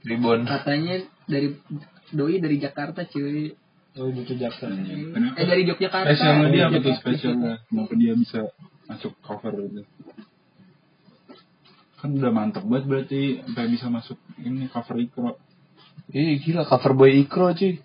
Ribon. 0.00 0.42
Katanya 0.42 0.98
dari 1.24 1.54
Doi 2.08 2.38
dari 2.38 2.56
Jakarta 2.56 3.02
cuy. 3.04 3.54
oh 3.94 4.06
gitu 4.10 4.34
Jakarta 4.34 4.74
Kenapa? 4.74 5.34
Eh 5.34 5.46
dari 5.46 5.62
Yogyakarta. 5.64 6.06
Spesialnya 6.08 6.46
dia 6.48 6.64
apa 6.66 6.78
tuh 6.78 6.94
spesialnya? 6.94 7.54
Kenapa 7.64 7.92
dia 7.94 8.12
bisa 8.14 8.40
masuk 8.86 9.12
cover 9.20 9.54
itu? 9.60 9.82
Kan 11.96 12.14
udah 12.14 12.30
mantep 12.30 12.62
banget 12.62 12.84
berarti 12.86 13.20
sampai 13.42 13.66
bisa 13.68 13.86
masuk 13.88 14.18
ini 14.38 14.66
cover 14.66 14.96
ikro. 14.98 15.34
Ih 16.08 16.40
gila 16.40 16.64
cover 16.64 16.92
boy 16.94 17.12
Ikro 17.18 17.52
cuy. 17.52 17.82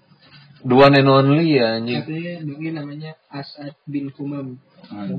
The 0.64 0.72
one 0.72 0.96
and 0.96 1.12
only 1.12 1.60
ya 1.60 1.76
anjing. 1.76 2.08
Katanya 2.08 2.40
Doi 2.40 2.70
namanya 2.72 3.12
Asad 3.28 3.76
bin 3.84 4.16
Kumam 4.16 4.56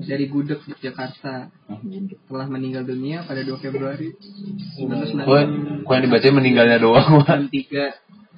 dari 0.03 0.24
Gudeg 0.24 0.64
Yogyakarta. 0.64 1.53
Ah, 1.68 1.78
gunduk. 1.78 2.16
Telah 2.24 2.49
meninggal 2.49 2.88
dunia 2.88 3.20
pada 3.22 3.45
2 3.45 3.53
Februari 3.59 4.09
Kok 4.16 4.88
1993. 5.20 5.84
kok 5.84 5.92
yang 5.92 6.03
dibaca 6.03 6.28
meninggalnya 6.32 6.78
doang 6.80 7.09
Wan. 7.20 7.40
63 7.53 7.92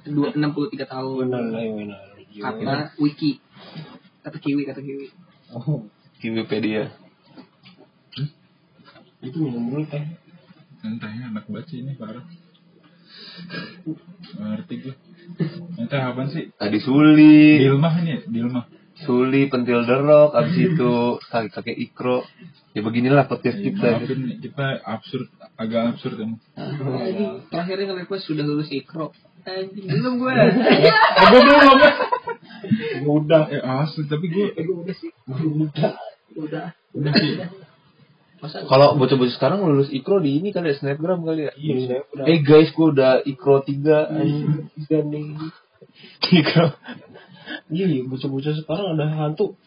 dua- 0.07 0.35
63 0.35 0.83
tahun. 0.83 1.25
benar 1.31 2.03
Kata 2.37 2.91
Wiki. 2.99 3.39
Kata 4.19 4.37
Kiwi, 4.37 4.61
kata 4.67 4.81
Kiwi. 4.83 5.07
oh 5.55 5.87
Wikipedia. 6.19 6.91
itu 9.17 9.37
minum 9.39 9.63
dulu 9.71 9.83
teh 9.87 10.03
Entahnya 10.77 11.31
anak 11.31 11.47
baca 11.47 11.73
ini 11.73 11.95
parah. 11.95 12.21
Ngerti 14.37 14.73
gue. 14.81 14.95
Entah 15.77 16.11
apaan 16.11 16.29
sih? 16.29 16.49
Tadi 16.55 16.79
Suli, 16.81 17.61
Dilmah 17.61 17.93
ini 18.01 18.09
ya? 18.09 18.19
Dilmah. 18.25 18.65
Suli 18.97 19.45
pentil 19.45 19.85
derok, 19.85 20.33
abis 20.33 20.57
itu 20.73 20.91
kakek 21.29 21.51
kakek 21.53 21.77
Ikro. 21.77 22.25
Ya 22.73 22.81
beginilah 22.81 23.29
podcast 23.29 23.57
Ya, 23.57 23.69
kita. 23.69 23.89
maafin 24.01 24.19
nih, 24.25 24.37
kita 24.41 24.81
absurd, 24.81 25.29
agak 25.53 25.93
absurd 25.93 26.17
emang. 26.17 26.41
Anjing, 26.53 27.45
terakhirnya 27.49 27.93
nge-request 27.93 28.25
sudah 28.25 28.45
lulus 28.45 28.69
ikro. 28.69 29.13
Anjing, 29.45 29.85
belum 29.93 30.13
gue. 30.17 30.33
Gue 31.29 31.41
belum 31.41 31.61
udah 33.05 33.43
Eh 33.49 33.61
asli, 33.61 34.05
tapi 34.09 34.25
gue 34.29 34.47
udah 34.57 34.95
sih. 34.97 35.09
udah 35.29 35.93
Udah. 36.37 36.67
udah 36.93 37.11
sih. 37.13 37.33
Masa 38.37 38.61
Kalau 38.63 38.93
bocah-bocah 38.93 39.33
sekarang 39.33 39.59
lulus 39.61 39.89
Ikro 39.89 40.17
di 40.17 40.37
ini 40.37 40.49
kali 40.51 40.69
ya 40.69 40.75
snapgram 40.75 41.21
kali 41.21 41.45
ya. 41.45 41.53
iya 41.55 41.75
saya 41.83 42.01
udah 42.07 42.25
Eh 42.25 42.39
guys, 42.39 42.69
gue 42.69 42.87
udah 42.87 43.13
Ikro 43.23 43.59
3 43.59 44.13
anjing. 44.13 44.69
dan 44.85 45.03
nih 45.07 45.25
Ikro. 46.31 46.67
iya 47.67 47.85
iya 47.87 48.01
bocah-bocah 48.03 48.53
sekarang 48.55 48.93
ada 48.93 49.05
hantu 49.09 49.57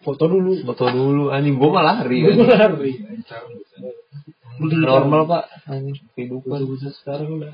foto 0.00 0.24
dulu 0.26 0.62
Foto 0.62 0.86
dulu 0.88 1.28
anjing 1.28 1.56
gue 1.56 1.70
malah 1.70 2.00
lari 2.00 2.22
Gue 2.22 2.32
anjing. 2.32 2.46
lari 2.46 2.94
Normal 4.60 5.20
pak 5.26 5.44
anjing 5.66 5.96
kehidupan. 6.12 6.46
bocah-bocah 6.62 6.92
sekarang 6.94 7.28
udah 7.34 7.52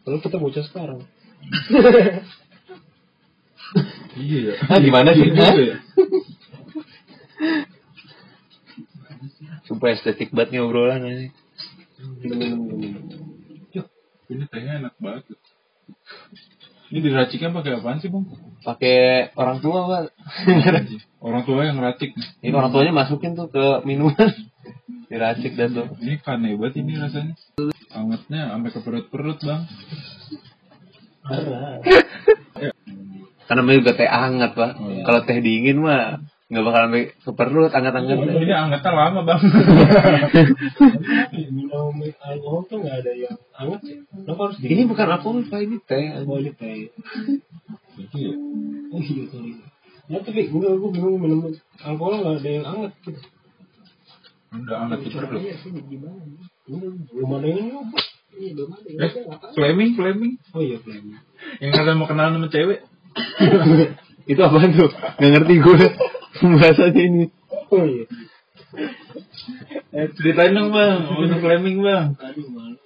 kalau 0.00 0.18
kita 0.18 0.36
bocah 0.36 0.64
sekarang 0.64 1.00
Iya 4.12 4.38
ya. 4.42 4.54
Ah 4.66 4.78
gimana 4.78 5.10
sih? 5.12 5.30
Ya. 9.70 9.78
Sumpah 9.78 9.94
estetik 9.94 10.34
banget 10.34 10.58
nih 10.58 10.66
obrolan 10.66 11.06
anjing. 11.06 11.30
Ini 14.30 14.44
tehnya 14.50 14.82
enak 14.82 14.98
banget. 14.98 15.38
Ini 16.90 16.98
diraciknya 17.06 17.54
pakai 17.54 17.78
apaan 17.78 18.02
sih 18.02 18.10
bang? 18.10 18.26
Pakai 18.66 19.30
orang 19.38 19.62
tua 19.62 19.86
pak. 19.86 20.10
Orang 21.26 21.46
tua 21.46 21.68
yang 21.68 21.78
racik. 21.78 22.16
Ini 22.40 22.48
orang 22.56 22.72
tuanya 22.72 22.96
masukin 22.96 23.36
tuh 23.36 23.52
ke 23.52 23.84
minuman. 23.84 24.32
Diracik 25.12 25.52
dan 25.52 25.76
tuh. 25.76 25.92
Ini 26.00 26.16
kan 26.24 26.40
hebat 26.40 26.72
ini 26.74 26.96
rasanya. 26.96 27.36
Angetnya 27.92 28.50
sampai 28.56 28.70
ke 28.72 28.80
perut-perut 28.80 29.38
bang. 29.44 29.62
Karena 33.46 33.66
namanya 33.66 33.78
juga 33.84 33.92
teh 34.00 34.08
hangat 34.08 34.56
pak. 34.56 34.80
Oh, 34.80 34.88
iya. 34.88 35.02
Kalau 35.04 35.20
teh 35.28 35.38
dingin 35.44 35.84
mah 35.84 36.24
nggak 36.50 36.64
bakal 36.66 36.80
sampai 36.90 37.02
ke 37.14 37.30
perut 37.30 37.70
hangat-hangat. 37.70 38.18
Ini 38.26 38.54
angetnya 38.58 38.90
lama 38.90 39.20
bang. 39.22 39.40
minum 41.70 41.94
alkohol 42.18 42.62
tuh 42.66 42.76
nggak 42.82 42.96
ada 43.06 43.12
yang 43.14 43.36
hangat 43.54 43.80
sih 43.86 43.96
harus 44.26 44.56
ini 44.58 44.82
bukan 44.90 45.06
alkohol 45.06 45.46
pak 45.46 45.60
ini 45.62 45.78
teh. 45.86 46.04
oh 46.26 46.38
ini 46.42 46.52
teh 46.58 46.90
Iya. 48.00 48.32
oh 48.90 49.00
iya 49.00 49.24
sorry 49.30 49.52
ya 50.10 50.18
tapi 50.24 50.50
gue 50.50 50.68
gue 50.74 50.90
bingung 50.90 51.18
minum 51.22 51.40
alkohol 51.78 52.12
nggak 52.18 52.36
ada 52.42 52.50
yang 52.50 52.66
hangat 52.66 52.92
gitu 53.06 53.20
Udah 54.50 54.82
anget. 54.82 55.06
Iya 55.06 55.54
sih, 55.62 55.70
gimana? 55.70 56.26
Belum 56.66 57.30
ada 57.38 57.46
yang 57.46 57.70
nyoba 57.70 58.02
Iya, 58.34 58.50
belum 58.58 58.70
ada. 58.74 58.88
Eh, 58.98 59.10
Fleming, 59.54 59.90
Fleming. 59.94 60.32
oh 60.50 60.58
iya 60.58 60.82
Flam 60.82 61.14
Yang 61.62 61.70
kata 61.78 61.94
mau 61.94 62.10
kenalan 62.10 62.34
sama 62.34 62.48
cewek. 62.50 62.82
Itu 64.34 64.40
apaan 64.42 64.74
tuh? 64.74 64.90
Nggak 64.90 65.30
ngerti 65.38 65.54
gue 65.54 65.78
bahasanya 66.38 67.02
ini. 67.02 67.24
oh 67.74 67.84
iya 67.84 68.06
Eh, 69.90 70.06
ceritain 70.14 70.54
dong 70.54 70.70
bang, 70.70 71.02
mau 71.10 71.26
Fleming 71.42 71.82
bang. 71.82 72.14
aduh 72.22 72.46
malu 72.54 72.78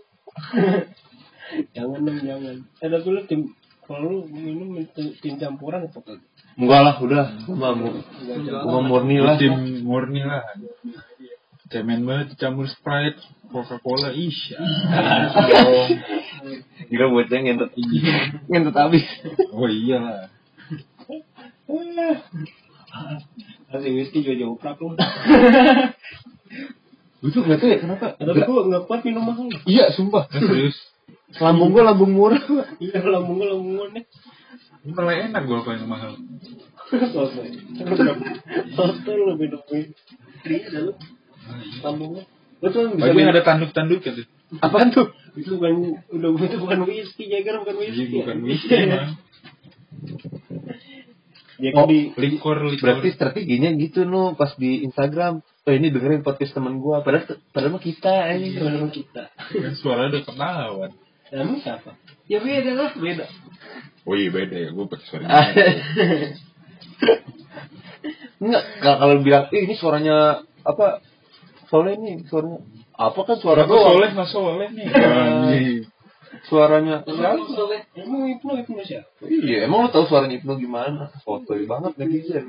jangan 1.77 2.01
dong 2.03 2.21
jangan 2.25 2.57
eh 2.81 2.89
tapi 2.89 3.09
lu 3.13 3.21
tim 3.29 3.41
kalau 3.85 4.09
lu 4.09 4.19
minum 4.33 4.81
tim, 4.97 5.13
tim 5.21 5.35
campuran 5.37 5.85
apa 5.85 6.01
kan 6.01 6.19
Enggak 6.55 6.81
lah, 6.87 6.95
udah. 7.03 7.27
Gua 7.51 7.75
mau 7.75 7.91
gua 8.63 8.81
murni 8.87 9.19
lah. 9.19 9.35
Tim 9.35 9.83
murni 9.83 10.23
lah. 10.23 10.47
Cemen 11.67 12.07
banget 12.07 12.39
dicampur 12.39 12.71
Sprite, 12.71 13.19
Coca-Cola, 13.51 14.15
ish. 14.15 14.55
Gila 16.95 17.11
bocah 17.11 17.39
ngentot 17.43 17.75
ngentot 18.47 18.77
habis. 18.79 19.03
Oh 19.51 19.67
iyalah. 19.67 20.31
Kasih 23.67 23.91
whisky 23.93 24.23
juga 24.23 24.37
jauh 24.39 24.57
prak 24.57 24.79
lu 24.79 24.95
Gue 27.19 27.31
tuh 27.31 27.41
nggak 27.41 27.57
tahu 27.57 27.69
ya 27.69 27.79
kenapa. 27.81 28.07
tapi 28.15 28.37
gue 28.39 28.63
nggak 28.69 28.83
kuat 28.85 29.01
minum 29.03 29.25
mahal 29.25 29.49
Iya, 29.65 29.89
sumpah. 29.91 30.29
Serius. 30.33 30.77
Lambung 31.37 31.73
gue 31.73 31.81
lambung 31.81 32.13
murah. 32.13 32.39
Iya 32.79 33.01
lambung 33.03 33.41
gue 33.41 33.49
lambung 33.49 33.75
gue 33.75 33.89
nih 33.97 34.05
Malah 34.85 35.17
enak 35.27 35.43
gue 35.43 35.59
kalau 35.59 35.75
yang 35.75 35.89
mahal. 35.89 36.13
Hotel 38.77 39.17
lu 39.19 39.35
minum 39.35 39.61
free 39.65 40.61
ada 40.61 40.79
lu 40.85 40.93
lambungnya 41.83 42.25
lu 42.61 42.69
tuh 42.71 42.93
bisa 42.93 43.13
minum 43.13 43.33
ada 43.33 43.43
tanduk-tanduk 43.43 44.01
ya 44.01 44.13
tuh. 44.15 44.27
Apaan 44.61 44.93
tuh? 44.93 45.11
itu 45.35 45.59
bukan 45.59 45.99
udah 46.15 46.31
itu 46.39 46.57
bukan 46.63 46.79
whisky 46.87 47.27
Jagger 47.27 47.59
bukan 47.59 47.75
whisky 47.75 48.07
Iya 48.07 48.23
bukan 48.23 48.37
ya. 48.39 48.45
whisky 48.47 48.77
mah. 51.55 51.63
Jagger 51.63 51.79
Oh, 51.79 51.87
di 51.87 52.01
Likor, 52.15 52.57
likor. 52.67 52.85
Berarti 52.85 53.09
strateginya 53.15 53.71
gitu 53.75 54.03
no 54.03 54.35
pas 54.35 54.55
di 54.55 54.83
Instagram. 54.83 55.39
Oh 55.65 55.73
ini 55.73 55.89
dengerin 55.89 56.21
podcast 56.21 56.53
teman 56.53 56.77
gua. 56.79 57.01
Padahal 57.01 57.39
padahal 57.51 57.79
mah 57.79 57.83
kita 57.83 58.29
ini. 58.35 58.59
orang 58.59 58.91
kita 58.91 59.33
Kan 59.33 59.75
suara 59.79 60.11
udah 60.11 60.23
ketahuan. 60.23 60.91
kamu 61.31 61.57
siapa 61.59 61.97
Ya 62.25 62.39
beda 62.39 62.73
lah, 62.73 62.91
beda. 62.95 63.27
Oh 64.05 64.15
iya 64.15 64.29
beda 64.29 64.57
ya, 64.57 64.69
gue 64.71 64.85
pakai 64.87 65.07
suara. 65.09 65.25
Enggak, 68.41 68.63
nggak 68.81 68.97
kalau 69.01 69.15
bilang, 69.25 69.45
eh, 69.51 69.61
ini 69.65 69.75
suaranya 69.75 70.45
apa? 70.63 71.01
Soleh 71.73 71.97
nih, 71.97 72.29
suaranya 72.29 72.61
apa 72.95 73.21
kan 73.25 73.37
suara 73.41 73.65
gua? 73.65 73.89
soleh, 73.89 74.11
mas 74.13 74.29
soleh 74.31 74.69
nih. 74.71 74.87
Suaranya 76.49 77.03
Emang 77.07 78.23
itu 78.29 78.47
itu 78.59 78.73
siapa 78.85 79.09
Iya, 79.25 79.67
emang 79.67 79.87
lu 79.87 79.91
tahu 79.95 80.05
suaranya 80.11 80.37
Ibnu 80.43 80.53
gimana? 80.59 81.11
Fotoy 81.23 81.65
banget 81.65 81.95
netizen. 81.97 82.45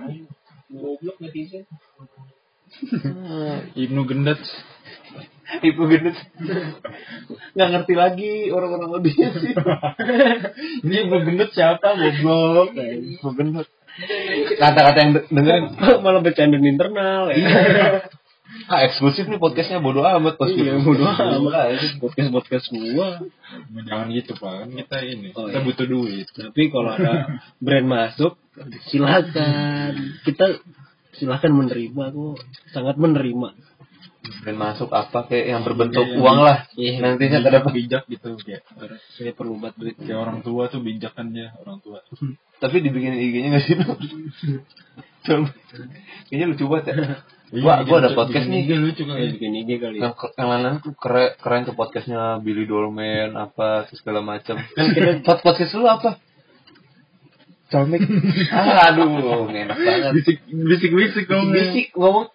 goblok 0.72 1.18
netizen 1.22 1.64
Ibnu 3.86 4.02
Gendat. 4.10 4.42
Ibnu 5.64 5.86
gendut. 5.88 6.18
Nggak 7.56 7.70
ngerti 7.72 7.94
lagi 7.96 8.32
orang-orang 8.52 8.92
lebih 9.00 9.14
sih. 9.16 9.54
Ini 10.86 10.96
Ibnu 11.08 11.18
Gendat 11.24 11.50
siapa? 11.56 11.96
Goblok. 11.96 12.76
Ibnu 12.76 13.30
gendut. 13.38 13.68
Kata-kata 14.60 14.98
yang 15.00 15.12
de- 15.16 15.28
dengerin 15.32 15.66
malah 16.04 16.20
bercanda 16.20 16.60
internal 16.60 17.32
ya 17.32 17.48
ah 18.66 18.82
eksklusif 18.82 19.26
nih 19.26 19.38
podcastnya 19.38 19.78
bodo 19.78 20.02
amat 20.02 20.36
pas 20.36 20.50
iya 20.50 20.74
gitu. 20.74 20.82
bodo 20.84 21.06
amat 21.06 21.78
podcast 22.02 22.30
podcast 22.32 22.66
gua 22.70 23.22
Jangan 23.86 24.08
gitu 24.10 24.34
pak, 24.34 24.66
kita 24.74 24.98
ini. 25.06 25.30
Oh, 25.32 25.46
kita 25.46 25.60
iya. 25.60 25.66
butuh 25.66 25.86
duit. 25.86 26.28
tapi 26.34 26.62
kalau 26.74 26.90
ada 26.92 27.14
brand 27.62 27.86
masuk 27.86 28.42
silakan 28.90 29.92
kita 30.26 30.60
silakan 31.14 31.52
menerima 31.56 32.04
kok 32.10 32.36
sangat 32.72 32.96
menerima 32.98 33.50
brand 34.42 34.58
masuk 34.60 34.90
apa 34.90 35.30
kayak 35.30 35.46
yang 35.48 35.62
berbentuk 35.62 36.02
Iya, 36.02 36.18
uang 36.18 36.40
lah 36.42 36.58
Iya. 36.74 36.94
nantinya 37.00 37.40
bijak, 37.40 37.54
depan 37.54 37.74
bijak 37.74 38.04
gitu 38.10 38.30
kayak 38.42 38.62
Saya 39.14 39.32
perlu 39.32 39.62
buat 39.62 39.78
duit. 39.78 39.94
kayak 39.96 40.18
orang 40.18 40.42
tua 40.42 40.66
tuh 40.68 40.82
bijak 40.82 41.14
kan 41.14 41.30
dia 41.30 41.54
orang 41.56 41.78
tua 41.80 42.02
tapi 42.58 42.82
dibikin 42.82 43.14
IG-nya 43.14 43.50
nggak 43.54 43.64
sih 43.64 43.76
Coba. 45.26 45.50
kayaknya 46.30 46.46
lucu 46.48 46.66
banget 46.66 46.86
ya 46.90 46.96
gua 47.52 47.84
gua 47.84 47.98
ada 48.00 48.12
podcast 48.12 48.46
nih. 48.46 48.66
Iya 48.66 48.78
lucu 48.78 49.04
kan 49.04 49.16
Kayak 49.16 49.38
bikin 49.38 49.54
IG 49.56 49.70
kali. 49.78 49.98
yang, 49.98 50.14
yang 50.34 50.48
lain 50.50 50.78
tuh 50.80 50.94
keren 50.94 51.30
keren 51.38 51.62
tuh 51.64 51.74
podcastnya 51.74 52.40
Billy 52.40 52.66
Dolmen 52.66 53.34
apa 53.34 53.86
segala 53.92 54.20
macam 54.20 54.58
kan 54.58 54.86
kita 54.92 55.22
pod- 55.28 55.42
podcast 55.42 55.74
lu 55.74 55.86
apa? 55.86 56.18
Comik. 57.66 58.02
Ah, 58.54 58.90
aduh 58.90 59.50
enak 59.50 59.74
banget. 59.74 60.12
Bisik 60.14 60.38
bisik 60.48 60.92
bisik 60.92 61.26
kamu 61.26 61.50
bisik 61.52 61.88
ngomong 61.94 62.30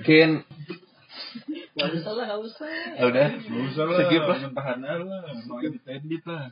Ken. 0.00 0.44
Gak 1.70 1.88
usah 1.94 2.12
lah, 2.12 2.24
gak 2.28 2.40
usah. 2.42 2.66
udah. 3.00 3.28
Gak 3.30 3.62
usah 3.72 3.84
lah, 3.86 3.98
Skip 4.04 4.22
lah. 4.22 4.36
mentahan 4.42 4.78
aja 4.82 5.00
lah, 5.00 5.20
mau 5.46 5.58
edit 5.60 5.80
edit 5.86 6.22
lah. 6.26 6.50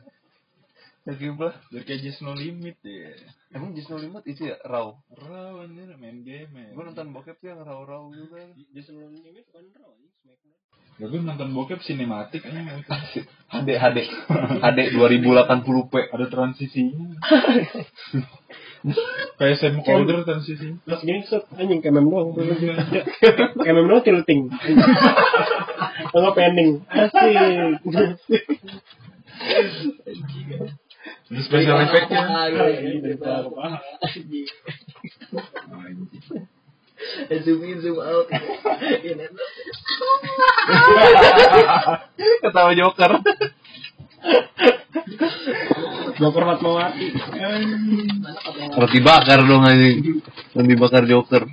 Skip 1.03 1.37
lah 1.39 1.55
Biar 1.71 1.83
kayak 1.87 2.01
Just 2.03 2.21
No 2.21 2.35
Limit 2.35 2.77
ya. 2.83 3.11
emang 3.55 3.71
Just 3.73 3.89
No 3.89 3.97
Limit 3.97 4.23
itu 4.27 4.51
ya 4.51 4.55
raw 4.67 4.93
Raw 5.15 5.63
anjir 5.63 5.89
main 5.97 6.21
game 6.23 6.51
ya. 6.53 6.69
gua 6.75 6.83
nonton 6.91 7.07
bokep 7.15 7.39
tuh 7.39 7.47
yang 7.51 7.61
raw 7.63 7.79
raw 7.83 8.03
juga 8.11 8.43
Just 8.75 8.91
Lone 8.93 9.15
Limit 9.19 9.45
bukan 9.49 9.65
raw 9.79 9.91
ini 9.95 10.09
Smackdown. 10.21 10.57
Ya 10.99 11.07
gue 11.07 11.19
nonton 11.23 11.49
bokep 11.55 11.79
sinematik 11.79 12.43
aja 12.43 12.59
HD 13.55 13.69
HD 13.79 13.97
HD 14.59 14.79
2080p 14.99 15.93
Ada 16.11 16.25
transisinya. 16.27 17.15
kayak 19.39 19.55
Sam 19.59 19.79
Calder 19.83 20.23
transisinya. 20.27 20.83
Terus 20.83 21.01
gini 21.03 21.23
set 21.23 21.47
anjing 21.55 21.79
kayak 21.79 21.95
mem 21.95 22.07
doang. 22.11 22.35
Kayak 23.63 23.75
mem 23.75 23.87
doang 23.87 24.03
tilting. 24.03 24.41
Enggak 26.11 26.33
pending. 26.37 26.83
Asik. 26.91 27.79
Ini 31.29 31.41
special 31.45 31.77
effect-nya. 31.83 32.21
Gitu. 32.49 33.21
Zoom 37.45 37.61
in, 37.63 37.77
zoom 37.79 37.97
out. 38.01 38.27
Ini. 38.27 39.25
ketawa 42.43 42.71
Joker 42.75 43.11
Joker 46.19 46.43
Fatmawati. 46.43 47.07
roti 48.75 48.99
bakar 48.99 49.39
dong 49.47 49.63
anjing 49.63 50.19
roti 50.51 50.75
bakar 50.75 51.03
Joker 51.07 51.43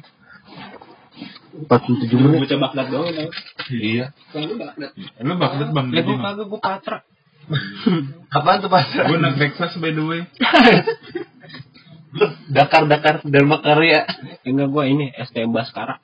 47 1.57 2.13
Gue 2.13 2.21
menit 2.21 2.45
bocah 2.45 2.59
Baghdad 2.61 2.87
doang 2.93 3.09
iya 3.73 4.13
Kalau 4.29 4.45
lu 4.45 4.55
Baghdad. 4.61 4.91
Lu 5.25 5.35
Baghdad 5.41 5.69
bang 5.73 5.87
Ya 5.89 6.03
mah. 6.05 6.21
kagak 6.37 6.61
patra. 6.61 6.99
apaan 8.37 8.59
tuh 8.59 8.69
pas 8.69 8.83
Gue 8.85 9.17
anak 9.17 9.37
Texas 9.37 9.77
by 9.77 9.91
the 9.91 10.03
way. 10.03 10.21
Dakar 12.49 12.87
Dakar 12.87 13.21
Dharma 13.23 13.61
Karya 13.61 14.09
Enggak 14.43 14.69
gue 14.69 14.85
ini 14.89 15.07
STM 15.13 15.53
Baskara. 15.53 16.01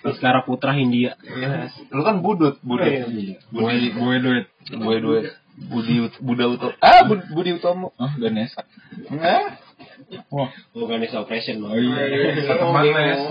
Baskara 0.00 0.42
Putra 0.42 0.72
Hindia. 0.72 1.14
Iya. 1.20 1.68
lu 1.88 2.00
kan 2.00 2.18
budut 2.18 2.56
budut 2.60 2.88
Iya. 2.88 3.04
Budi 3.48 3.88
gue 3.90 4.14
duit. 4.18 4.46
gue 4.66 4.96
duit 4.98 5.26
Budi 5.60 5.94
Buda 6.18 6.44
Utomo 6.48 6.72
ah 6.80 7.04
Bud- 7.04 7.28
Budi 7.30 7.50
Utomo 7.52 7.92
Oh 7.94 8.10
Ganesha. 8.16 8.64
Hah? 9.12 9.60
Wah. 10.26 10.50
Bukan 10.72 10.98
Nesa 10.98 11.20
Operation 11.20 11.60
Oh 11.62 11.76
iya. 11.76 12.48
Teman 12.48 12.82
les. 12.82 13.20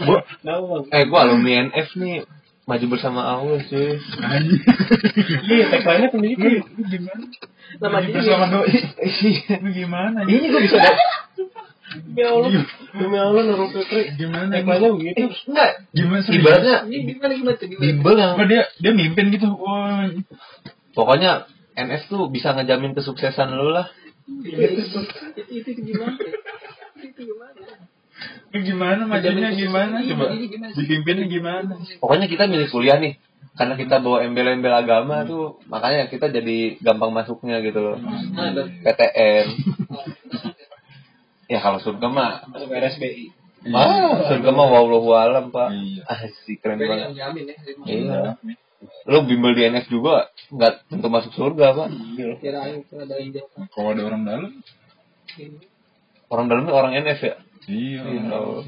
Gua- 0.00 0.24
bang. 0.40 0.82
eh 0.88 1.02
gue 1.04 1.18
alumni 1.18 1.52
NF 1.66 1.88
nih 1.96 2.24
maju 2.70 2.86
bersama 2.86 3.20
Allah 3.26 3.58
sih. 3.66 3.98
Iya 5.50 5.64
tagline-nya 5.74 6.08
pendidikan. 6.14 6.62
Lu 6.62 6.82
gimana? 6.86 7.24
Nama 7.82 7.96
dia. 8.06 8.14
bersama 8.14 8.46
doi. 8.46 8.74
Lu 9.58 9.70
gimana? 9.74 10.18
ini 10.30 10.46
gue 10.46 10.60
bisa 10.62 10.78
Demi 11.90 12.22
Allah. 12.22 12.50
Demi 12.94 13.18
Allah 13.18 13.42
Nurul 13.42 13.74
Fikri. 13.74 14.14
Gimana? 14.14 14.54
Tagline-nya 14.54 14.90
begitu. 14.94 15.22
enggak 15.50 15.70
Gimana 15.90 16.20
sih? 16.22 16.32
ibaratnya 16.38 16.76
Ini 16.86 16.98
gimana 17.10 17.32
gimana 17.34 17.56
tuh 17.58 17.66
gimana? 17.66 17.82
bimbel 17.82 18.14
yang 18.14 18.32
Apa 18.38 18.44
dia 18.46 18.62
dia 18.78 18.92
mimpin 18.94 19.26
gitu? 19.34 19.46
Pokoknya 20.94 21.50
NF 21.74 22.06
tuh 22.06 22.30
bisa 22.30 22.54
ngejamin 22.54 22.94
kesuksesan 22.94 23.50
lu 23.58 23.74
lah 23.74 23.90
Itu 24.30 25.42
itu 25.50 25.70
gimana? 25.82 26.14
Itu 27.02 27.20
gimana? 27.26 27.89
Lu 28.50 28.58
gimana 28.60 29.02
majunya 29.04 29.50
gimana? 29.52 30.02
Coba 30.02 30.24
Ini 30.30 30.46
gimana? 30.46 30.72
dipimpinnya 30.74 31.26
gimana? 31.26 31.72
pokoknya 31.98 32.26
kita 32.26 32.44
milih 32.44 32.68
kuliah 32.68 32.98
nih 32.98 33.14
karena 33.52 33.74
kita 33.74 33.98
bawa 33.98 34.22
embel-embel 34.22 34.72
agama 34.72 35.22
tuh 35.22 35.58
makanya 35.66 36.06
kita 36.06 36.28
jadi 36.28 36.78
gampang 36.78 37.10
masuknya 37.10 37.58
gitu 37.60 37.80
loh 37.80 37.96
Ah, 38.34 38.50
dan 38.50 38.66
PTN 38.80 39.46
ya 41.46 41.58
kalau 41.58 41.78
surga 41.78 42.06
mah 42.06 42.32
Masuk 42.48 42.70
RSBI. 42.70 43.24
ah 43.70 44.24
surga 44.26 44.50
mah 44.50 44.66
wallahu 44.66 45.10
alam 45.12 45.50
pak 45.50 45.68
Iya. 45.70 46.02
asik 46.06 46.58
keren 46.60 46.78
yang 46.78 46.88
banget 46.88 47.08
jamin 47.16 47.44
ya. 47.44 47.56
iya 47.84 48.20
lu 49.04 49.18
bimbel 49.22 49.52
di 49.52 49.66
NF 49.66 49.86
juga 49.88 50.30
nggak 50.48 50.88
tentu 50.88 51.06
masuk 51.06 51.32
surga 51.32 51.66
pak 51.74 51.88
Kirain 52.40 52.80
itu 52.80 52.94
ada 52.96 53.16
ide. 53.18 53.44
Kalau 53.70 53.92
ada 53.92 54.02
orang 54.02 54.22
dalam? 54.24 54.50
orang 56.28 56.46
dalamnya 56.46 56.72
orang 56.72 56.92
NF 56.96 57.20
ya 57.20 57.34
Iya. 57.70 58.02
Oh. 58.34 58.66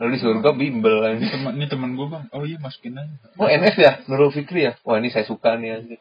Lalu 0.00 0.16
di 0.16 0.20
surga 0.24 0.56
bimbel 0.56 0.96
Ini 1.20 1.28
teman 1.28 1.52
ini 1.60 1.66
teman 1.68 1.92
gue 1.92 2.08
bang. 2.08 2.24
Oh 2.32 2.48
iya 2.48 2.56
masukin 2.56 2.96
aja. 2.96 3.14
Oh 3.36 3.44
NF 3.44 3.76
ya? 3.76 4.00
Nurul 4.08 4.32
Fikri 4.32 4.64
ya? 4.64 4.72
Wah 4.80 4.96
ini 4.96 5.12
saya 5.12 5.28
suka 5.28 5.60
nih 5.60 5.76
anjing. 5.76 6.00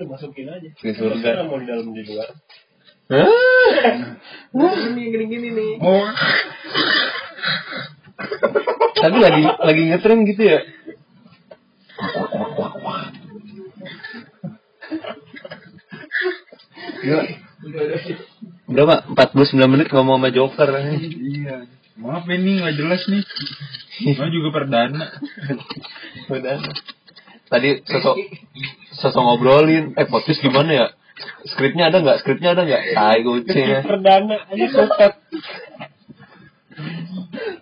Udah 0.00 0.06
masukin 0.08 0.48
aja. 0.48 0.68
Di 0.72 0.92
surga. 0.96 1.44
Mau 1.44 1.60
di 1.60 1.68
dalam 1.68 1.92
di 1.92 2.02
luar. 2.08 2.32
Ini 4.56 5.02
gini-gini 5.12 5.48
nih. 5.52 5.72
Oh. 5.84 6.08
Tapi 8.96 9.18
lagi 9.20 9.42
lagi 9.44 9.82
ngetren 9.92 10.24
gitu 10.24 10.42
ya. 10.48 10.60
Gila. 17.04 17.22
Udah 18.74 18.84
pak, 18.90 19.00
49 19.30 19.70
menit 19.70 19.86
ngomong 19.94 20.18
sama 20.18 20.34
Joker 20.34 20.66
Iya. 20.74 21.70
Maaf 21.94 22.26
ini 22.26 22.58
nggak 22.58 22.74
jelas 22.74 23.06
nih. 23.06 23.22
Mau 24.18 24.26
juga 24.26 24.48
perdana. 24.50 25.14
Udah. 26.26 26.58
Tadi 27.46 27.86
sosok 27.86 28.18
sosok 28.98 29.22
ngobrolin, 29.22 29.94
eh 29.94 30.06
podcast 30.10 30.42
gimana 30.42 30.70
ya? 30.74 30.86
Skripnya 31.54 31.86
ada 31.94 32.02
nggak? 32.02 32.26
Skripnya 32.26 32.58
ada 32.58 32.66
nggak? 32.66 32.82
Tai 32.98 33.18
kucing 33.22 33.66
ya. 33.70 33.80
Perdana 33.86 34.36
aja 34.42 34.66
sotet. 34.74 35.12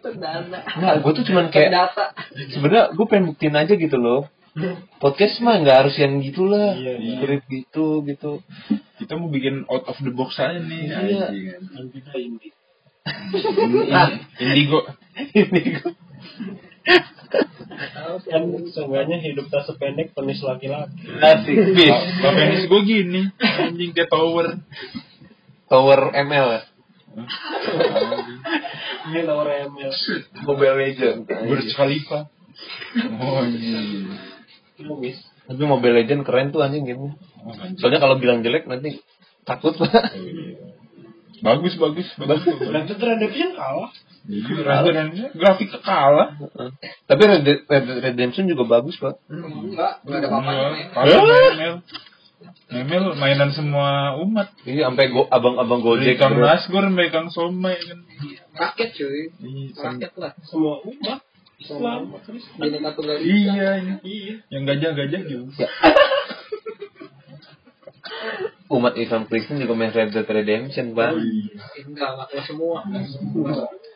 Perdana. 0.00 0.58
Nah, 0.80 0.96
gue 0.96 1.12
tuh 1.12 1.24
cuman 1.28 1.52
kayak 1.52 1.70
Data. 1.76 2.16
sebenarnya 2.56 2.96
gue 2.96 3.04
pengen 3.04 3.36
buktiin 3.36 3.52
aja 3.52 3.74
gitu 3.76 4.00
loh. 4.00 4.32
Podcast 5.00 5.40
mah 5.40 5.64
nggak 5.64 5.78
harus 5.80 5.96
yang 5.96 6.20
gitulah, 6.20 6.76
Iya, 6.76 7.00
iya. 7.00 7.12
skrip 7.16 7.42
gitu 7.48 8.04
gitu. 8.04 8.44
Kita 9.00 9.16
mau 9.16 9.32
bikin 9.32 9.64
out 9.64 9.88
of 9.88 9.96
the 10.04 10.12
box 10.12 10.36
aja 10.36 10.60
nih. 10.60 10.92
Iya. 10.92 11.26
anjing. 11.32 11.88
Kita 11.88 12.12
ini. 12.20 12.48
Nah, 13.88 14.12
Indigo. 14.38 14.84
sih. 15.32 15.80
Kan 18.28 18.42
seenggaknya 18.70 19.18
hidup 19.18 19.48
tak 19.48 19.64
sependek 19.64 20.12
penis 20.12 20.44
laki-laki. 20.44 21.00
asik 21.16 21.56
bis 21.72 21.96
penis 22.20 22.62
gue 22.68 22.80
gini. 22.84 23.22
Anjing 23.40 23.90
kayak 23.96 24.12
tower. 24.12 24.60
Tower 25.66 26.12
ML 26.12 26.48
ya, 26.52 26.62
Ini 29.08 29.20
nomor 29.24 29.48
ML. 29.48 29.92
Mobile 30.44 30.76
Legend. 30.76 31.24
Burj 31.24 31.72
Khalifa. 31.72 32.28
Oh 33.16 33.40
iya. 33.48 33.80
Lumis. 34.86 35.18
Tapi 35.46 35.62
Mobile 35.66 36.02
Legend 36.02 36.22
keren 36.22 36.54
tuh 36.54 36.62
anjing 36.62 36.86
gitu. 36.86 37.12
Soalnya 37.82 38.00
kalau 38.00 38.16
bilang 38.18 38.46
jelek 38.46 38.70
nanti 38.70 39.02
takut 39.42 39.74
lah. 39.82 39.90
Bagus 41.42 41.74
bagus 41.74 42.06
bagus. 42.14 42.42
Dan 42.46 42.86
itu 42.86 42.94
Redemption 43.02 43.50
kalah. 43.58 43.90
Iya, 44.22 45.30
grafiknya 45.34 45.80
kalah. 45.82 46.38
Tapi 47.10 47.22
Red 47.26 47.42
Dead 47.42 47.60
Red 47.66 47.86
Redemption 48.06 48.46
juga 48.46 48.78
bagus 48.78 48.94
kok. 49.02 49.18
Enggak, 49.26 50.06
enggak 50.06 50.18
ada 50.22 50.28
apa-apa. 50.30 50.52
Memel, 51.02 51.74
Memel 52.70 53.04
mainan 53.18 53.50
semua 53.50 54.14
umat. 54.22 54.54
Ini 54.62 54.86
sampai 54.86 55.10
go, 55.10 55.26
abang-abang 55.26 55.82
Gojek 55.82 56.16
Kang. 56.22 56.38
Nasgor 56.38 56.86
sampai 56.86 57.10
Kang 57.10 57.28
Somai 57.34 57.76
kan. 57.82 57.98
Rakyat 58.54 58.90
cuy. 58.94 59.34
Iya, 59.42 59.64
Rakyat 59.74 60.12
lah. 60.16 60.32
Semua 60.46 60.78
umat. 60.86 61.20
Islam. 61.62 62.00
Bineka 62.58 62.90
tunggal 62.98 63.18
ika. 63.22 63.30
Iya, 63.30 63.70
ini. 63.78 63.94
Iya. 64.02 64.34
Yang 64.50 64.62
gajah-gajah 64.66 65.20
gitu. 65.30 65.44
Umat 68.72 68.94
Islam 68.96 69.28
Kristen 69.28 69.60
juga 69.60 69.76
main 69.76 69.92
Red 69.92 70.16
Dead 70.16 70.26
Redemption 70.26 70.96
bang. 70.96 71.14
Enggak, 71.86 72.08
enggak 72.16 72.28
kelas 72.32 72.46
semua. 72.48 72.78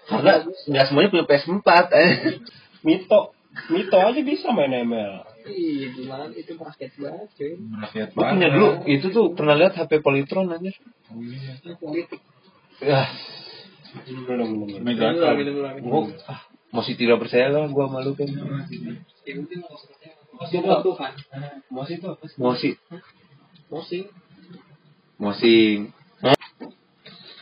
Karena 0.06 0.32
nggak 0.44 0.84
semuanya 0.86 1.08
punya 1.10 1.24
PS4 1.26 1.68
eh. 1.96 2.10
Mito, 2.86 3.34
Mito 3.72 3.98
aja 3.98 4.20
bisa 4.20 4.52
main 4.52 4.84
ML. 4.84 5.14
Ih, 5.46 5.94
gimana 5.94 6.28
itu 6.34 6.52
rakyat 6.58 6.92
banget 6.98 7.28
cuy. 7.38 7.52
Rakyat 7.56 8.08
Gue 8.12 8.24
punya 8.26 8.48
dulu 8.52 8.68
itu 8.84 9.06
tuh 9.10 9.26
pernah 9.32 9.54
lihat 9.56 9.78
HP 9.78 10.04
Polytron 10.04 10.52
aja. 10.52 10.70
Oh, 11.08 11.22
iya. 11.22 11.74
Politik. 11.78 12.20
Ya, 12.76 13.08
Belum, 14.04 14.68
belum. 14.68 14.84
Mega 14.84 15.08
Minum 15.08 15.16
dulu, 15.16 15.32
minum 15.40 15.54
dulu, 15.56 15.68
minum 15.80 15.88
dulu. 15.88 16.12
Masih 16.76 16.94
tidak 16.94 17.16
percaya 17.18 17.48
lah 17.48 17.64
gua 17.66 17.88
malu 17.88 18.12
kan. 18.12 18.28
Masih 20.36 20.56
itu 20.60 20.68
Tuhan. 20.84 21.12
Mos 21.72 21.88
itu 21.88 22.06
apa 22.06 22.24
sih? 22.28 22.36
Mosi. 25.16 25.88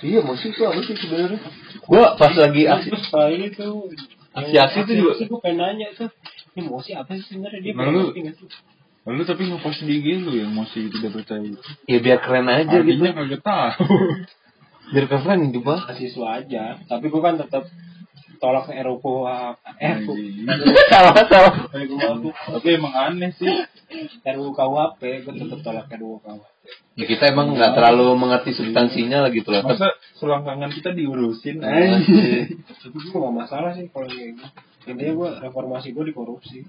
Iya, 0.05 0.21
mosi 0.21 0.53
itu 0.53 0.63
apa 0.63 0.81
sih 0.85 0.95
sebenarnya? 0.95 1.41
Gua 1.85 2.15
pas 2.15 2.31
lagi 2.31 2.63
aksi 2.65 2.89
Terus 2.89 3.07
kali 3.09 3.37
itu 3.49 3.69
Aksi-aksi 4.31 4.79
itu 4.85 4.93
juga- 5.01 5.17
Gue 5.17 5.41
pengen 5.41 5.59
nanya 5.61 5.89
tuh 5.93 6.11
Ini 6.53 6.61
Mosi 6.65 6.93
apa 6.93 7.17
sih 7.17 7.25
sebenarnya 7.25 7.61
dia 7.61 7.73
Nah, 7.73 7.89
lu- 7.89 8.13
ngerti 8.13 8.21
nggak 8.21 8.37
sih? 8.37 8.49
Lalu 9.05 9.23
tapi 9.25 9.43
ngepost 9.47 9.81
di 9.81 9.95
IG 9.95 10.07
lu 10.19 10.33
yang 10.35 10.53
masih 10.53 10.89
tidak 10.89 11.13
percaya. 11.13 11.45
ya 11.85 11.99
biar 12.01 12.19
keren 12.21 12.49
aja 12.49 12.73
gitu. 12.81 13.05
Artinya 13.05 13.13
kagak 13.15 13.43
tahu. 13.43 13.97
Biar 14.93 15.07
keren 15.09 15.39
gitu, 15.49 15.61
Pak. 15.61 15.79
mahasiswa 15.89 16.27
aja 16.35 16.65
tapi 16.85 17.07
gue 17.09 17.21
kan 17.21 17.35
tetap 17.37 17.65
tolak 18.39 18.67
RUU 18.71 19.27
eh 19.79 19.95
salah, 20.91 21.15
salah. 21.27 21.55
Tapi 21.71 22.69
emang 22.75 22.95
aneh 22.95 23.31
sih. 23.35 23.51
RUU 24.25 24.51
KUHP 24.53 25.01
gue 25.23 25.35
tetap 25.39 25.61
tolak 25.63 25.87
RUU 25.91 26.19
KUHP 26.21 26.45
Ya, 26.95 27.05
kita 27.11 27.29
emang 27.29 27.53
nggak 27.59 27.75
terlalu 27.75 28.15
mengerti 28.17 28.55
substansinya 28.55 29.27
lah 29.27 29.31
gitu 29.35 29.51
lah. 29.53 29.67
Masa 29.67 29.99
selangkangan 30.17 30.71
kita 30.73 30.95
diurusin? 30.95 31.61
Anjir. 31.61 32.55
tapi 32.65 32.97
gue 33.03 33.11
gak 33.13 33.35
masalah 33.35 33.75
sih 33.75 33.91
kalau 33.91 34.07
kayak 34.09 34.39
gitu 34.39 34.47
intinya 34.85 35.13
gue 35.17 35.31
reformasi 35.49 35.97
gue 35.97 36.05
dikorupsi 36.13 36.61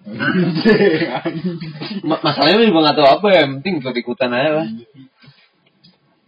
Ma- 2.07 2.22
masalahnya 2.24 2.63
juga 2.63 2.80
nggak 2.88 2.95
tahu 2.95 3.07
apa 3.11 3.28
ya, 3.28 3.39
yang 3.43 3.51
penting 3.59 3.74
ikut 3.84 3.95
ikutan 3.99 4.32
aja 4.32 4.49
lah. 4.63 4.68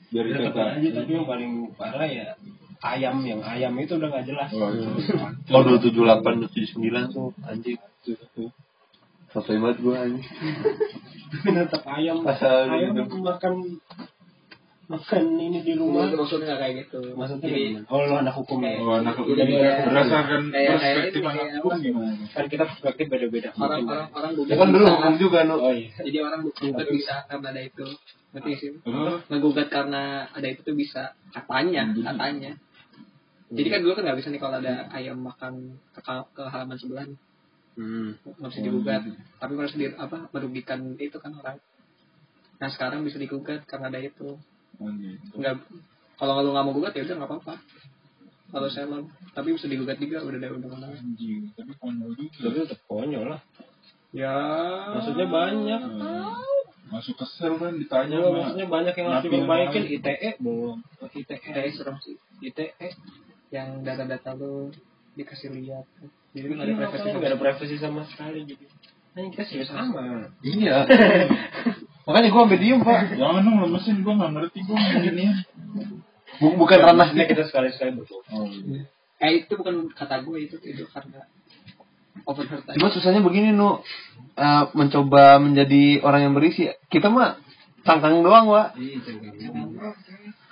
Dari 0.08 0.30
tetap 0.36 0.56
aja 0.76 0.90
tapi 0.92 1.12
yang 1.16 1.28
paling 1.28 1.52
parah 1.80 2.08
ya 2.08 2.36
ayam 2.80 3.18
yang 3.22 3.42
ayam 3.42 3.74
itu 3.76 3.94
udah 3.94 4.10
gak 4.12 4.26
jelas 4.26 4.50
Oh, 4.50 4.70
iya. 4.70 4.90
Oh 5.50 5.62
dua 5.62 5.78
tujuh 5.78 6.02
delapan 6.02 6.34
dua 6.38 6.50
tujuh 6.50 6.70
sembilan 6.70 7.04
tuh 7.10 7.34
anjing. 7.42 7.78
Foto 9.28 9.50
banget 9.52 9.78
gua 9.80 9.96
anjing. 10.02 10.26
tetap 11.44 11.84
ayam 11.86 12.18
Pasal 12.22 12.70
ayam 12.70 12.96
gitu. 12.96 13.20
makan 13.20 13.54
makan 14.88 15.24
ini 15.36 15.60
di 15.62 15.76
rumah 15.76 16.08
Itu 16.08 16.16
maksudnya 16.16 16.48
nggak 16.48 16.60
kayak 16.62 16.76
gitu. 16.82 17.00
maksudnya 17.12 17.44
Jadi, 17.46 17.60
gimana? 17.76 17.92
oh 17.92 18.00
lo 18.02 18.16
anak 18.18 18.34
hukum 18.34 18.60
ya 18.64 18.72
Oh, 18.80 18.96
anak 18.96 19.20
Jadi 19.20 19.36
jadi 19.36 19.54
kayak- 19.54 19.80
berdasarkan 19.84 20.42
kayak- 20.48 20.54
kayak 20.56 20.72
perspektif 20.72 21.12
ini, 21.12 21.28
anak 21.28 21.36
kayak 21.36 21.56
hukum 21.60 21.78
gimana? 21.84 22.12
kan 22.26 22.46
kita 22.48 22.64
perspektif 22.66 23.06
beda-beda 23.10 23.50
orang 23.54 23.82
orang 23.84 24.08
orang 24.10 24.32
Ya 24.32 24.38
gugat 24.40 24.56
kan 24.56 24.68
dulu 24.72 24.86
hukum 24.88 25.14
juga 25.20 25.40
nu. 25.44 25.56
oh 25.60 25.74
iya 25.76 25.90
Jadi 26.00 26.18
orang 26.22 26.40
gugat 26.42 26.88
bisa 26.88 27.16
karena 27.28 27.48
ada 27.52 27.62
itu. 27.62 27.88
Ngerti 28.28 28.52
sih? 28.56 28.70
Ngegugat 29.28 29.68
karena 29.68 30.04
ada 30.30 30.48
itu 30.48 30.62
tuh 30.62 30.72
bisa 30.74 31.04
katanya, 31.30 31.84
katanya. 31.92 32.52
Jadi 33.48 33.68
kan 33.72 33.80
dulu 33.80 33.94
kan 33.96 34.04
nggak 34.04 34.20
bisa 34.20 34.28
nih 34.28 34.42
kalau 34.44 34.60
ada 34.60 34.92
ayam 34.92 35.24
makan 35.24 35.80
ke, 35.96 36.02
ke 36.04 36.44
halaman 36.44 36.76
sebelah 36.76 37.06
nih. 37.08 37.20
Hmm. 37.78 38.18
nggak 38.26 38.50
bisa 38.52 38.62
digugat. 38.66 39.02
Tapi 39.38 39.52
harus 39.56 39.76
di 39.78 39.86
apa 39.94 40.28
merugikan 40.34 40.98
itu 41.00 41.18
kan 41.22 41.32
orang. 41.38 41.62
Nah 42.58 42.70
sekarang 42.74 43.06
bisa 43.06 43.22
digugat 43.22 43.64
karena 43.70 43.94
ada 43.94 44.02
itu. 44.02 44.36
Oh, 44.78 44.90
gitu. 44.98 45.42
nggak 45.42 45.64
kalau 46.18 46.42
lu 46.42 46.52
nggak 46.54 46.66
mau 46.66 46.74
gugat 46.76 46.94
ya 46.98 47.06
udah 47.06 47.16
nggak 47.24 47.30
apa-apa. 47.30 47.56
Kalau 48.48 48.68
saya 48.74 48.86
mau 48.90 49.06
tapi 49.32 49.54
bisa 49.54 49.70
digugat 49.70 50.02
juga 50.02 50.26
udah 50.26 50.40
ada 50.42 50.50
undang-undang. 50.52 50.92
Anjing, 50.92 51.54
tapi 51.54 51.72
konyol 51.78 52.12
juga. 52.18 52.40
tapi 52.50 52.58
tetap 52.66 52.80
konyol 52.90 53.26
lah. 53.32 53.42
Ya. 54.12 54.36
Maksudnya 54.98 55.28
banyak. 55.30 55.82
Hmm. 55.84 56.36
Masuk 56.88 57.20
ke 57.20 57.26
sel 57.36 57.60
kan 57.60 57.76
ditanya 57.76 58.16
Ya, 58.16 58.32
maksudnya 58.32 58.68
banyak 58.72 58.94
yang 58.96 59.08
harus 59.12 59.24
diperbaikin. 59.28 59.84
ITE 59.92 60.30
belum 60.40 60.78
ITE 61.12 61.36
ITE 61.36 61.70
serem 61.76 62.00
sih. 62.00 62.16
ITE 62.40 62.88
yang 63.54 63.82
data-data 63.82 64.36
lu 64.36 64.70
dikasih 65.16 65.50
lihat 65.56 65.86
jadi 66.36 66.46
nggak 66.52 66.66
ada 66.68 66.74
Iya, 66.74 66.80
privasi 66.84 67.08
nggak 67.16 67.32
ada 67.32 67.40
privasi 67.40 67.76
sama 67.80 68.02
sekali 68.10 68.44
jadi 68.46 68.66
nah, 69.16 69.22
kita 69.34 69.44
serius 69.48 69.72
amat 69.74 70.30
Iya. 70.44 70.78
Makanya 72.08 72.32
gua 72.32 72.48
sampai 72.48 72.60
diem 72.64 72.80
pak. 72.80 73.20
Jangan 73.20 73.44
dong 73.44 73.60
lemesin, 73.68 74.00
gue 74.00 74.14
gak 74.16 74.32
ngerti 74.32 74.60
gue 74.64 74.78
ya. 75.20 75.34
Bu- 76.40 76.56
Bukan 76.56 76.80
ranahnya 76.80 77.28
Ini 77.28 77.32
kita 77.36 77.44
sekali-sekali 77.52 78.00
betul 78.00 78.24
Oh, 78.32 78.48
iya. 78.48 78.88
eh 79.20 79.44
itu 79.44 79.60
bukan 79.60 79.92
kata 79.92 80.24
gue 80.24 80.38
itu 80.48 80.56
itu 80.64 80.88
karena 80.88 81.28
overheard. 82.24 82.64
Cuma 82.80 82.96
susahnya 82.96 83.20
begini 83.20 83.52
nu 83.52 83.84
Eh, 84.38 84.64
mencoba 84.78 85.42
menjadi 85.42 85.98
orang 86.06 86.30
yang 86.30 86.34
berisi. 86.38 86.70
Kita 86.94 87.10
mah 87.10 87.42
tangkang 87.82 88.22
doang 88.22 88.46
wa. 88.46 88.70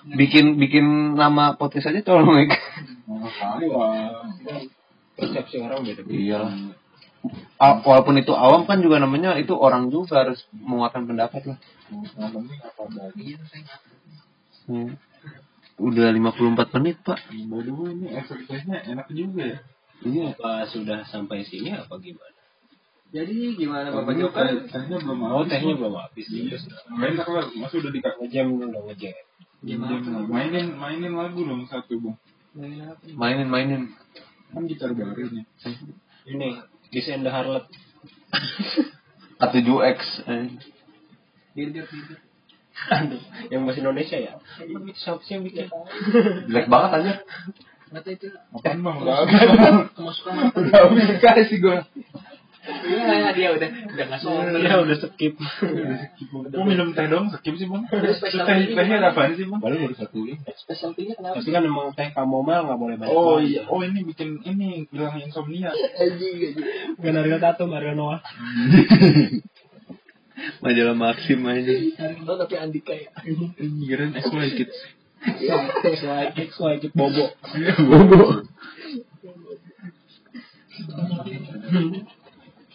Bikin 0.06 0.62
bikin 0.62 0.86
nama 1.18 1.58
podcast 1.58 1.90
aja 1.90 2.02
colong 2.06 2.46
persepsi 5.16 5.56
orang 5.64 5.82
beda 5.82 6.02
Iya. 6.06 6.40
Walaupun 7.58 8.22
itu 8.22 8.36
awam 8.38 8.70
kan 8.70 8.84
juga 8.84 9.02
namanya 9.02 9.34
itu 9.34 9.58
orang 9.58 9.90
juga 9.90 10.22
harus 10.28 10.46
menguatkan 10.54 11.10
pendapat 11.10 11.42
lah. 11.50 11.58
Yang 11.90 12.32
penting 12.38 12.60
apa 12.62 12.84
bagus. 12.86 13.40
Hmm. 14.70 14.90
Udah 15.76 16.08
54 16.14 16.76
menit 16.78 17.02
pak. 17.02 17.18
By 17.50 17.66
the 17.66 17.74
way, 17.74 17.92
ini 17.92 18.08
exercise-nya 18.14 18.78
enak 18.86 19.08
juga 19.10 19.44
ya. 19.44 19.60
Iya. 19.96 20.36
apa 20.36 20.68
sudah 20.68 21.08
sampai 21.08 21.48
sini 21.48 21.72
apa 21.72 21.96
gimana 21.98 22.36
jadi 23.16 23.56
gimana 23.56 23.96
bapak 23.96 24.12
Ini 24.12 24.22
Joko 24.28 24.38
teh- 24.44 24.68
tehnya 24.68 24.98
belum 25.00 25.18
oh 25.24 25.40
habis. 25.40 25.50
tehnya 25.56 25.72
Bang. 25.72 25.80
belum 25.80 25.96
habis 25.98 26.26
Iya. 26.28 26.58
Enak 26.92 27.28
lah, 27.32 27.46
masa 27.56 27.76
udah 27.80 27.92
dikasih 27.96 28.20
ngejam 28.20 28.46
dulu 28.60 28.80
ngejam 28.92 29.16
gimana 29.64 30.26
Mainin, 30.28 30.76
mainin 30.76 31.14
lagu 31.16 31.46
dong 31.46 31.64
satu 31.70 31.96
apa? 32.02 32.12
Mainin 33.16 33.48
mainin. 33.48 33.94
Kan 34.52 34.68
gitar 34.68 34.92
baru 34.96 35.32
nih. 35.32 35.46
ini 36.26 36.60
Kiss 36.92 37.12
and 37.12 37.28
the 37.28 37.32
Harlot 37.32 37.68
A7X. 39.44 40.00
Eh. 40.28 40.46
Biar 41.56 41.70
biar 41.72 41.86
biar. 41.88 42.20
Aduh, 42.76 43.24
yang 43.50 43.64
bahasa 43.64 43.80
Indonesia 43.80 44.20
ya 44.20 44.36
siapa 45.00 45.24
sih 45.24 45.40
yang 45.40 45.48
bikin 45.48 45.72
Jelek 46.52 46.68
banget 46.68 46.92
aja. 47.00 47.14
Nggak 47.88 48.02
tahu 48.04 48.14
itu 48.20 48.28
Apaan 48.52 48.80
bang? 48.84 48.98
Kemasukan? 49.96 50.34
Udah 50.60 50.80
habis 50.84 51.08
kasih 51.24 51.58
gue. 51.64 51.78
Iya 52.66 53.30
dia 53.34 53.50
udah 53.54 53.70
udah 53.94 54.06
nggak 54.10 54.20
sombong. 54.22 54.58
ya 54.62 54.82
udah 54.82 54.98
skip 54.98 55.34
Kok 55.38 56.66
minum 56.66 56.98
teh 56.98 57.06
dong? 57.06 57.30
Skip 57.30 57.54
sih 57.58 57.70
bang. 57.70 57.84
Udah 57.86 58.14
teh 58.18 58.74
tehnya 58.74 58.98
apaan 59.06 59.38
sih 59.38 59.46
bang? 59.46 59.60
baru 59.62 59.76
baru 59.86 59.96
satu 59.98 60.18
ini 60.26 60.38
Specialty-nya 60.42 61.14
kenapa? 61.18 61.38
tapi 61.42 61.50
kan 61.54 61.62
emang 61.62 61.94
teh 61.94 62.10
kamomel 62.14 62.66
nggak 62.66 62.80
boleh 62.80 62.96
banyak 62.98 63.14
Oh 63.14 63.38
iya, 63.38 63.70
oh 63.70 63.86
ini 63.86 64.02
bikin 64.02 64.42
ini 64.42 64.90
hilangin 64.90 65.30
insomnia. 65.30 65.70
Anjing 65.74 66.36
anjing. 66.54 66.66
bukan 66.98 67.14
harga 67.22 67.38
tato 67.42 67.64
harga 67.70 67.94
Noah 67.94 68.20
Majalah 70.62 70.98
Maxim 70.98 71.40
aja. 71.48 71.74
Tapi 72.28 72.56
Andika 72.60 72.92
ya. 72.92 73.08
Kirain 73.56 74.12
XY 74.14 74.48
Kids. 74.60 74.78
XY 75.26 76.38
XY 76.38 76.74
kit 76.84 76.92
bobo 76.94 77.34
Bobo. 77.82 78.46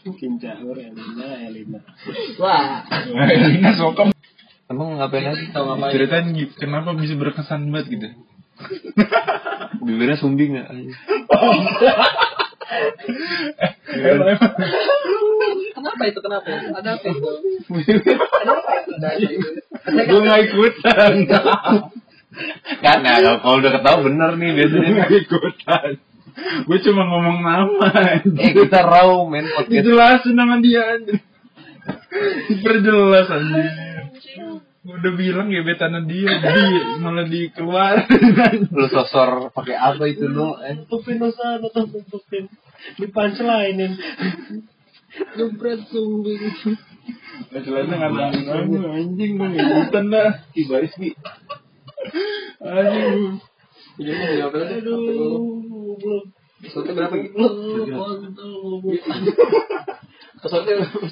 Kinca 0.00 0.56
Elina 0.56 1.26
Elina 1.44 1.78
Wah. 2.40 2.84
Elina 3.28 3.70
sokam. 3.76 4.10
Emang 4.66 4.96
ngapain 4.96 5.26
lagi? 5.26 5.50
Tahu 5.50 5.64
ngapain? 5.66 5.92
Ceritain 5.92 6.26
gi- 6.32 6.54
kenapa 6.54 6.94
bisa 6.94 7.14
berkesan 7.14 7.68
banget 7.68 7.86
gitu. 7.90 8.08
Bibirnya 9.84 10.16
sumbing 10.16 10.56
nggak? 10.56 10.68
Emang 13.90 14.28
emang. 14.30 14.52
Kenapa 15.74 16.02
itu 16.06 16.20
kenapa? 16.20 16.48
Ada 16.70 16.90
apa 16.96 17.06
itu? 17.08 17.30
Kenapa 17.66 18.70
itu? 18.78 18.92
Apa? 18.94 20.00
Gue 20.06 20.20
gak 20.22 20.40
ikutan. 20.46 21.12
Nah, 22.80 22.96
kalau- 23.42 23.58
udah 23.58 23.70
ketawa 23.74 23.98
bener 24.06 24.30
nih 24.38 24.50
biasanya. 24.54 24.86
Gue 24.86 24.96
gak 24.96 25.12
ikutan. 25.18 25.90
Gue 26.66 26.78
cuma 26.84 27.02
ngomong 27.06 27.38
nama. 27.42 27.88
Eh 28.22 28.52
kita 28.52 28.80
raw 28.84 29.10
men 29.26 29.46
podcast. 29.50 29.72
Dijelasin 29.72 30.34
sama 30.36 30.56
dia 30.62 30.82
anjir. 30.96 31.18
Diperjelas 32.48 33.28
anjir. 33.30 33.66
Gua 34.80 34.96
Udah 34.96 35.12
bilang 35.12 35.52
gebetan 35.52 36.08
dia, 36.08 36.40
dia 36.40 36.96
malah 37.04 37.28
dikeluarin. 37.28 38.64
Lu 38.72 38.88
sosor 38.88 39.52
pakai 39.52 39.76
apa 39.76 40.08
itu 40.08 40.24
lu? 40.24 40.56
Eh. 40.64 40.88
tutupin 40.88 41.20
dosa 41.20 41.60
atau 41.60 41.84
tutupin 41.84 42.48
di 42.96 43.06
punchline-in 43.12 43.92
Gebrat 45.10 45.80
sumbing. 45.90 46.42
Jelasnya 47.50 47.96
ngatain 47.98 48.40
kamu 48.46 48.78
anjing 48.94 49.32
gak 49.42 49.52
ikutan 49.58 50.04
dah. 50.06 50.30
Tiba 50.54 50.76
Rizky. 50.78 51.18
Aduh. 52.62 53.42
Jadi 53.98 54.10
mau 54.14 54.32
jawab 54.36 54.54
apa? 54.54 54.74
aduh 54.78 54.98
goblok. 55.70 56.24
Pesawatnya 56.60 56.92
berapa 56.92 57.14
gitu? 57.24 57.36
Pesawatnya 60.44 60.74
berapa? 60.80 61.06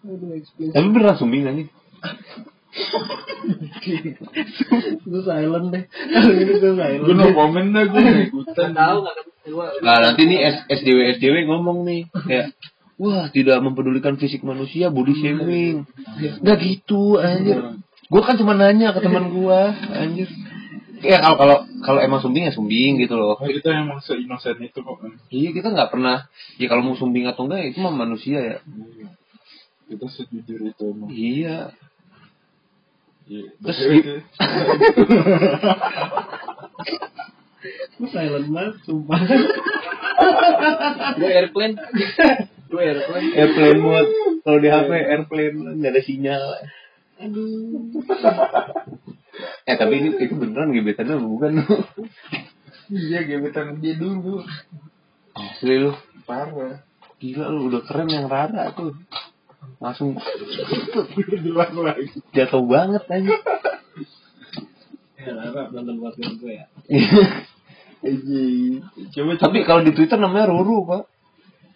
Aduh. 0.00 0.30
Tapi 0.72 0.86
beneran 0.92 1.16
sumbing 1.16 1.48
anjing. 1.48 1.68
Gue 5.04 5.22
silent 5.26 5.66
deh. 5.74 5.84
Ini 5.88 6.42
gue 6.46 6.72
silent. 6.76 7.02
Gue 7.04 7.14
no 7.16 7.26
komen 7.34 7.64
dah 7.74 7.84
gue 7.88 8.02
ikutan. 8.30 8.70
Tahu 8.76 8.98
Nah 9.80 9.96
nanti 10.04 10.22
nih 10.28 10.68
SDW 10.68 11.16
SDW 11.16 11.48
ngomong 11.48 11.88
nih 11.88 12.12
kayak 12.12 12.52
wah 13.00 13.32
tidak 13.32 13.64
mempedulikan 13.64 14.20
fisik 14.20 14.44
manusia 14.44 14.92
body 14.92 15.16
shaming. 15.16 15.88
Gak 16.44 16.58
gitu 16.60 17.16
anjir. 17.16 17.80
Gue 18.10 18.22
kan 18.26 18.36
cuma 18.36 18.52
nanya 18.52 18.92
ke 18.92 19.00
teman 19.00 19.32
gue 19.32 19.60
anjir. 19.96 20.28
Ya 21.00 21.16
kalau 21.24 21.36
kalau 21.40 21.56
kalau 21.80 22.00
emang 22.04 22.20
sumbing 22.20 22.44
ya 22.48 22.52
sumbing 22.52 23.00
gitu 23.00 23.16
loh. 23.16 23.40
Oh, 23.40 23.48
kita 23.48 23.72
emang 23.72 24.04
se-innocent 24.04 24.60
itu 24.60 24.78
kok. 24.84 25.00
Iya 25.32 25.50
kita 25.56 25.72
nggak 25.72 25.90
pernah. 25.96 26.28
Ya 26.60 26.66
kalau 26.68 26.84
mau 26.84 26.96
sumbing 26.96 27.24
atau 27.24 27.48
enggak 27.48 27.64
ya 27.64 27.66
itu 27.72 27.78
mah 27.80 27.94
manusia 27.96 28.38
ya. 28.40 28.56
Kita 29.88 30.06
sejujur 30.06 30.60
itu 30.70 30.84
emang. 30.84 31.08
Iya. 31.08 31.72
Iya. 33.30 33.48
Terus 33.62 33.78
oke. 33.80 34.16
Gue 38.00 38.08
silent 38.08 38.48
banget, 38.48 38.74
sumpah. 38.88 39.20
Gue 41.20 41.30
airplane. 41.30 41.76
Gue 42.72 42.80
airplane. 42.80 43.28
Airplane 43.36 43.80
mode. 43.80 44.10
Kalau 44.40 44.58
di 44.58 44.68
HP 44.72 44.90
airplane 44.94 45.56
nggak 45.80 45.92
ada 45.92 46.02
sinyal. 46.02 46.44
Aduh. 47.20 47.92
Eh 49.68 49.76
tapi 49.76 49.94
ini 50.00 50.08
itu 50.16 50.34
beneran 50.34 50.72
gebetannya 50.72 51.20
bukan 51.20 51.62
lu. 51.62 51.76
Iya 52.90 53.22
gebetan 53.28 53.78
dia 53.78 53.94
dulu. 53.94 54.42
Asli 55.36 55.76
lu. 55.78 55.92
Parah. 56.26 56.82
Gila 57.20 57.52
lu 57.52 57.68
udah 57.68 57.82
keren 57.84 58.08
yang 58.08 58.26
Rara 58.26 58.72
tuh. 58.72 58.96
Langsung 59.80 60.16
jatuh 62.32 62.64
banget 62.64 63.04
aja. 63.06 63.34
Ya, 65.20 65.30
Rara 65.36 65.62
nonton 65.68 66.00
podcast 66.00 66.34
gue 66.40 66.52
ya. 66.56 66.66
Aji. 68.00 68.80
Coba 69.12 69.36
Tapi 69.36 69.58
kalau 69.68 69.84
di 69.84 69.92
Twitter 69.92 70.16
namanya 70.16 70.48
Ruru, 70.48 70.88
Pak. 70.88 71.02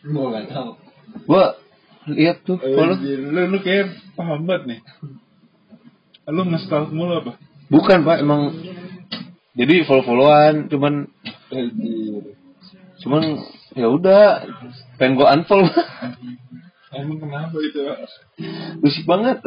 Gue 0.09 0.25
gak 0.33 0.49
tau. 0.49 0.81
Gua 1.29 1.61
lihat 2.09 2.41
tuh 2.49 2.57
kalau 2.57 2.97
Aji. 2.97 3.13
Lu 3.21 3.41
lu 3.53 3.59
kayak 3.61 3.93
paham 4.17 4.49
banget 4.49 4.63
nih. 4.65 4.81
Lu 6.25 6.43
nge-stalk 6.45 6.89
mulu 6.89 7.21
apa? 7.21 7.33
bukan, 7.67 7.99
Pak, 8.01 8.21
emang 8.21 8.53
jadi 9.53 9.85
follow-followan 9.85 10.69
cuman 10.69 11.09
Aji. 11.49 12.21
cuman 13.01 13.23
ya 13.73 13.89
udah 13.89 14.45
pengen 14.97 15.15
gua 15.15 15.33
unfollow 15.33 15.69
Emang 16.95 17.19
kenapa 17.19 17.57
itu? 17.59 17.81
berisik 18.79 19.03
banget 19.05 19.43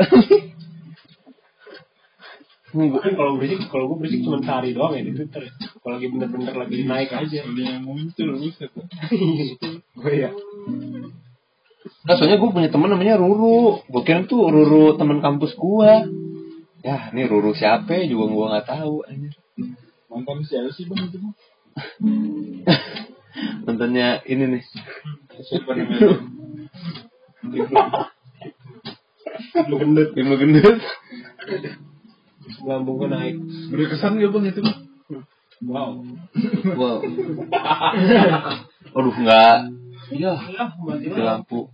Gua- 2.68 3.00
Kan 3.00 3.16
kalau 3.16 3.40
berisik, 3.40 3.72
kalau 3.72 3.88
gue 3.88 3.98
berisik 3.98 4.22
cuma 4.22 4.44
sehari 4.44 4.76
doang 4.76 4.92
ya 4.92 5.02
di 5.02 5.16
Twitter. 5.16 5.48
Kalau 5.80 5.96
lagi 5.96 6.08
bener-bener 6.12 6.52
lagi 6.54 6.84
naik 6.84 7.10
aja. 7.10 7.40
Dia 7.48 7.66
yang 7.74 7.88
muncul 7.88 8.28
buset. 8.36 8.70
Gue 9.96 10.14
ya. 10.14 10.36
Nah, 12.04 12.14
soalnya 12.14 12.36
gue 12.36 12.50
punya 12.52 12.68
temen 12.68 12.92
namanya 12.92 13.16
Ruru. 13.16 13.80
Gue 13.88 14.02
kira 14.04 14.28
tuh 14.28 14.52
Ruru 14.52 15.00
temen 15.00 15.24
kampus 15.24 15.56
gua. 15.56 16.04
Ya, 16.88 17.12
ini 17.12 17.28
Ruru 17.28 17.52
siapa 17.52 18.00
ya 18.00 18.08
juga 18.08 18.32
gua 18.32 18.46
nggak 18.56 18.68
tahu. 18.72 19.04
anjir. 19.04 19.36
Mantan 20.08 20.40
siapa 20.48 20.72
sih 20.72 20.88
bang 20.88 21.12
itu? 21.12 21.20
Bang? 21.20 21.36
Nontonnya 23.68 24.24
ini 24.24 24.44
nih. 24.56 24.64
Siapa 25.44 25.76
namanya? 25.76 26.16
Lu 29.68 29.76
gendut. 29.76 30.10
Tim 30.16 30.32
gendut. 30.32 30.80
Lambung 32.64 33.04
gue 33.04 33.10
naik. 33.12 33.36
Berkesan 33.68 34.24
gak 34.24 34.32
bang 34.32 34.46
itu? 34.48 34.62
Bang? 34.64 34.80
Wow. 35.68 35.92
Wow. 36.80 36.98
Aduh 38.96 39.12
nggak. 39.12 39.58
Iya. 40.16 40.34
Mati 40.40 40.80
Mati 40.88 41.06
lah. 41.12 41.44
lampu. 41.44 41.68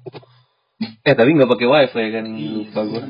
Eh 1.05 1.13
tapi 1.13 1.37
nggak 1.37 1.51
pakai 1.53 1.67
wifi 1.69 2.03
kan 2.09 2.25
lupa 2.25 2.81
gua. 2.81 3.01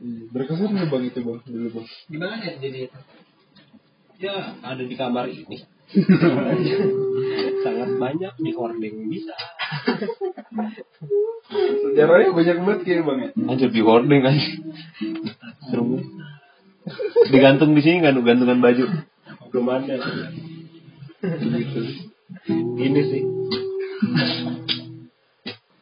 Berkesan 0.00 0.72
gak 0.72 0.88
bang 0.88 1.02
itu 1.12 1.20
bang? 1.20 1.38
Dulu 1.44 1.68
bang. 1.76 1.86
Gimana 2.08 2.34
ya 2.40 2.52
jadi 2.56 2.78
itu? 2.88 2.98
Ya, 4.20 4.56
ada 4.64 4.82
di 4.84 4.96
kamar 4.96 5.28
ini. 5.28 5.60
Sangat 7.64 7.90
banyak 8.00 8.32
di 8.40 8.50
hording 8.56 9.12
bisa. 9.12 9.36
Sejarahnya 11.52 12.32
banyak 12.32 12.56
banget 12.64 12.80
kayak 12.88 13.04
bang 13.04 13.18
ya. 13.20 13.30
Anjir 13.44 13.68
di 13.68 13.82
hoarding 13.84 14.20
kan. 14.24 14.34
Seru. 15.68 16.00
Digantung 17.28 17.76
di 17.76 17.84
sini 17.84 18.00
kan 18.00 18.16
gantungan 18.24 18.64
baju. 18.64 18.84
Belum 19.52 19.68
ada. 19.68 19.96
Ini 22.80 23.00
sih. 23.04 23.22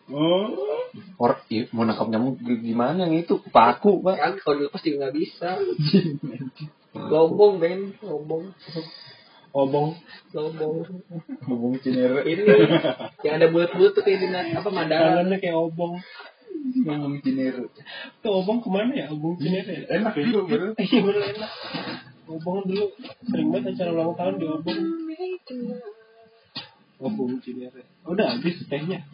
Oh. 0.08 0.48
Or, 1.20 1.36
iya, 1.52 1.68
mau 1.70 1.84
nangkap 1.84 2.08
nyamuk 2.08 2.40
gimana 2.40 3.04
nih 3.04 3.28
itu 3.28 3.44
paku 3.52 4.00
pak. 4.00 4.16
Kan 4.16 4.32
kalau 4.40 4.54
dilepas 4.56 4.80
juga 4.80 4.96
nggak 5.04 5.16
bisa. 5.16 5.48
Lombong 7.12 7.60
men, 7.60 7.92
lombong, 8.00 8.50
Obong. 9.52 9.96
lombong. 10.32 10.76
Ngomong 11.44 11.74
Cinere. 11.80 12.24
Ini 12.24 12.42
yang 13.24 13.34
ada 13.40 13.48
bulat-bulat 13.48 13.92
tuh 13.92 14.02
kayak 14.02 14.20
di 14.24 14.28
na- 14.28 14.56
apa 14.56 14.68
Mandala. 14.72 15.20
Tangannya 15.20 15.36
kayak 15.40 15.56
obong. 15.56 16.00
Ngomong 16.84 17.20
Cinere. 17.24 17.68
Tuh 18.20 18.32
obong 18.32 18.64
ke 18.64 18.68
mana 18.72 18.92
ya? 18.96 19.06
Obong 19.12 19.36
Cinere. 19.36 19.88
Enak 19.88 20.16
juga 20.16 20.40
bener. 20.48 20.70
Iya 20.80 21.00
bener 21.00 21.22
enak. 21.36 21.50
Obong 22.28 22.58
dulu 22.68 22.84
sering 23.24 23.48
banget 23.52 23.72
acara 23.76 23.90
ulang 23.92 24.12
tahun 24.16 24.34
di 24.40 24.46
obong. 24.48 24.80
Obong 26.98 27.38
Cinere. 27.46 27.86
Udah 28.02 28.34
habis 28.34 28.58
tehnya. 28.66 29.06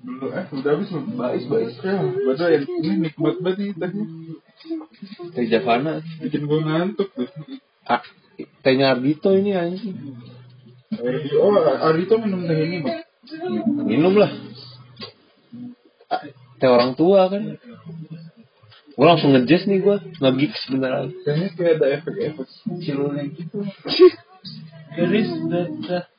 Belum 0.00 0.32
eh 0.32 0.46
udah 0.48 0.70
habis? 0.80 0.88
Bais 1.12 1.44
bais. 1.44 1.74
Ya, 1.84 2.00
betul 2.00 2.48
ya. 2.48 2.58
Ini 2.64 2.94
nikmat 3.04 3.36
banget 3.44 3.56
nih 3.60 3.70
tehnya. 3.76 4.04
Teh 5.36 5.44
Javana. 5.52 6.00
Bikin 6.24 6.48
gua 6.48 6.64
ngantuk 6.64 7.12
tuh. 7.12 7.28
Ah, 7.84 8.00
tehnya 8.64 8.96
Ardito 8.96 9.36
ini 9.36 9.52
anjing. 9.52 9.96
Oh 11.36 11.52
Ardi 11.60 12.08
tuh 12.08 12.16
minum 12.16 12.48
teh 12.48 12.56
ini 12.56 12.80
bang. 12.80 13.04
Minum 13.84 14.16
lah. 14.16 14.32
Ah, 16.08 16.24
Teh 16.58 16.68
orang 16.68 16.96
tua 16.96 17.28
kan. 17.28 17.60
Gue 18.98 19.06
langsung 19.06 19.30
ngejazz 19.30 19.70
nih 19.70 19.78
gue, 19.78 19.96
nge 20.18 20.58
sebentar 20.66 20.90
lagi. 20.90 21.14
Kayaknya 21.22 21.48
kayak 21.54 21.72
ada 21.78 21.86
efek-efek 22.02 22.48
cilulnya 22.82 23.30
gitu. 23.30 23.62
Jadi 24.98 25.20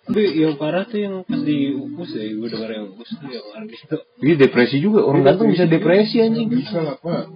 tapi 0.10 0.42
yang 0.42 0.58
parah 0.58 0.90
tuh 0.90 0.98
yang 0.98 1.22
pas 1.22 1.38
di 1.38 1.70
Ukus 1.70 2.18
ya, 2.18 2.34
gue 2.34 2.50
denger 2.50 2.70
yang 2.82 2.86
Ukus 2.98 3.14
tuh 3.14 3.30
yang 3.30 3.46
Ardito. 3.54 3.98
Iya 4.26 4.36
depresi 4.42 4.82
juga, 4.82 5.06
orang 5.06 5.22
ganteng 5.22 5.54
bisa 5.54 5.70
depresi 5.70 6.18
anjing. 6.18 6.50
Bisa 6.50 6.82
lah 6.82 6.98
pak. 6.98 7.30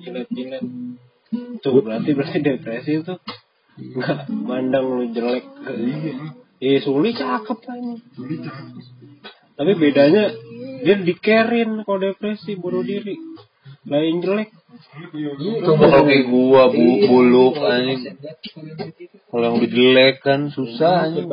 Jilat-jilat. 0.00 0.64
Tuh 1.60 1.84
berarti 1.84 2.10
berarti 2.16 2.38
depresi 2.40 3.04
tuh 3.04 3.20
nggak 4.00 4.32
mandang 4.32 4.88
lu 4.88 5.12
jelek. 5.12 5.44
Eh 6.64 6.80
Suli 6.80 7.12
cakep 7.12 7.58
kan. 7.60 8.00
Tapi 9.52 9.72
bedanya 9.76 10.32
dia 10.80 10.96
dikerin 10.96 11.84
kalau 11.84 12.00
depresi 12.00 12.56
bunuh 12.56 12.80
diri. 12.80 13.20
Lain 13.84 14.24
jelek. 14.24 14.48
Coba 15.62 15.84
kalau 15.88 16.04
kayak 16.08 16.24
gua 16.32 16.62
bu 16.72 16.84
buluk 17.04 17.56
anjing. 17.60 18.16
Kalau 19.28 19.44
yang 19.44 19.56
udah 19.60 19.70
jelek 19.72 20.16
kan 20.24 20.48
susah 20.48 21.08
anjing. 21.08 21.28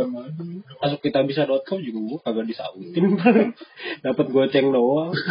Masuk 0.80 1.00
kita 1.00 1.24
bisa.com 1.24 1.80
juga 1.80 2.00
gua 2.00 2.20
kagak 2.24 2.46
disautin. 2.52 3.16
Dapat 4.06 4.26
goceng 4.32 4.68
doang. 4.72 5.12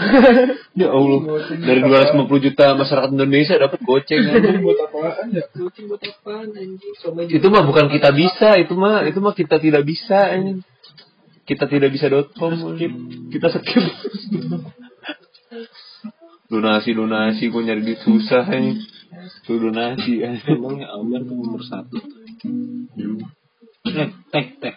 Ya 0.79 0.95
Allah, 0.95 1.43
dari 1.59 1.83
250 1.83 2.39
juta 2.39 2.71
masyarakat 2.79 3.11
Indonesia 3.11 3.59
dapat 3.59 3.83
goceng 3.83 4.31
anjing. 4.31 4.63
Buat 4.63 4.87
apaan 4.87 5.27
ya? 5.35 5.43
Kucing 5.51 5.91
buat 5.91 5.99
apaan 5.99 6.55
anjing? 6.55 7.35
Itu 7.35 7.47
mah 7.51 7.67
bukan 7.67 7.91
kita 7.91 8.15
bisa, 8.15 8.55
itu 8.63 8.79
mah 8.79 9.03
itu 9.03 9.19
mah 9.19 9.35
kita 9.35 9.59
tidak 9.59 9.83
bisa 9.83 10.39
anjing. 10.39 10.63
Kita 11.49 11.67
tidak 11.67 11.91
bisa.com 11.91 12.53
skip. 12.55 12.93
Kita 13.35 13.47
skip. 13.51 13.83
donasi 16.49 16.91
donasi 16.97 17.53
gua 17.53 17.63
nyari 17.65 17.85
duit 17.85 18.01
susah 18.03 18.45
anjing. 18.49 18.81
Tuh 19.45 19.57
donasi 19.61 20.25
anjing. 20.25 20.59
Emangnya 20.59 20.89
Amer 20.97 21.23
tuh 21.25 21.37
nomor 21.37 21.63
satu. 21.65 21.97
Eh, 23.89 24.11
teh, 24.33 24.47
teh. 24.61 24.75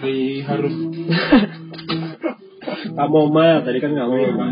Di 0.00 0.44
harus 0.44 0.74
Kamu 2.90 3.20
mah 3.32 3.64
tadi 3.64 3.78
kan 3.80 3.92
kamu 3.96 4.14
mah. 4.36 4.48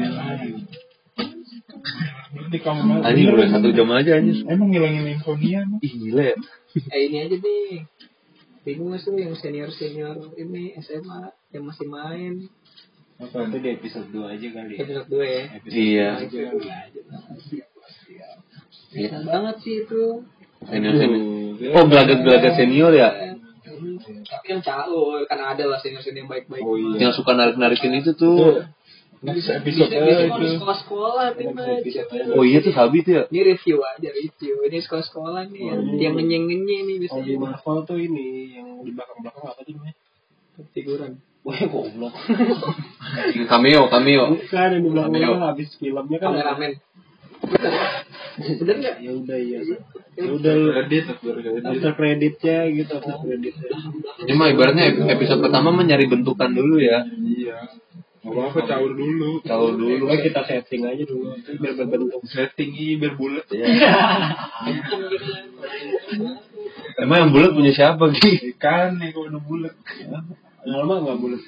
di 2.48 2.58
kamar. 2.64 3.04
Anjing 3.04 3.28
udah 3.28 3.48
satu 3.52 3.68
jam 3.76 3.92
aja 3.92 4.16
anjir. 4.16 4.40
Emang 4.48 4.72
ngilangin 4.72 5.04
insomnia 5.20 5.68
mah. 5.68 5.78
Ih 5.84 5.92
gila 5.92 6.32
ya. 6.32 6.36
eh 6.92 7.00
ini 7.08 7.16
aja 7.24 7.36
nih 7.36 7.88
bingung 8.68 8.92
nggak 8.92 9.00
sih 9.00 9.16
yang 9.16 9.32
senior 9.32 9.70
senior 9.72 10.16
ini 10.36 10.76
SMA 10.84 11.32
yang 11.56 11.64
masih 11.64 11.88
main 11.88 12.44
Apa 13.18 13.36
itu 13.44 13.58
di 13.58 13.68
episode 13.74 14.08
2 14.14 14.30
aja 14.30 14.46
kali 14.54 14.72
ya? 14.72 14.78
episode 14.78 15.08
2 15.10 15.26
ya 15.26 15.42
Iya. 15.66 16.08
Episode 16.22 16.62
lah. 16.62 16.82
Enak 18.94 19.22
banget 19.26 19.56
sih 19.60 19.74
itu 19.84 20.02
Senior 20.58 20.94
senior. 20.98 21.22
Oh 21.74 21.84
gelagat-gelagat 21.86 22.52
senior 22.54 22.92
ya. 22.94 23.10
tapi 24.18 24.46
yang 24.50 24.62
calo 24.62 25.22
kan 25.30 25.38
ada 25.38 25.64
lah 25.66 25.78
senior 25.78 26.02
senior 26.02 26.26
yang 26.26 26.30
baik 26.30 26.46
baik 26.46 26.62
Oh 26.62 26.74
iya. 26.74 27.06
Yang 27.08 27.22
suka 27.22 27.34
narik-narikin 27.34 27.94
itu 27.94 28.14
tuh. 28.14 28.66
Bisa 29.18 29.58
bisa 29.66 29.82
episode 29.82 29.90
bisa 29.90 30.22
itu. 30.30 30.38
di 30.38 30.48
sekolah 30.54 30.76
sekolah 30.78 31.26
tim 31.34 31.50
Oh 32.38 32.46
iya 32.46 32.62
tuh 32.62 32.70
Sabi 32.70 33.02
tuh 33.02 33.12
ya. 33.18 33.22
ini 33.34 33.40
review 33.50 33.82
aja 33.82 34.08
review 34.14 34.54
ini 34.62 34.78
sekolah 34.78 35.02
sekolah 35.02 35.42
nih 35.50 35.62
yang, 35.66 35.80
yang 35.98 36.14
ngenyeng 36.14 36.46
ngenyeng 36.46 36.82
nih 36.86 36.96
Kalau 37.10 37.26
di 37.26 37.34
biasanya 37.34 37.42
Marvel 37.42 37.78
tuh 37.82 37.98
ini 37.98 38.26
yang 38.54 38.68
di 38.86 38.90
belakang-belakang 38.94 39.42
apa 39.42 39.60
tuh 39.66 39.72
namanya? 39.74 39.94
figuran 40.70 41.12
Wah, 41.48 41.60
goblok. 41.64 42.12
Cameo, 43.48 43.82
cameo. 43.88 44.24
Bukan 44.36 44.68
yang 44.68 44.82
di 44.84 44.88
belakang-belakang 44.92 45.42
habis 45.48 45.68
filmnya 45.80 46.18
kan. 46.20 46.36
kameramen 46.36 46.72
bener 48.38 48.76
nggak 48.82 48.96
Ya 49.02 49.10
udah 49.14 49.38
iya. 49.38 49.58
Ya 50.18 50.30
udah 50.34 50.52
lu 50.58 50.68
Kredit, 50.74 51.04
kredit. 51.22 51.62
after 51.62 51.92
creditnya 51.94 52.58
gitu 52.74 52.92
after 52.98 53.14
creditnya. 53.22 53.70
Ini 54.26 54.32
mah 54.34 54.46
ibaratnya 54.50 54.84
episode 55.14 55.40
pertama 55.42 55.70
mah 55.70 55.86
nyari 55.86 56.06
bentukan 56.10 56.50
dulu 56.50 56.82
ya. 56.82 57.06
Iya. 57.06 57.58
Gak 58.18 58.34
apa-apa 58.34 58.60
caur 58.66 58.92
dulu. 58.98 59.38
Caur 59.46 59.72
dulu. 59.78 60.04
Pokoknya 60.04 60.22
kita 60.26 60.40
setting 60.44 60.82
aja 60.84 61.04
dulu 61.06 61.38
biar 61.38 61.74
berbentuk. 61.78 62.20
Setting 62.26 62.70
iya 62.74 62.94
biar 62.98 63.14
bulat 63.14 63.46
ya. 63.54 63.64
Emang 66.98 67.18
yang 67.22 67.30
bulat 67.30 67.54
punya 67.54 67.70
siapa 67.70 68.10
Ki? 68.10 68.58
Ikan 68.58 68.98
nih 68.98 69.14
kalau 69.14 69.38
bulat. 69.38 69.74
Lama 70.66 70.94
nggak 71.04 71.16
bulat. 71.22 71.42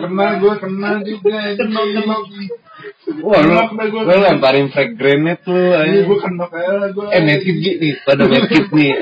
Kena 0.00 0.26
gue 0.40 0.54
kena 0.56 0.90
juga. 1.04 1.38
Kena 1.60 1.80
kena. 1.92 2.16
Wah 3.22 3.40
lu, 3.44 3.54
lu 4.08 4.14
lemparin 4.16 4.72
frag 4.72 4.96
grenade 4.96 5.44
lu. 5.44 5.60
Gue 6.08 6.18
kena 6.24 6.44
kayak 6.48 6.96
gue. 6.96 7.06
Eh 7.12 7.20
medkit 7.20 7.56
Ki 7.60 7.72
nih, 7.78 7.94
pada 8.02 8.24
medkit 8.24 8.66
nih. 8.72 8.92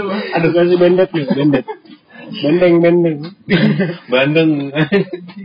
coba. 0.00 0.14
Ada 0.32 0.48
kasih 0.48 0.76
bendet 0.80 1.10
nih, 1.12 1.24
bendet. 1.28 1.64
Bendeng, 2.28 2.74
bendeng. 2.84 3.18
Bandeng. 4.12 4.50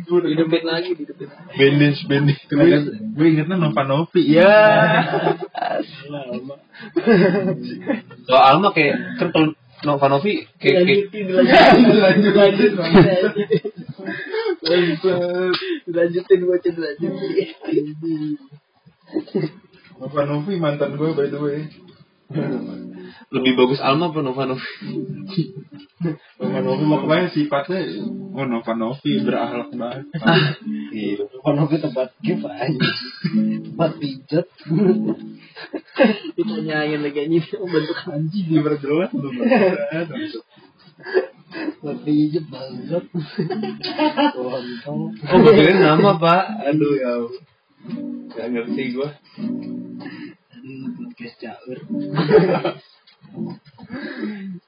hidupin 0.03 0.63
lagi 0.67 0.91
hidupin 0.95 1.27
Bandage, 1.55 1.99
bandage. 2.07 2.43
Gue 3.15 3.27
ingetnya 3.31 3.55
Nova 3.55 3.83
Novi. 3.87 4.21
Ya. 4.27 4.51
Kalau 8.27 8.41
Alma 8.41 8.69
kayak 8.75 9.19
kan 9.19 9.29
kalau 9.31 9.53
Nova 9.83 10.07
Novi 10.09 10.47
kayak, 10.57 10.87
kayak 10.87 11.11
Lanjut 11.13 12.33
lanjut. 12.35 12.73
lanjutin 15.91 16.39
coba 16.47 16.71
lanjutin 16.79 17.19
Nova 19.99 20.21
Novi 20.25 20.53
mantan 20.57 20.95
gue 20.95 21.09
by 21.13 21.27
the 21.29 21.39
way. 21.39 21.67
lebih 23.33 23.57
bagus 23.57 23.81
Alma 23.81 24.13
apa 24.13 24.21
Nova 24.21 24.45
Novi? 24.45 24.69
Nova 26.37 26.59
Novi 26.61 26.83
mau 26.85 27.01
ke 27.01 27.07
mana 27.09 27.27
sifatnya? 27.33 27.81
Oh 28.37 28.45
Nova 28.45 28.73
Novi 28.77 29.11
berakhlak 29.25 29.73
banget. 29.73 30.05
Iya. 30.93 31.25
Kalau 31.25 31.65
ke 31.65 31.81
tempat 31.81 32.13
gift 32.21 32.45
aja. 32.45 32.89
Tempat 33.65 33.91
pijat. 33.97 34.45
ditanyain 36.37 37.01
lagi 37.01 37.41
oh 37.57 37.65
bentuk 37.65 37.97
Anjing 38.13 38.45
dia 38.45 38.61
berjelas 38.61 39.09
belum. 39.09 39.33
Tempat 41.81 41.97
pijat 42.05 42.45
banget. 42.53 43.03
Oh 44.37 45.37
gue 45.41 45.73
nama 45.73 46.13
pak. 46.21 46.43
Aduh 46.69 46.93
ya. 46.93 47.13
Gak 48.37 48.47
ngerti 48.53 48.83
gue. 48.93 49.09
Podcast 50.63 51.35
caur. 51.43 51.77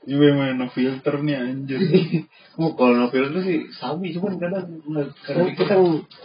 Ini 0.06 0.16
memang 0.16 0.60
no 0.60 0.68
filter 0.76 1.24
nih 1.24 1.39
anjir. 1.39 1.80
Oh, 2.60 2.76
kalau 2.76 3.00
novel 3.00 3.32
itu 3.32 3.39
sih 3.43 3.58
sabi 3.80 4.12
cuman 4.12 4.36
kadang 4.36 4.80
Karena 5.24 5.52
kita 5.56 5.76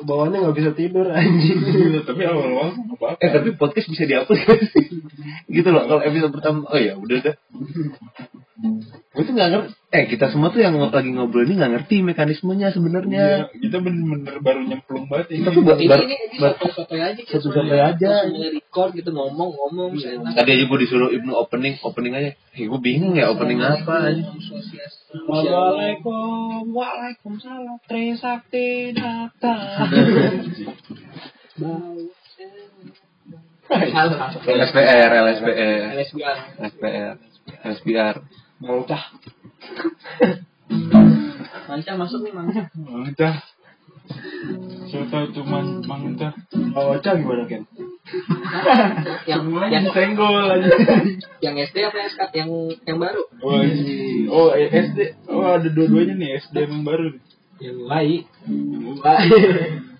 bawaannya 0.02 0.42
nggak 0.42 0.56
bisa 0.58 0.70
tidur 0.74 1.06
anjing. 1.10 1.62
Tapi 2.02 2.22
awal-awal 2.26 2.74
nggak 2.74 2.98
apa-apa. 2.98 3.22
Eh 3.22 3.30
tapi 3.30 3.48
podcast 3.54 3.86
bisa 3.94 4.10
dihapus 4.10 4.38
sih? 4.74 4.86
gitu 5.46 5.68
loh 5.70 5.86
kalau 5.86 6.02
episode 6.02 6.34
pertama 6.34 6.66
oh 6.66 6.80
ya 6.80 6.98
udah 6.98 7.18
dah. 7.30 7.36
Gue 9.10 9.26
tuh 9.26 9.34
nggak 9.34 9.50
ngerti. 9.50 9.74
Eh 9.90 10.06
kita 10.06 10.30
semua 10.30 10.54
tuh 10.54 10.62
yang 10.62 10.78
lagi 10.78 11.10
ngobrol 11.10 11.42
ini 11.42 11.58
nggak 11.58 11.72
ngerti 11.74 11.98
mekanismenya 12.00 12.70
Iya, 12.70 12.74
sebenarnya. 12.78 13.24
kita 13.50 13.82
bener-bener 13.82 14.38
baru 14.38 14.62
nyemplung 14.62 15.10
banget 15.10 15.34
Kita 15.34 15.50
ini. 15.50 15.56
tuh 15.58 15.62
ba- 15.66 15.74
ini 15.74 15.90
bar- 15.90 16.06
ini 16.06 16.14
ini 16.14 16.36
bar- 16.38 16.54
satu-satu 16.54 16.94
aja 16.94 17.18
kita 17.18 17.30
Satu-satu 17.34 17.58
semuanya. 17.58 17.90
aja. 17.90 18.10
Terus 18.22 18.30
mulai 18.30 18.50
record 18.54 18.90
gitu 18.94 19.10
ngomong 19.10 19.50
ngomong 19.50 19.90
seenak 19.98 20.30
Tadi 20.32 20.50
aja 20.52 20.62
gue 20.62 20.78
disuruh 20.78 21.10
Ibnu 21.10 21.32
opening, 21.34 21.74
opening 21.82 22.14
aja. 22.14 22.30
Eh 22.54 22.64
gue 22.64 22.78
bingung 22.78 23.18
ya 23.18 23.34
opening 23.34 23.58
apa 23.58 24.14
aja. 24.14 24.22
Assalamualaikum, 25.10 26.70
waalaikumsalam, 26.70 27.82
Trisakti 27.82 28.94
datang. 28.94 29.90
LSPR, 33.66 35.10
LSPR, 35.26 35.80
LSBR 35.98 36.36
LSPR, 36.62 37.14
LSPR. 37.64 38.16
Mau 38.60 38.84
cah. 38.84 39.02
Manca 41.70 41.92
masuk 41.94 42.20
nih 42.22 42.32
Manca 42.34 42.62
Mau 42.76 43.06
cah. 43.14 43.36
Siapa 44.90 45.30
itu 45.30 45.40
man, 45.46 45.86
mangta? 45.86 46.34
Kalau 46.50 46.98
Ocha 46.98 47.14
gimana 47.14 47.46
Ken? 47.46 47.62
yang 49.22 49.46
yang 49.70 49.86
senggol 49.94 50.50
aja. 50.50 50.66
yang 51.38 51.54
SD 51.54 51.76
apa 51.86 51.94
yang 51.94 52.10
sekat 52.10 52.30
yang 52.34 52.50
yang 52.82 52.98
baru 52.98 53.22
Oh, 53.38 53.54
anjing. 53.54 54.26
oh 54.26 54.50
eh, 54.50 54.66
SD. 54.66 54.98
Oh 55.30 55.46
ada 55.46 55.68
dua-duanya 55.70 56.18
nih 56.18 56.42
SD 56.42 56.56
yang 56.58 56.82
baru. 56.82 57.14
nih. 57.14 57.22
Yang 57.62 57.78
lai. 57.86 58.10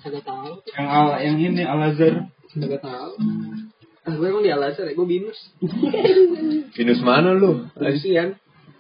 Kagak 0.02 0.24
tahu 0.26 0.52
Yang 0.74 0.86
al 0.90 1.06
yang 1.22 1.36
ini 1.38 1.62
Al 1.62 1.80
Azhar. 1.94 2.14
kagak 2.50 2.82
tahu 2.82 3.12
ah 4.00 4.14
gue 4.16 4.26
emang 4.26 4.42
di 4.42 4.50
Al 4.50 4.64
Azhar 4.64 4.90
ya 4.90 4.94
gue 4.96 5.06
binus 5.06 5.38
Binus 6.74 6.98
mana 7.04 7.30
lu? 7.30 7.68
Kasian 7.78 8.34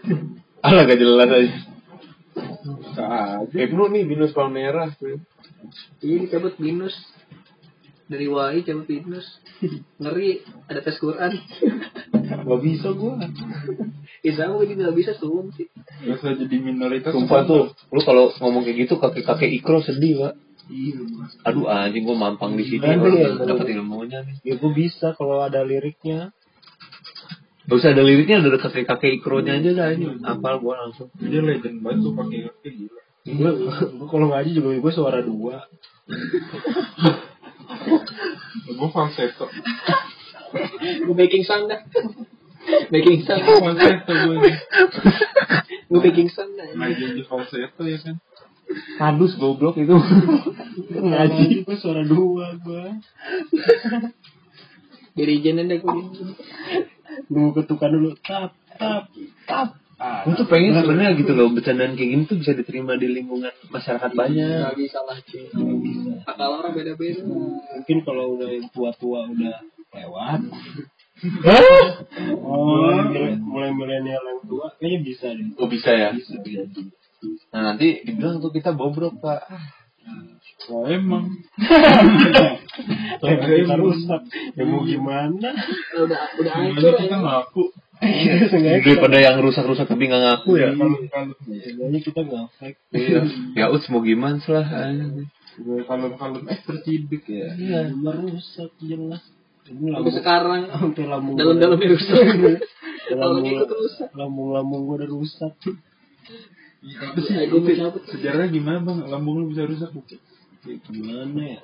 Alah 0.66 0.82
gak 0.84 1.00
jelas 1.00 1.28
aja. 1.28 1.52
Ibnu 3.50 3.82
nih 3.90 4.02
Binus 4.04 4.32
Palmerah. 4.36 4.92
iya 6.00 6.16
dicabut 6.24 6.56
binus 6.56 6.96
dari 8.08 8.26
WAI 8.28 8.64
cabut 8.64 8.88
binus 8.88 9.26
ngeri 10.00 10.40
ada 10.68 10.80
tes 10.80 10.96
Quran 10.96 11.36
Gak 12.30 12.60
bisa 12.62 12.94
gua. 12.94 13.18
Isa 14.20 14.46
gue 14.52 14.64
juga 14.68 14.90
gak 14.90 14.96
bisa 14.96 15.12
suum 15.18 15.50
sih 15.54 15.66
Gak 16.06 16.20
usah 16.20 16.36
jadi 16.38 16.56
minoritas. 16.62 17.12
Sumpah 17.12 17.42
tuh, 17.44 17.74
lu 17.90 18.00
kalau 18.04 18.30
ngomong 18.38 18.62
kayak 18.64 18.86
gitu 18.86 18.94
kakek-kakek 18.96 19.50
ikro 19.60 19.82
sedih, 19.82 20.24
Pak. 20.24 20.34
Iya. 20.70 21.02
Aduh 21.50 21.66
anjing 21.66 22.06
gua 22.06 22.16
mampang 22.16 22.54
di 22.54 22.64
sini 22.64 22.86
ya? 22.86 22.94
orang 22.96 23.42
dapat 23.42 23.66
ilmunya 23.74 24.22
nih. 24.22 24.36
Ya 24.46 24.54
gua 24.56 24.70
bisa 24.70 25.12
kalau 25.18 25.42
ada 25.42 25.66
liriknya. 25.66 26.30
Gak 27.68 27.76
usah 27.76 27.92
ada 27.92 28.02
liriknya, 28.02 28.40
ada 28.40 28.56
kakek-kakek 28.56 29.20
ikronya 29.20 29.60
aja 29.60 29.70
dah 29.76 29.88
ini. 29.92 30.16
Apal 30.24 30.64
gua 30.64 30.86
langsung. 30.86 31.12
Dia 31.20 31.44
legend 31.44 31.84
banget 31.84 32.08
tuh 32.08 32.12
pakai 32.16 32.38
kaki 32.48 32.68
gila. 32.72 33.00
Kalau 34.08 34.26
ngaji 34.32 34.50
juga 34.56 34.68
gua 34.80 34.92
suara 34.92 35.20
dua. 35.20 35.68
Gue 38.66 38.88
falsetto. 38.90 39.46
gue 40.80 41.14
baking 41.14 41.46
sound 41.46 41.70
dah 41.70 41.78
baking 42.90 43.22
sound 43.22 43.46
Falsetto 43.46 44.10
gue. 44.10 44.36
gue 45.86 46.00
baking 46.02 46.26
sound 46.34 46.58
dah 46.58 46.66
Ngaji 46.74 47.02
aja 47.14 47.22
falsetto 47.30 47.82
ya 47.86 47.98
kan. 48.02 48.16
Padus 48.98 49.34
goblok 49.38 49.78
itu. 49.78 49.94
ngaji 50.90 51.62
gua 51.62 51.76
suara 51.78 52.02
dua 52.02 52.58
gua. 52.62 52.98
dirijen 55.14 55.58
deh 55.66 55.78
gue 55.82 56.00
Nunggu 57.28 57.50
ketukan 57.60 57.90
dulu. 57.92 58.10
Tap, 58.24 58.56
tap, 58.78 59.10
tap. 59.44 59.68
Ah, 60.00 60.24
Gua 60.24 60.32
tuh 60.32 60.48
pengen 60.48 60.80
sebenarnya 60.80 61.12
gitu 61.12 61.36
loh, 61.36 61.52
bercandaan 61.52 61.92
kayak 61.92 62.08
gini 62.08 62.22
tuh 62.24 62.40
bisa 62.40 62.56
diterima 62.56 62.96
di 62.96 63.04
lingkungan 63.04 63.52
masyarakat 63.68 64.16
banyak. 64.16 64.72
Gak 64.72 64.78
bisa 64.80 65.04
lah 65.04 65.20
cuy 65.20 65.44
Akal 66.24 66.50
orang 66.56 66.72
beda-beda 66.72 67.20
mungkin 67.20 67.96
kalau 68.00 68.40
udah 68.40 68.48
yang 68.48 68.64
tua-tua 68.72 69.28
udah 69.28 69.60
lewat 69.92 70.40
Oh, 72.40 72.96
mulai 73.12 73.36
mulai 73.36 73.70
milenial 73.76 74.24
yang 74.24 74.40
tua 74.48 74.72
kayaknya 74.80 74.98
bisa 75.04 75.26
deh 75.36 75.52
oh 75.60 75.68
bisa 75.68 75.90
ya. 75.92 76.10
bisa 76.16 76.40
bisa 76.40 76.64
Nah 77.52 77.60
nanti 77.60 78.00
dibilang 78.00 78.40
tuh 78.40 78.48
kita 78.56 78.72
bobrok 78.72 79.20
pak. 79.20 79.44
Oh, 80.68 80.84
emang. 80.84 81.40
Lempar 83.20 83.48
kita 83.48 83.74
rusak. 83.80 84.20
Ya 84.54 84.62
mau 84.68 84.84
gimana? 84.84 85.48
udah 85.96 86.20
udah 86.36 86.52
hancur 86.52 86.92
kita 87.00 87.16
ya. 87.16 87.18
ngaku. 87.18 87.62
Iya, 88.00 88.34
kita- 88.48 88.80
Daripada 88.80 89.16
yang 89.20 89.36
rusak-rusak 89.40 89.86
tapi 89.88 90.08
nggak 90.08 90.20
ngaku 90.20 90.50
ya. 90.56 90.68
Kalau 90.76 90.96
seenggaknya 91.44 91.98
kita 92.04 92.20
nggak 92.24 92.44
fake. 92.60 92.78
Iya. 92.92 93.20
Ya 93.56 93.64
uts 93.72 93.88
mau 93.88 94.04
gimana 94.04 94.40
lah. 94.48 94.66
anjing. 94.68 95.28
kalau 95.84 96.08
kalau 96.16 96.38
eh 96.44 96.58
ya. 97.28 97.48
Iya, 97.56 97.80
merusak 97.92 98.72
jelas. 98.80 99.24
Lambung, 99.70 100.10
sekarang 100.10 100.66
sampai 100.72 101.04
lambung 101.06 101.34
dalam-dalamnya 101.38 101.88
rusak. 101.94 102.16
Kalau 103.10 103.42
ikut 103.42 103.70
rusak. 103.70 104.08
lambung-lambung 104.14 104.86
gue 104.86 104.96
udah 105.02 105.10
rusak. 105.10 105.52
Apa 106.80 107.18
sih? 107.22 107.34
Ya, 107.36 107.44
gua 107.50 107.60
mau 107.60 107.74
cabut. 107.74 108.02
Sejarahnya 108.08 108.50
gimana 108.50 108.78
bang? 108.82 108.98
Lambung 109.06 109.42
lu 109.42 109.50
bisa 109.50 109.66
rusak? 109.66 109.90
Gimana 110.64 111.42
ya? 111.42 111.60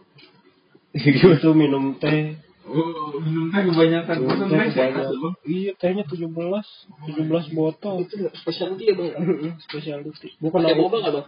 Gimana? 0.97 1.37
Itu 1.37 1.51
minum 1.53 2.01
teh. 2.01 2.41
Oh, 2.67 3.21
minum 3.21 3.53
teh 3.53 3.63
kebanyakan. 3.63 4.17
Minum 4.25 4.49
teh 4.49 4.59
sehat 4.73 4.97
kebanyakan. 4.97 5.17
bang? 5.21 5.35
Iya, 5.45 5.73
tehnya 5.77 6.05
17. 6.09 6.25
17 6.25 7.57
botol. 7.57 7.95
Itu 8.09 8.17
specialty 8.33 8.85
ya 8.89 8.95
bang. 8.97 9.13
Specialty. 9.61 10.29
Bukan 10.41 10.61
aku. 10.65 10.81
boba 10.89 10.97
nggak 11.05 11.15
bang? 11.15 11.27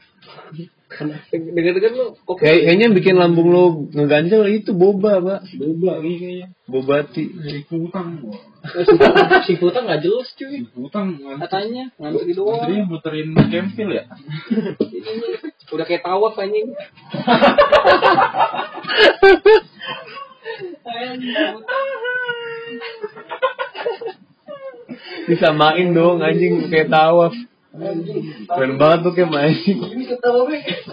Dengar-dengar. 1.30 1.92
Kayak 2.40 2.58
kayaknya 2.64 2.84
yang 2.88 2.96
bikin 2.96 3.16
lambung 3.20 3.48
lo 3.52 3.86
ngeganjel 3.92 4.48
itu 4.48 4.72
boba, 4.72 5.20
Pak. 5.20 5.40
Boba 5.60 5.92
iya 6.00 6.16
kayaknya. 6.16 6.46
Bobati. 6.64 7.24
Dari 7.36 7.62
kutang. 7.68 8.24
si 9.46 9.56
Putra 9.56 9.80
nggak 9.84 10.02
jelas 10.02 10.28
cuy. 10.36 10.64
Kutang. 10.72 11.18
Katanya 11.40 11.90
ngantri 11.96 12.32
doang. 12.34 12.64
Jadi 12.64 12.82
muterin 12.84 13.34
campil 13.34 13.88
ya? 13.94 14.04
Udah 15.74 15.84
kayak 15.84 16.04
tawaf 16.04 16.34
anjing. 16.40 16.72
Disamain 25.28 25.92
dong 25.92 26.24
anjing 26.24 26.72
kayak 26.72 26.88
tawaf. 26.88 27.36
Keren 28.48 28.80
banget 28.80 28.98
tuh 29.04 29.12
kayak 29.12 29.28
be. 29.28 29.44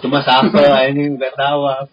Cuma 0.04 0.20
safel 0.22 0.70
anjing 0.70 1.16
bukan 1.16 1.34
tawaf. 1.34 1.88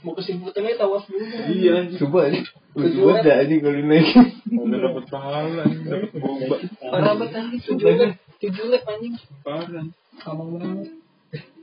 Mau 0.00 0.16
ke 0.16 0.32
Putranya 0.40 0.80
tawaf 0.80 1.04
dulu. 1.04 1.24
Iya. 1.52 1.92
Coba. 2.00 2.32
Lucu 2.72 2.98
banget 3.04 3.22
dah 3.26 3.36
anjing 3.44 3.60
kalau 3.60 3.82
naik. 3.84 4.08
Udah 4.48 4.78
dapet 4.80 5.04
pahala, 5.12 5.64
dapet 5.66 6.10
boba. 6.16 6.56
Parah 6.80 7.12
banget 7.20 7.32
anjing. 7.36 7.60
Tujuh 7.60 7.88
lap. 8.00 8.12
Tujuh 8.40 8.64
lap 8.72 8.84
anjing. 8.88 9.14
Parah. 9.44 9.86
Lama 10.24 10.44
banget. 10.56 10.88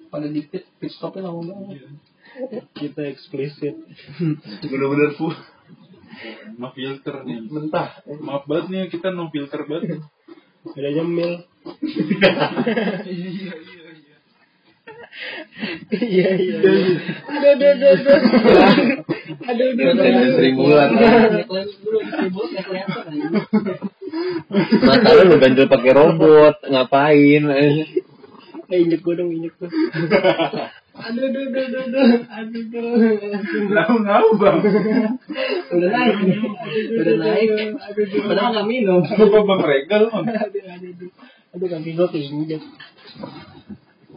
Pada 0.08 0.28
di 0.30 0.42
pit, 0.46 0.64
pit 0.78 0.92
stopnya 0.94 1.26
lama 1.26 1.42
banget. 1.50 1.90
Kita 2.78 3.02
eksplisit. 3.10 3.76
Bener-bener 4.62 5.18
full. 5.18 5.34
No 6.62 6.70
filter 6.78 7.26
nih. 7.26 7.42
Mentah. 7.50 8.06
Maaf 8.22 8.46
banget 8.46 8.66
nih 8.70 8.82
kita 8.94 9.10
no 9.10 9.34
filter 9.34 9.66
banget. 9.66 10.06
Ada 10.78 10.90
nyemil. 10.94 11.32
Iya 13.08 13.28
iya. 13.28 13.87
Aduh 17.28 17.50
aduh 17.54 17.70
aduh 17.74 17.90
aduh. 17.96 18.20
Aduh 19.48 19.68
aduh 19.74 19.86
aduh. 19.90 20.36
Sering 20.38 20.56
bulan. 20.60 20.90
Dulu 20.94 21.98
di 22.06 22.12
keyboard 22.14 22.50
nggak 22.54 22.66
kelihatan 22.68 23.04
anjing. 23.08 23.34
Mata 24.88 25.10
lu 25.18 25.24
lu 25.30 25.36
ganjel 25.42 25.68
pakai 25.68 25.92
robot, 25.94 26.56
ngapain? 26.70 27.44
Eh 28.68 28.78
injek 28.84 29.00
gue 29.00 29.14
dong 29.16 29.32
injek 29.32 29.56
gue. 29.58 29.70
Aduh 30.98 31.24
aduh 31.30 31.44
aduh 31.48 31.64
aduh 31.64 31.82
aduh. 31.88 32.08
Aduh 32.28 32.64
aduh. 32.68 33.64
Ngau-ngau 33.72 34.28
bang. 34.42 34.60
Udah 35.72 35.90
naik. 35.94 36.16
Udah 37.00 37.16
naik. 37.22 37.50
Padahal 38.28 38.50
nggak 38.54 38.68
minum. 38.68 39.02
Bang 39.48 39.62
regal. 39.64 40.04
Aduh 40.12 40.36
aduh 40.36 40.62
aduh. 40.68 41.10
Aduh 41.56 41.68
kaki 41.72 41.92
gue 41.96 42.08
keinjek. 42.12 42.62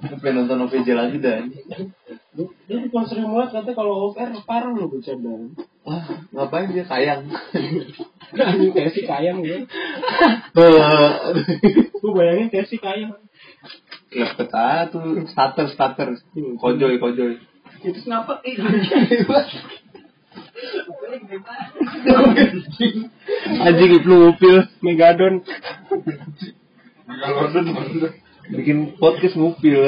Gue 0.00 0.16
pengen 0.16 0.48
nonton 0.48 0.64
OVJ 0.64 0.88
lagi 0.96 1.20
dah. 1.20 1.44
Dia 1.44 2.76
tuh 2.88 3.04
sering 3.04 3.28
banget 3.28 3.50
kata 3.52 3.70
kalau 3.76 4.08
over 4.08 4.32
parah 4.48 4.72
lo 4.72 4.88
bercanda. 4.88 5.52
Wah, 5.84 6.24
ngapain 6.32 6.72
dia 6.72 6.88
sayang? 6.88 7.28
Anjing 8.32 8.72
kayak 8.76 8.96
si 8.96 9.04
kayang 9.04 9.44
ya. 9.44 9.68
Gue 12.00 12.12
bayangin 12.16 12.48
kayak 12.48 12.72
si 12.72 12.80
kayang. 12.80 13.12
Lepet 14.08 14.50
ah 14.56 14.88
tuh 14.88 15.28
starter 15.28 15.68
starter. 15.68 16.16
Kojoy 16.32 16.96
kojoy. 16.96 17.36
Itu 17.84 18.00
kenapa? 18.00 18.40
Eh, 18.40 18.56
Anjing 23.68 23.92
itu 24.00 24.08
ngupil. 24.08 24.56
Megadon. 24.80 25.44
Udah 27.04 28.12
Bikin 28.48 28.96
podcast 28.96 29.36
ngupil. 29.36 29.80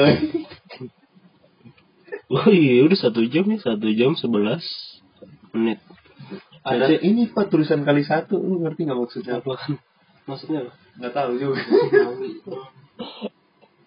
Oh 2.33 2.49
iya 2.49 2.85
udah 2.85 2.97
satu 2.97 3.25
jam 3.29 3.45
ya 3.49 3.57
satu 3.61 3.89
jam 3.93 4.13
sebelas 4.17 4.63
menit. 5.53 5.81
Ada 6.63 6.95
ini 7.03 7.29
pak 7.29 7.51
tulisan 7.51 7.83
kali 7.83 8.07
satu, 8.07 8.39
lu 8.39 8.63
ngerti 8.63 8.87
nggak 8.87 8.99
maksudnya 8.99 9.43
apa? 9.43 9.53
Apa? 9.53 9.75
Maksudnya 10.25 10.59
apa? 10.65 10.73
Nggak 10.97 11.13
tahu 11.13 11.31
juga. 11.35 11.61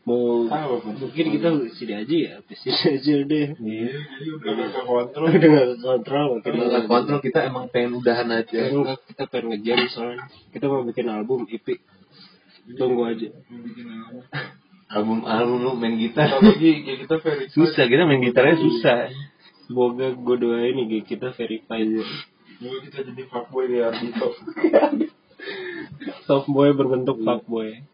Mau 0.07 0.47
Tahu 0.47 0.71
apa? 0.79 0.89
mungkin 1.03 1.27
kita 1.35 1.49
sini 1.75 1.95
aja 1.99 2.14
ya, 2.14 2.31
habis 2.39 2.59
sini 2.62 2.79
aja 2.95 3.14
deh. 3.27 3.47
Iya. 3.59 3.91
Jadi 3.91 4.29
udah 4.39 4.53
gak 4.55 4.71
kekontrol. 4.79 5.27
Udah 5.27 5.49
nggak 5.51 5.69
kontrol, 5.83 6.29
Kita 6.39 6.47
kita 6.47 6.64
nggak 6.71 6.87
kontrol 6.87 7.21
kita 7.27 7.39
emang 7.43 7.67
pengen 7.75 7.91
udahan 7.99 8.29
aja. 8.31 8.61
Enggak, 8.71 9.03
kita 9.11 9.23
pengen 9.27 9.47
ngejam 9.51 9.79
soalnya. 9.91 10.31
Kita 10.55 10.64
mau 10.71 10.87
bikin 10.87 11.11
album 11.11 11.51
EP. 11.51 11.67
Tunggu 12.79 13.03
aja. 13.03 13.29
Bikin 13.35 13.87
apa? 13.91 14.26
Album 14.97 15.28
album 15.28 15.59
lu 15.61 15.72
main 15.76 16.01
gitar. 16.01 16.40
Kita 16.40 17.20
verify. 17.20 17.53
Susah 17.53 17.84
kita 17.84 18.09
main 18.09 18.24
gitarnya 18.24 18.57
susah. 18.57 19.12
Semoga 19.68 20.14
gue 20.16 20.36
doain 20.40 20.72
nih 20.72 21.05
kita 21.05 21.36
verify 21.36 21.84
aja. 21.84 22.03
Dulu 22.57 22.76
kita 22.88 23.05
jadi 23.05 23.22
fuckboy 23.28 23.68
di 23.68 23.84
Ardito. 23.84 24.32
Soft 26.24 26.49
boy 26.49 26.72
berbentuk 26.72 27.20
fuckboy. 27.20 27.84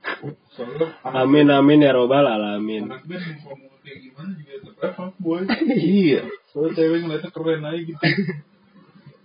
Amin 1.02 1.50
amin 1.50 1.82
ya 1.82 1.90
robbal 1.90 2.22
alamin. 2.22 2.86
anak 2.86 3.02
band 3.08 3.24
mau 3.42 3.56
kayak 3.82 3.98
gimana 3.98 4.30
juga 4.38 4.54
tetap 4.62 4.92
fuckboy. 4.94 5.42
iya. 5.74 6.22
Soalnya 6.54 6.78
cewek 6.78 6.98
ngeliatnya 7.02 7.30
keren 7.34 7.62
aja 7.66 7.80
gitu. 7.82 8.02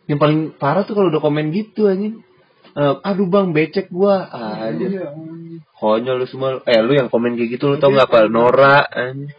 Yang 0.07 0.19
paling 0.23 0.39
parah 0.55 0.83
tuh 0.87 0.95
kalau 0.97 1.13
udah 1.13 1.21
komen 1.21 1.53
gitu 1.53 1.85
anjing. 1.91 2.25
Eh, 2.77 2.95
aduh 3.03 3.27
bang 3.29 3.53
becek 3.53 3.91
gua 3.93 4.25
aja. 4.31 4.81
Iya. 4.81 5.07
Konyol 5.77 6.23
lu 6.23 6.27
semua. 6.29 6.61
Eh 6.65 6.79
lu 6.81 6.93
yang 6.93 7.09
komen 7.09 7.37
kayak 7.37 7.57
gitu 7.57 7.71
lu 7.71 7.77
tau 7.77 7.93
gak 7.93 8.09
apa 8.09 8.27
Nora 8.29 8.81
anjing. 8.83 9.31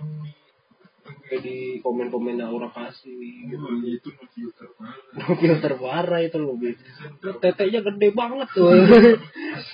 Kayak 1.29 1.45
di 1.45 1.57
komen-komen 1.85 2.41
Aura 2.41 2.73
kasih 2.73 3.13
gitu. 3.53 3.61
Oh, 3.61 3.77
itu 3.85 4.09
no 4.17 4.25
filter 4.33 4.69
parah. 4.81 5.37
Filter 5.37 5.73
parah 5.77 6.21
itu 6.25 6.37
loh. 6.41 6.57
Tetenya 7.45 7.81
gede 7.85 8.09
banget 8.17 8.49
tuh. 8.57 8.73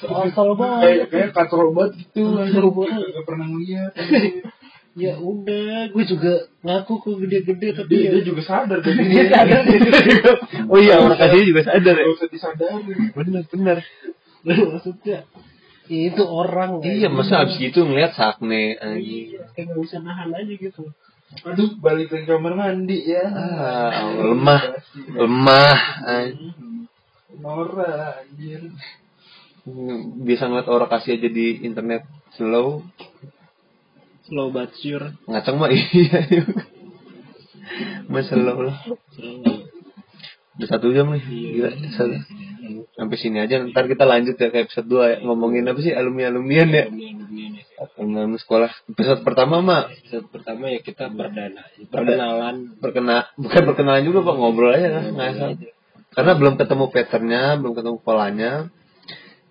Asal 0.02 0.58
Kayak 0.58 0.58
banget. 0.58 1.06
kayak 1.14 1.30
katrol 1.30 1.70
banget 1.70 1.92
gitu. 2.02 2.22
Katrol 2.34 2.70
banget. 2.74 3.06
Gak 3.14 3.24
pernah 3.26 3.46
ngeliat. 3.46 3.92
Ya 4.94 5.18
udah, 5.18 5.90
gue 5.90 6.04
juga 6.06 6.46
ngaku 6.62 7.02
kok 7.02 7.18
gede-gede 7.26 7.74
tapi 7.74 7.98
Dia, 7.98 8.06
ya. 8.06 8.10
dia 8.14 8.22
juga 8.30 8.42
sadar 8.46 8.78
dari 8.78 9.02
Dia 9.10 9.26
sadar. 9.26 9.66
oh 10.70 10.78
iya 10.78 11.02
orang 11.02 11.18
kasih 11.18 11.50
juga 11.50 11.66
sadar 11.66 11.98
ya. 11.98 12.06
Gak 12.06 12.14
usah 12.14 12.28
disadarin. 12.30 13.10
Bener 13.10 13.42
bener. 13.50 13.78
Maksudnya 14.46 15.26
itu 15.89 16.23
orang. 16.24 16.81
Iya 16.81 17.12
masa 17.12 17.44
abis 17.44 17.61
gitu 17.61 17.85
ngeliat 17.85 18.16
sakne 18.16 18.81
anjing. 18.81 19.36
Iya, 19.36 19.43
kayak 19.52 19.66
gak 19.73 19.81
bisa 19.85 19.97
nahan 20.01 20.32
aja 20.32 20.55
gitu. 20.56 20.82
Aduh, 21.44 21.77
balik 21.82 22.15
ke 22.15 22.24
kamar 22.24 22.55
mandi 22.55 23.11
ya. 23.11 23.27
Ah, 23.32 24.12
lemah, 24.16 24.62
lemah. 25.12 25.78
anjing. 26.06 26.89
Nora, 27.43 28.23
anjir. 28.23 28.70
Bisa 30.23 30.47
ngeliat 30.47 30.69
orang 30.69 30.89
kasih 30.93 31.19
aja 31.19 31.28
di 31.28 31.65
internet 31.65 32.05
slow. 32.36 32.85
Slow 34.28 34.48
but 34.52 34.73
sure. 34.81 35.12
Ngaceng 35.28 35.56
mah 35.61 35.69
iya 35.74 36.20
juga. 36.28 36.65
Mas 38.09 38.28
slow 38.28 38.59
lah. 38.65 38.77
Udah 40.59 40.68
satu 40.70 40.86
jam 40.94 41.10
nih. 41.10 41.22
Gila. 41.24 41.70
Satu. 41.94 42.14
Sampai 42.94 43.16
sini 43.18 43.43
aja. 43.43 43.59
Ntar 43.64 43.90
kita 43.90 44.06
lanjut 44.06 44.39
ya 44.39 44.48
ke 44.55 44.70
episode 44.70 44.86
2 44.86 45.10
ya. 45.10 45.16
Ngomongin 45.26 45.66
apa 45.66 45.81
sih 45.82 45.90
alumni-alumnian 45.90 46.68
ya. 46.70 46.85
Alumni 47.98 48.39
sekolah. 48.39 48.70
Episode 48.94 49.20
pertama 49.26 49.59
mah 49.60 49.90
Episode 49.90 50.31
pertama 50.31 50.70
ya 50.70 50.78
kita 50.81 51.10
perdana, 51.10 51.66
perkenalan. 51.90 52.78
perkena 52.78 53.16
bukan 53.35 53.62
perkenalan 53.66 54.02
juga 54.06 54.22
pak 54.22 54.35
ngobrol 54.39 54.70
aja 54.72 54.89
lah 54.94 55.05
ngasal 55.10 55.51
karena 56.14 56.32
belum 56.39 56.55
ketemu 56.55 56.85
patternnya 56.94 57.43
belum 57.59 57.74
ketemu 57.74 57.98
polanya 58.01 58.52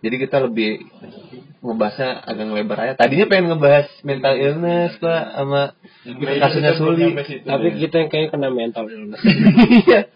Jadi 0.03 0.15
kita 0.19 0.43
lebih 0.43 0.83
ngebahasnya 1.63 2.27
agak 2.27 2.43
ngelebar 2.51 2.75
aja. 2.83 2.93
Tadinya 2.99 3.23
pengen 3.23 3.55
ngebahas 3.55 3.87
mental 4.03 4.35
illness 4.35 4.99
pak 4.99 5.23
sama 5.31 5.61
kasusnya 6.43 6.75
Suli. 6.75 7.15
Tapi 7.47 7.67
kita 7.79 8.03
yang 8.03 8.09
kayaknya 8.11 8.29
kena 8.35 8.49
mental 8.51 8.85
illness 8.91 9.23
Iya. 9.87 10.11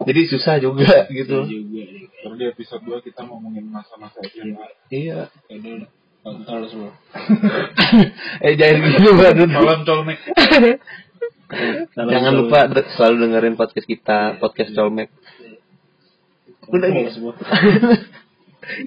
Jadi 0.00 0.20
susah 0.32 0.56
juga 0.56 1.04
gitu. 1.12 1.44
juga 1.44 1.82
nih. 1.84 2.08
Baru 2.24 2.34
di 2.40 2.46
episode 2.48 2.82
2 2.88 3.04
kita 3.04 3.20
ngomongin 3.28 3.68
masa-masa 3.68 4.16
SMA. 4.24 4.64
Iya. 4.88 5.28
Jadi 5.48 5.84
kontol 6.24 6.64
semua. 6.68 6.92
Eh 8.44 8.54
jangan 8.56 8.80
gitu 8.96 9.10
Pak 9.18 9.32
Dun. 9.36 9.50
Salam 9.52 9.80
colmek. 9.84 10.18
Jangan 11.98 12.32
lupa 12.38 12.70
selalu 12.94 13.26
dengerin 13.26 13.58
podcast 13.58 13.82
kita, 13.82 14.38
podcast 14.38 14.70
Colmek. 14.70 15.10
Udah 16.70 16.88
nih. 16.88 17.10
semua. 17.10 17.34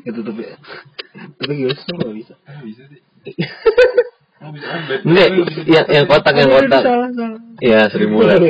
Gitu 0.08 0.20
tuh 0.24 0.34
ya. 0.40 0.56
Tapi 1.36 1.52
gimana 1.60 1.76
sih 1.76 1.92
nggak 1.92 2.14
bisa? 2.16 2.34
Ah, 2.48 2.62
bisa 2.64 2.84
sih. 2.88 3.02
Ah, 4.44 4.52
bisa. 4.52 4.68
Ah, 4.68 4.84
Enggak, 5.08 5.28
yang 5.72 5.86
yang 5.88 6.06
kotak 6.12 6.36
yang 6.36 6.52
kotak. 6.52 6.84
Iya, 7.64 7.88
Sri 7.88 8.12
Mulat. 8.12 8.44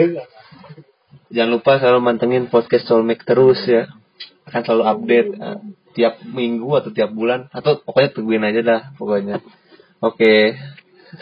Jangan 1.34 1.50
lupa 1.50 1.82
selalu 1.82 2.00
mantengin 2.06 2.46
podcast 2.46 2.86
Solmek 2.86 3.26
terus 3.26 3.58
ya. 3.66 3.90
Akan 4.46 4.62
selalu 4.62 4.84
update 4.86 5.30
eh, 5.34 5.58
tiap 5.98 6.22
minggu 6.22 6.70
atau 6.78 6.94
tiap 6.94 7.10
bulan 7.10 7.50
atau 7.50 7.82
pokoknya 7.82 8.10
tungguin 8.14 8.46
aja 8.46 8.62
dah 8.62 8.82
pokoknya. 9.02 9.42
Oke, 9.98 10.54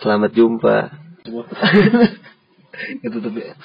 selamat 0.03 0.35
jumpa. 0.35 0.77
Gitu 3.07 3.17
tuh 3.23 3.31
ya. 3.39 3.55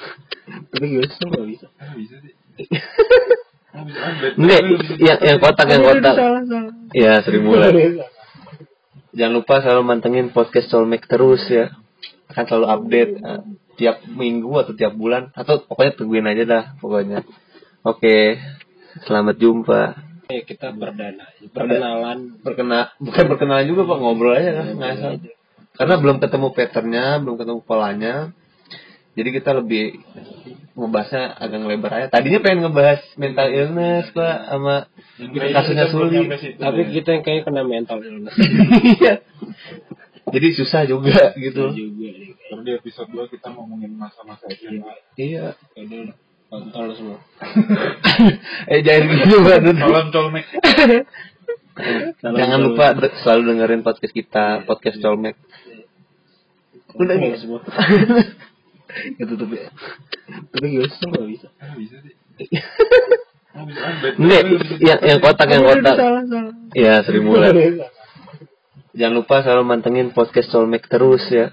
Tapi 0.71 0.85
gimana 0.87 1.11
sih 1.11 1.25
nggak 1.27 1.47
bisa? 1.51 1.67
Ah, 1.83 1.95
bisa 1.99 2.15
sih. 2.23 2.33
Ah, 3.75 3.83
bisa. 3.83 3.99
Ah, 3.99 4.13
Enggak, 4.39 4.61
yang 5.03 5.19
yang 5.19 5.39
kotak 5.43 5.67
yang 5.67 5.83
kotak. 5.83 6.15
Iya, 6.95 7.13
Sri 7.27 7.43
Mulat. 7.43 7.75
Jangan 9.17 9.33
lupa 9.35 9.65
selalu 9.65 9.83
mantengin 9.83 10.31
podcast 10.31 10.71
Solmek 10.71 11.11
terus 11.11 11.43
ya. 11.51 11.75
Akan 12.27 12.45
selalu 12.47 12.67
update 12.67 13.13
eh, 13.23 13.43
tiap 13.77 13.97
minggu 14.09 14.51
atau 14.57 14.73
tiap 14.73 14.97
bulan 14.97 15.31
atau 15.37 15.63
pokoknya 15.63 15.93
tungguin 15.95 16.27
aja 16.27 16.43
dah 16.49 16.65
pokoknya. 16.81 17.23
Oke, 17.87 18.41
selamat 19.07 19.37
jumpa. 19.39 19.83
Eh, 20.27 20.43
kita 20.43 20.75
perdana. 20.75 21.31
Perkenalan. 21.55 22.43
Perkena 22.43 22.91
bukan 22.99 23.25
perkenalan 23.31 23.67
juga 23.71 23.87
pak 23.87 23.99
ngobrol 24.03 24.35
aja 24.35 24.51
kan 24.59 24.67
ngasal. 24.75 25.13
Karena 25.77 25.95
belum 26.01 26.17
ketemu 26.19 26.49
patternnya, 26.57 27.07
belum 27.23 27.37
ketemu 27.37 27.61
polanya. 27.63 28.15
Jadi 29.17 29.29
kita 29.33 29.57
lebih 29.57 30.03
ngebahasnya 30.77 31.41
agak 31.41 31.59
ngelebar 31.65 31.93
aja. 31.95 32.07
Tadinya 32.13 32.41
pengen 32.45 32.69
ngebahas 32.69 33.01
mental 33.17 33.49
illness 33.49 34.13
pak 34.13 34.37
sama 34.53 34.75
kasusnya 35.33 35.87
Suli. 35.89 36.21
Tapi 36.61 36.81
kita 36.93 37.09
yang 37.17 37.23
kayaknya 37.25 37.43
kena 37.49 37.63
mental 37.65 37.99
illness 38.05 38.37
Iya. 39.01 39.25
Jadi 40.27 40.49
susah 40.59 40.83
juga 40.91 41.31
gitu. 41.39 41.71
juga 41.71 42.09
nih. 42.11 42.35
Baru 42.51 42.63
di 42.67 42.73
episode 42.75 43.11
2 43.15 43.31
kita 43.31 43.47
ngomongin 43.55 43.95
masa-masa 43.95 44.51
SMA. 44.51 44.93
Iya. 45.15 45.55
Jadi 45.79 46.11
kontol 46.51 46.87
semua. 46.99 47.19
eh 48.75 48.81
jangan 48.83 49.07
gitu 49.23 49.37
Dun. 49.39 49.77
Salam 49.79 50.09
colmek. 50.15 50.47
Jangan 52.19 52.59
lupa 52.59 52.87
selalu 53.23 53.43
dengerin 53.55 53.83
podcast 53.87 54.15
kita, 54.15 54.67
podcast 54.67 54.99
Colmek. 54.99 55.39
Udah 56.97 57.17
nih. 57.21 57.37
semua. 57.39 57.61
Gitu 59.21 59.33
tuh 59.37 59.47
ya. 59.53 59.69
Tapi 60.57 60.67
gimana 60.73 60.89
sih 60.89 61.05
nggak 61.05 61.27
bisa? 61.29 61.49
Bisa 61.77 61.97
sih. 62.01 62.15
Bisa. 62.41 62.65
Enggak, 64.17 64.41
yang 64.81 65.01
yang 65.05 65.19
kotak 65.21 65.49
yang 65.53 65.65
kotak. 65.69 65.97
Iya, 66.73 67.05
Sri 67.05 67.21
Mulat. 67.21 67.53
Jangan 68.97 69.15
lupa 69.21 69.45
selalu 69.45 69.63
mantengin 69.69 70.09
podcast 70.17 70.49
Solmek 70.49 70.89
terus 70.89 71.21
ya. 71.29 71.53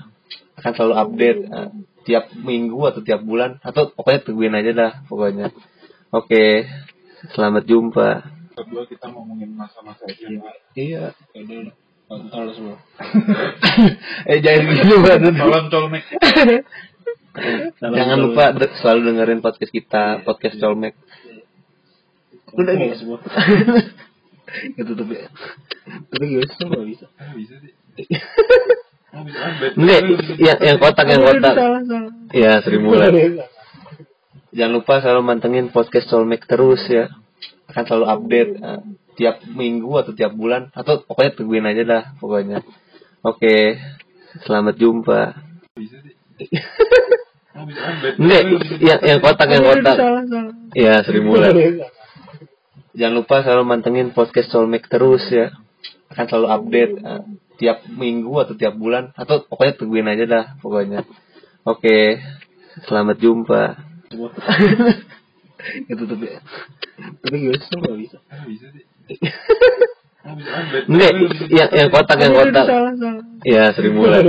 Akan 0.56 0.72
selalu 0.80 0.96
update 0.96 1.40
eh, 1.44 1.70
tiap 2.08 2.32
minggu 2.40 2.80
atau 2.88 3.04
tiap 3.04 3.20
bulan 3.20 3.60
atau 3.60 3.92
pokoknya 3.92 4.24
tungguin 4.24 4.56
aja 4.56 4.72
dah 4.72 4.92
pokoknya. 5.12 5.52
Oke, 6.16 6.64
selamat 7.36 7.68
jumpa. 7.68 8.10
2 8.54 8.92
kita 8.96 9.12
ngomongin 9.12 9.52
masa-masa 9.60 10.08
SMA. 10.08 10.56
Iya. 10.78 11.12
Kontol 12.08 12.54
semua. 12.56 12.78
eh 14.30 14.40
jangan 14.40 14.64
gitu 14.72 14.96
Dun. 15.04 15.36
Salam 15.36 15.66
colmek. 15.68 16.04
Jangan 17.82 18.18
lupa 18.24 18.54
de- 18.56 18.74
selalu 18.80 19.00
dengerin 19.10 19.42
podcast 19.44 19.72
kita, 19.74 20.22
podcast 20.24 20.56
Colmek. 20.62 20.96
Udah 22.54 22.74
nih. 22.78 22.94
Gitu 24.54 24.92
tuh 24.94 25.06
ya. 25.10 25.28
Tapi 26.14 26.24
gimana 26.30 26.48
sih 26.50 26.66
nggak 26.66 26.86
bisa? 26.88 27.06
Bisa 27.34 27.56
sih. 27.62 27.72
Enggak, 29.78 30.00
yang 30.42 30.58
yang 30.58 30.78
kotak 30.82 31.06
yang 31.06 31.22
kotak. 31.22 31.54
Iya, 32.34 32.66
Sri 32.66 32.82
Mulat. 32.82 33.14
Jangan 34.54 34.74
lupa 34.74 35.02
selalu 35.02 35.22
mantengin 35.22 35.70
podcast 35.70 36.10
Solmek 36.10 36.50
terus 36.50 36.82
ya. 36.90 37.14
Akan 37.70 37.86
selalu 37.86 38.06
update 38.10 38.52
eh, 38.58 38.82
tiap 39.14 39.46
minggu 39.46 39.94
atau 40.02 40.14
tiap 40.18 40.34
bulan 40.34 40.74
atau 40.74 41.06
pokoknya 41.06 41.32
tungguin 41.38 41.70
aja 41.70 41.82
dah 41.86 42.04
pokoknya. 42.18 42.66
Oke, 43.22 43.78
selamat 44.46 44.76
jumpa. 44.82 45.22
Enggak, 48.18 48.42
yang 48.82 49.00
yang 49.06 49.20
kotak 49.22 49.46
yang 49.46 49.62
kotak. 49.62 49.98
Iya, 50.74 51.06
Sri 51.06 51.22
Mulat. 51.22 51.54
Jangan 52.94 53.14
lupa 53.18 53.42
selalu 53.42 53.64
mantengin 53.66 54.14
podcast 54.14 54.54
Solmek 54.54 54.86
terus 54.86 55.26
ya. 55.34 55.50
Akan 56.14 56.30
selalu 56.30 56.48
update 56.54 56.94
eh, 57.02 57.24
tiap 57.58 57.90
minggu 57.90 58.34
atau 58.38 58.54
tiap 58.54 58.78
bulan 58.78 59.10
atau 59.18 59.42
pokoknya 59.50 59.74
tungguin 59.74 60.10
aja 60.14 60.26
dah 60.30 60.46
pokoknya. 60.62 61.02
Oke, 61.66 62.22
selamat 62.86 63.18
jumpa. 63.18 63.62
Semua. 64.14 64.30
Gitu 65.90 66.04
tuh 66.06 66.18
ya. 66.22 66.38
Tapi 67.24 67.36
gimana 67.42 67.62
sih 67.66 67.74
nggak 67.82 67.98
bisa? 67.98 68.18
Ah, 68.30 68.46
bisa 68.46 68.68
sih. 68.74 68.84
Ah. 70.24 70.40
Ah, 70.40 70.88
Enggak, 70.88 71.12
yang 71.52 71.70
yang 71.76 71.90
kotak 71.92 72.16
yang 72.16 72.32
kotak. 72.32 72.64
Iya, 73.44 73.76
Sri 73.76 73.92
Mulat. 73.92 74.24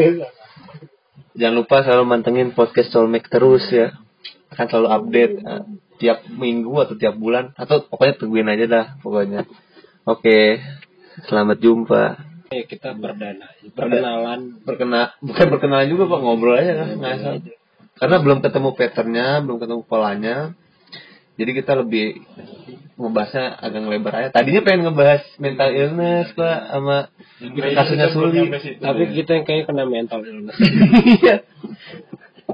Jangan 1.39 1.55
lupa 1.55 1.87
selalu 1.87 2.03
mantengin 2.03 2.51
podcast 2.51 2.91
Solmek 2.91 3.31
terus 3.31 3.63
ya. 3.71 3.95
Akan 4.51 4.67
selalu 4.67 4.89
update 4.91 5.35
eh, 5.39 5.63
tiap 5.99 6.27
minggu 6.27 6.75
atau 6.75 6.95
tiap 6.99 7.15
bulan 7.17 7.55
atau 7.55 7.87
pokoknya 7.87 8.15
tungguin 8.19 8.51
aja 8.51 8.65
dah 8.67 8.87
pokoknya. 9.01 9.47
Oke, 10.05 10.61
selamat 11.31 11.59
jumpa. 11.63 12.03
Eh, 12.53 12.69
kita 12.69 12.93
perdana. 12.95 13.51
Perkenalan. 13.73 14.63
Perkena 14.63 15.17
bukan 15.19 15.47
perkenalan 15.49 15.89
juga 15.89 16.07
pak 16.07 16.21
ngobrol 16.21 16.61
aja 16.61 16.73
kan 16.85 16.89
ngasal. 16.99 17.35
Karena 17.95 18.17
belum 18.19 18.39
ketemu 18.43 18.69
patternnya, 18.75 19.29
belum 19.47 19.59
ketemu 19.63 19.83
polanya. 19.87 20.37
Jadi 21.35 21.51
kita 21.51 21.75
lebih 21.75 22.23
ngebahasnya 22.95 23.59
agak 23.59 23.81
ngelebar 23.83 24.13
aja. 24.15 24.29
Tadinya 24.31 24.63
pengen 24.63 24.87
ngebahas 24.87 25.23
mental 25.43 25.71
illness 25.75 26.31
pak 26.39 26.59
sama 26.71 26.97
kasusnya 27.75 28.09
Suli. 28.15 28.47
Tapi 28.79 29.03
kita 29.19 29.31
yang 29.35 29.45
kayaknya 29.47 29.65
kena 29.67 29.85
mental 29.87 30.21
illness 30.23 30.59
Iya. 31.23 31.43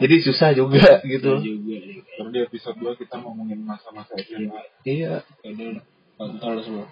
Jadi 0.01 0.15
susah 0.25 0.57
juga 0.57 1.05
gitu. 1.05 1.45
juga 1.45 1.77
nih. 1.77 2.00
Baru 2.21 2.37
di 2.37 2.45
episode 2.45 2.77
2 2.77 3.01
kita 3.01 3.17
ngomongin 3.17 3.65
masa-masa 3.65 4.13
SMA. 4.21 4.61
Iya. 4.85 5.25
Jadi 5.41 5.81
kontol 6.21 6.61
semua. 6.61 6.85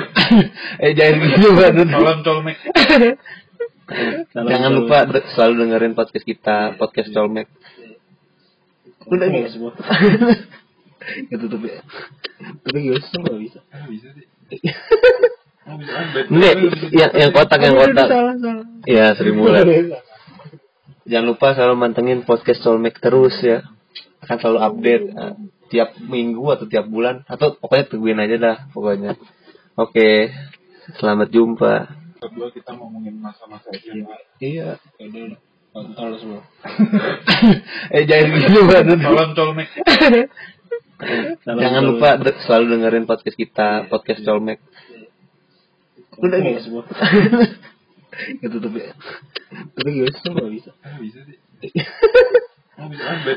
eh 0.88 0.96
jangan 0.96 1.20
gitu 1.20 1.52
Dun. 1.52 1.88
Salam 1.92 2.24
colmek. 2.24 2.56
Jangan 4.32 4.70
lupa 4.72 5.04
selalu 5.36 5.68
dengerin 5.68 5.92
podcast 5.92 6.24
kita, 6.24 6.80
podcast 6.80 7.12
Colmek. 7.12 7.52
Udah 9.04 9.28
nih. 9.28 9.44
Kontol 9.44 9.52
semua. 9.52 9.72
Gitu 11.28 11.44
tuh 11.52 11.58
ya. 11.60 11.84
Tapi 12.64 12.78
gimana 12.80 13.04
sih 13.04 13.18
nggak 13.20 13.38
bisa? 13.44 13.60
Bisa 13.68 14.08
sih. 14.16 14.26
Enggak, 16.32 16.52
yang 16.88 17.12
yang 17.12 17.30
kotak 17.36 17.60
yang 17.60 17.76
kotak. 17.76 18.08
Iya, 18.88 19.12
Sri 19.12 19.28
Mulat. 19.28 19.68
Jangan 21.04 21.26
lupa 21.36 21.52
selalu 21.52 21.76
mantengin 21.76 22.24
podcast 22.24 22.64
Solmek 22.64 22.96
terus 22.96 23.36
ya. 23.44 23.60
Akan 24.24 24.36
selalu 24.40 24.60
update 24.64 25.04
eh, 25.12 25.34
tiap 25.68 25.90
minggu 26.00 26.44
atau 26.48 26.64
tiap 26.64 26.88
bulan 26.88 27.22
atau 27.28 27.52
pokoknya 27.60 27.84
tungguin 27.92 28.20
aja 28.20 28.36
dah 28.40 28.56
pokoknya. 28.72 29.20
Oke, 29.76 30.32
selamat 30.96 31.28
jumpa. 31.28 31.74
2 32.24 32.56
kita 32.56 32.72
ngomongin 32.72 33.20
masa-masa 33.20 33.68
SMA. 33.76 34.16
Iya. 34.40 34.80
Jadi 34.96 35.36
kontol 35.74 36.16
semua. 36.16 36.42
eh 37.94 38.02
jangan 38.08 38.26
gitu 38.32 38.48
Dun. 38.64 39.00
Salam 39.02 39.30
colmek. 39.36 39.68
Jangan 41.44 41.82
lupa 41.84 42.16
de- 42.22 42.38
selalu 42.48 42.64
dengerin 42.78 43.04
podcast 43.04 43.36
kita, 43.36 43.90
podcast 43.92 44.24
Colmek. 44.24 44.62
Udah 46.16 46.38
nih. 46.40 46.62
semua. 46.62 46.86
Gitu 48.14 48.56
tuh 48.62 48.70
ya. 48.72 48.94
Tapi 49.74 49.88
gimana 49.90 50.14
sih 50.14 50.30
nggak 50.30 50.50
bisa? 50.54 50.70
Bisa 51.02 51.20
sih. 51.26 51.36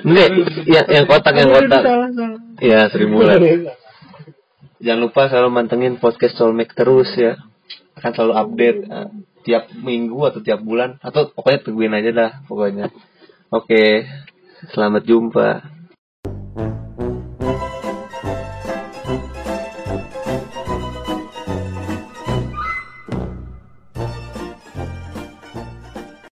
Enggak, 0.03 0.27
yang 0.67 0.85
yang 0.87 1.05
kotak 1.05 1.33
yang 1.35 1.49
kotak. 1.51 1.83
Iya, 2.61 2.79
Sri 2.91 3.05
Mulat. 3.05 3.39
Jangan 4.77 5.01
lupa 5.01 5.25
selalu 5.25 5.49
mantengin 5.49 5.97
podcast 5.97 6.37
Soulmate 6.37 6.73
terus 6.77 7.09
ya. 7.17 7.41
Akan 7.97 8.13
selalu 8.13 8.33
update 8.37 8.79
eh, 8.85 9.09
tiap 9.41 9.73
minggu 9.73 10.19
atau 10.21 10.39
tiap 10.45 10.61
bulan 10.61 11.01
atau 11.01 11.33
pokoknya 11.33 11.59
tungguin 11.65 11.97
aja 11.97 12.11
dah 12.13 12.31
pokoknya. 12.45 12.93
Oke. 13.49 14.05
Selamat 14.73 15.05
jumpa. 15.05 15.76